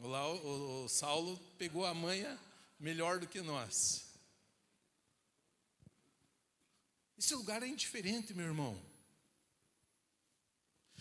Lá, 0.00 0.28
o, 0.28 0.84
o, 0.84 0.88
Saulo 0.88 1.36
pegou 1.58 1.84
a 1.84 1.92
manha 1.92 2.38
melhor 2.78 3.18
do 3.18 3.26
que 3.26 3.40
nós. 3.40 4.04
Esse 7.18 7.34
lugar 7.34 7.62
é 7.62 7.66
indiferente, 7.66 8.32
meu 8.32 8.46
irmão. 8.46 8.80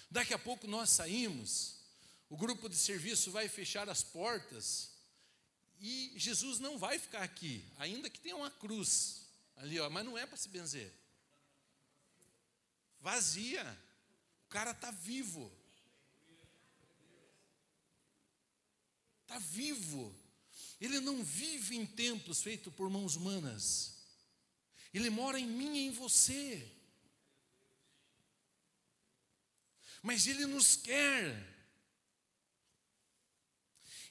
Daqui 0.09 0.33
a 0.33 0.39
pouco 0.39 0.67
nós 0.67 0.89
saímos, 0.89 1.75
o 2.29 2.37
grupo 2.37 2.69
de 2.69 2.75
serviço 2.75 3.31
vai 3.31 3.47
fechar 3.47 3.89
as 3.89 4.03
portas 4.03 4.91
e 5.79 6.13
Jesus 6.15 6.59
não 6.59 6.77
vai 6.77 6.97
ficar 6.97 7.23
aqui, 7.23 7.63
ainda 7.77 8.09
que 8.09 8.19
tenha 8.19 8.35
uma 8.35 8.49
cruz 8.49 9.27
ali, 9.55 9.79
ó, 9.79 9.89
mas 9.89 10.05
não 10.05 10.17
é 10.17 10.25
para 10.25 10.37
se 10.37 10.49
benzer. 10.49 10.93
Vazia. 12.99 13.63
O 14.45 14.49
cara 14.49 14.71
está 14.71 14.91
vivo. 14.91 15.51
Está 19.23 19.39
vivo. 19.39 20.15
Ele 20.79 20.99
não 20.99 21.23
vive 21.23 21.75
em 21.75 21.85
templos 21.85 22.41
feitos 22.41 22.73
por 22.73 22.89
mãos 22.89 23.15
humanas. 23.15 23.93
Ele 24.93 25.09
mora 25.09 25.39
em 25.39 25.45
mim 25.45 25.75
e 25.75 25.87
em 25.87 25.91
você. 25.91 26.71
Mas 30.01 30.27
Ele 30.27 30.45
nos 30.45 30.75
quer. 30.75 31.55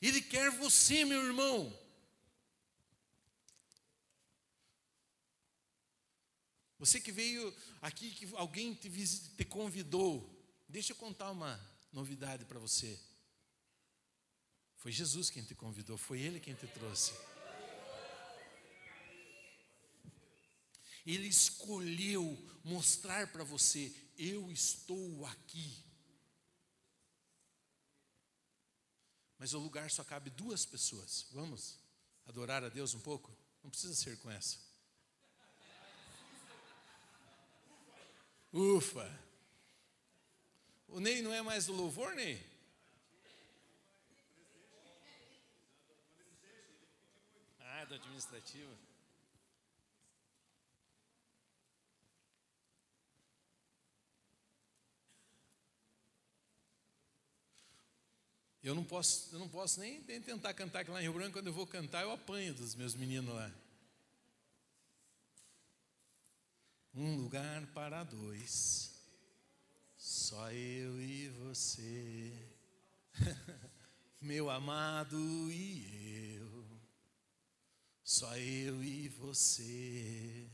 Ele 0.00 0.20
quer 0.20 0.50
você, 0.50 1.04
meu 1.04 1.24
irmão. 1.24 1.86
Você 6.78 7.00
que 7.00 7.10
veio 7.10 7.54
aqui, 7.80 8.10
que 8.10 8.26
alguém 8.36 8.74
te, 8.74 8.90
te 8.90 9.44
convidou, 9.44 10.30
deixa 10.68 10.92
eu 10.92 10.96
contar 10.96 11.30
uma 11.30 11.58
novidade 11.92 12.44
para 12.44 12.58
você. 12.58 12.98
Foi 14.76 14.92
Jesus 14.92 15.30
quem 15.30 15.42
te 15.42 15.54
convidou, 15.54 15.96
foi 15.96 16.20
Ele 16.20 16.38
quem 16.38 16.54
te 16.54 16.66
trouxe. 16.66 17.12
Ele 21.06 21.28
escolheu 21.28 22.36
mostrar 22.62 23.32
para 23.32 23.44
você 23.44 23.94
eu 24.18 24.50
estou 24.50 25.24
aqui. 25.26 25.84
Mas 29.38 29.52
o 29.52 29.58
lugar 29.58 29.90
só 29.90 30.02
cabe 30.02 30.30
duas 30.30 30.64
pessoas. 30.64 31.26
Vamos 31.30 31.78
adorar 32.26 32.64
a 32.64 32.68
Deus 32.68 32.94
um 32.94 33.00
pouco? 33.00 33.36
Não 33.62 33.70
precisa 33.70 33.94
ser 33.94 34.18
com 34.18 34.30
essa. 34.30 34.58
Ufa! 38.52 39.26
O 40.88 41.00
Ney 41.00 41.20
não 41.20 41.34
é 41.34 41.42
mais 41.42 41.66
do 41.66 41.74
louvor, 41.74 42.14
Ney? 42.14 42.42
Ah, 47.60 47.84
do 47.84 47.94
administrativo. 47.94 48.74
Eu 58.66 58.74
não 58.74 58.82
posso, 58.82 59.28
eu 59.32 59.38
não 59.38 59.48
posso 59.48 59.78
nem, 59.78 60.00
nem 60.08 60.20
tentar 60.20 60.52
cantar 60.52 60.80
aqui 60.80 60.90
lá 60.90 60.98
em 60.98 61.04
Rio 61.04 61.12
Branco, 61.12 61.34
quando 61.34 61.46
eu 61.46 61.52
vou 61.52 61.68
cantar, 61.68 62.02
eu 62.02 62.10
apanho 62.10 62.52
dos 62.52 62.74
meus 62.74 62.96
meninos 62.96 63.32
lá. 63.32 63.48
Um 66.92 67.14
lugar 67.14 67.64
para 67.68 68.02
dois, 68.02 68.90
só 69.96 70.50
eu 70.50 71.00
e 71.00 71.28
você, 71.28 72.32
meu 74.20 74.50
amado 74.50 75.16
e 75.52 76.34
eu, 76.34 76.66
só 78.02 78.36
eu 78.36 78.82
e 78.82 79.08
você. 79.10 80.44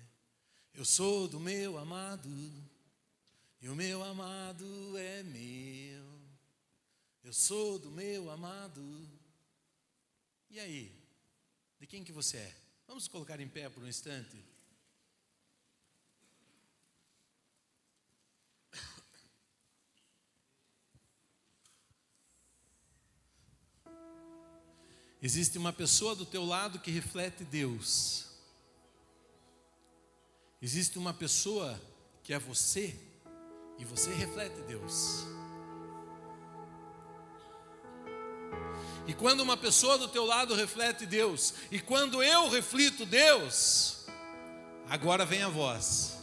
Eu 0.74 0.84
sou 0.84 1.26
do 1.26 1.40
meu 1.40 1.78
amado, 1.78 2.28
e 3.62 3.70
o 3.70 3.74
meu 3.74 4.04
amado 4.04 4.98
é 4.98 5.22
meu. 5.22 6.11
Eu 7.22 7.32
sou 7.32 7.78
do 7.78 7.90
meu 7.90 8.30
amado. 8.30 8.82
E 10.50 10.58
aí? 10.58 10.92
De 11.78 11.86
quem 11.86 12.02
que 12.02 12.12
você 12.12 12.36
é? 12.36 12.56
Vamos 12.86 13.06
colocar 13.08 13.40
em 13.40 13.48
pé 13.48 13.68
por 13.68 13.82
um 13.82 13.88
instante. 13.88 14.36
Existe 25.22 25.56
uma 25.56 25.72
pessoa 25.72 26.16
do 26.16 26.26
teu 26.26 26.44
lado 26.44 26.80
que 26.80 26.90
reflete 26.90 27.44
Deus. 27.44 28.26
Existe 30.60 30.98
uma 30.98 31.14
pessoa 31.14 31.80
que 32.24 32.32
é 32.32 32.38
você 32.38 32.98
e 33.78 33.84
você 33.84 34.12
reflete 34.12 34.60
Deus. 34.62 35.24
E 39.06 39.12
quando 39.12 39.40
uma 39.40 39.56
pessoa 39.56 39.98
do 39.98 40.08
teu 40.08 40.24
lado 40.24 40.54
reflete 40.54 41.04
Deus, 41.06 41.54
e 41.70 41.80
quando 41.80 42.22
eu 42.22 42.48
reflito 42.48 43.04
Deus, 43.04 44.06
agora 44.88 45.24
vem 45.24 45.42
a 45.42 45.48
voz. 45.48 46.18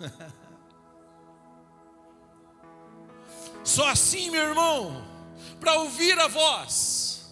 Só 3.62 3.88
assim, 3.88 4.30
meu 4.30 4.42
irmão, 4.42 5.06
para 5.60 5.74
ouvir 5.80 6.18
a 6.18 6.28
voz. 6.28 7.24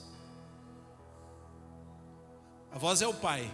A 2.70 2.78
voz 2.78 3.02
é 3.02 3.06
o 3.06 3.14
Pai. 3.14 3.50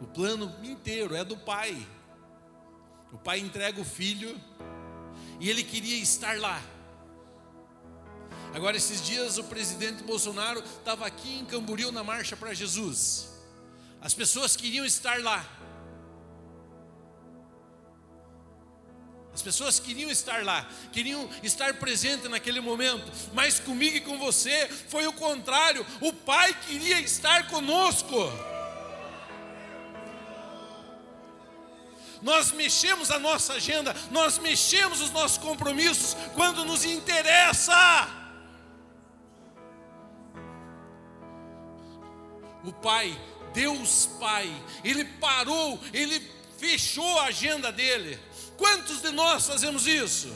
O 0.00 0.06
plano 0.06 0.54
inteiro 0.62 1.14
é 1.14 1.24
do 1.24 1.36
Pai. 1.36 1.86
O 3.12 3.18
Pai 3.18 3.38
entrega 3.38 3.80
o 3.80 3.84
filho 3.84 4.40
e 5.38 5.50
ele 5.50 5.62
queria 5.62 6.02
estar 6.02 6.38
lá. 6.38 6.60
Agora, 8.54 8.76
esses 8.76 9.02
dias, 9.02 9.36
o 9.36 9.42
presidente 9.42 10.04
Bolsonaro 10.04 10.60
estava 10.60 11.04
aqui 11.04 11.40
em 11.40 11.44
Camboriú 11.44 11.90
na 11.90 12.04
marcha 12.04 12.36
para 12.36 12.54
Jesus. 12.54 13.28
As 14.00 14.14
pessoas 14.14 14.54
queriam 14.54 14.86
estar 14.86 15.20
lá. 15.20 15.44
As 19.34 19.42
pessoas 19.42 19.80
queriam 19.80 20.08
estar 20.08 20.44
lá, 20.44 20.70
queriam 20.92 21.28
estar 21.42 21.74
presente 21.74 22.28
naquele 22.28 22.60
momento, 22.60 23.10
mas 23.32 23.58
comigo 23.58 23.96
e 23.96 24.00
com 24.00 24.16
você 24.20 24.68
foi 24.88 25.04
o 25.08 25.12
contrário. 25.12 25.84
O 26.00 26.12
Pai 26.12 26.54
queria 26.54 27.00
estar 27.00 27.48
conosco. 27.48 28.14
Nós 32.22 32.52
mexemos 32.52 33.10
a 33.10 33.18
nossa 33.18 33.54
agenda, 33.54 33.92
nós 34.12 34.38
mexemos 34.38 35.00
os 35.00 35.10
nossos 35.10 35.38
compromissos 35.38 36.16
quando 36.36 36.64
nos 36.64 36.84
interessa. 36.84 38.22
O 42.64 42.72
Pai, 42.72 43.18
Deus 43.52 44.06
Pai, 44.18 44.50
Ele 44.82 45.04
parou, 45.04 45.78
Ele 45.92 46.20
fechou 46.58 47.18
a 47.20 47.24
agenda 47.24 47.70
dele. 47.70 48.18
Quantos 48.56 49.02
de 49.02 49.10
nós 49.10 49.46
fazemos 49.46 49.86
isso? 49.86 50.34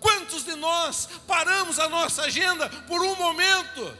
Quantos 0.00 0.44
de 0.44 0.54
nós 0.54 1.08
paramos 1.26 1.78
a 1.78 1.88
nossa 1.88 2.22
agenda 2.22 2.68
por 2.86 3.02
um 3.02 3.16
momento? 3.16 3.98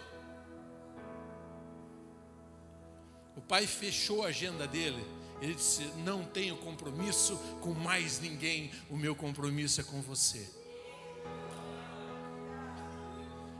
O 3.36 3.40
pai 3.40 3.66
fechou 3.66 4.24
a 4.24 4.28
agenda 4.28 4.66
dele. 4.66 5.04
Ele 5.40 5.54
disse: 5.54 5.84
Não 5.98 6.24
tenho 6.24 6.56
compromisso 6.56 7.36
com 7.60 7.72
mais 7.74 8.20
ninguém, 8.20 8.70
o 8.90 8.96
meu 8.96 9.14
compromisso 9.14 9.80
é 9.80 9.84
com 9.84 10.00
você. 10.00 10.48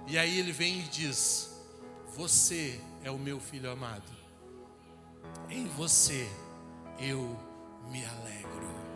E 0.07 0.17
aí 0.17 0.39
ele 0.39 0.53
vem 0.53 0.81
e 0.81 0.83
diz: 0.83 1.48
você 2.19 2.81
é 3.05 3.13
o 3.13 3.17
meu 3.17 3.39
filho 3.39 3.71
amado. 3.71 4.11
Em 5.49 5.69
você 5.69 6.29
eu 6.99 7.39
me 7.93 8.05
alegro. 8.05 8.88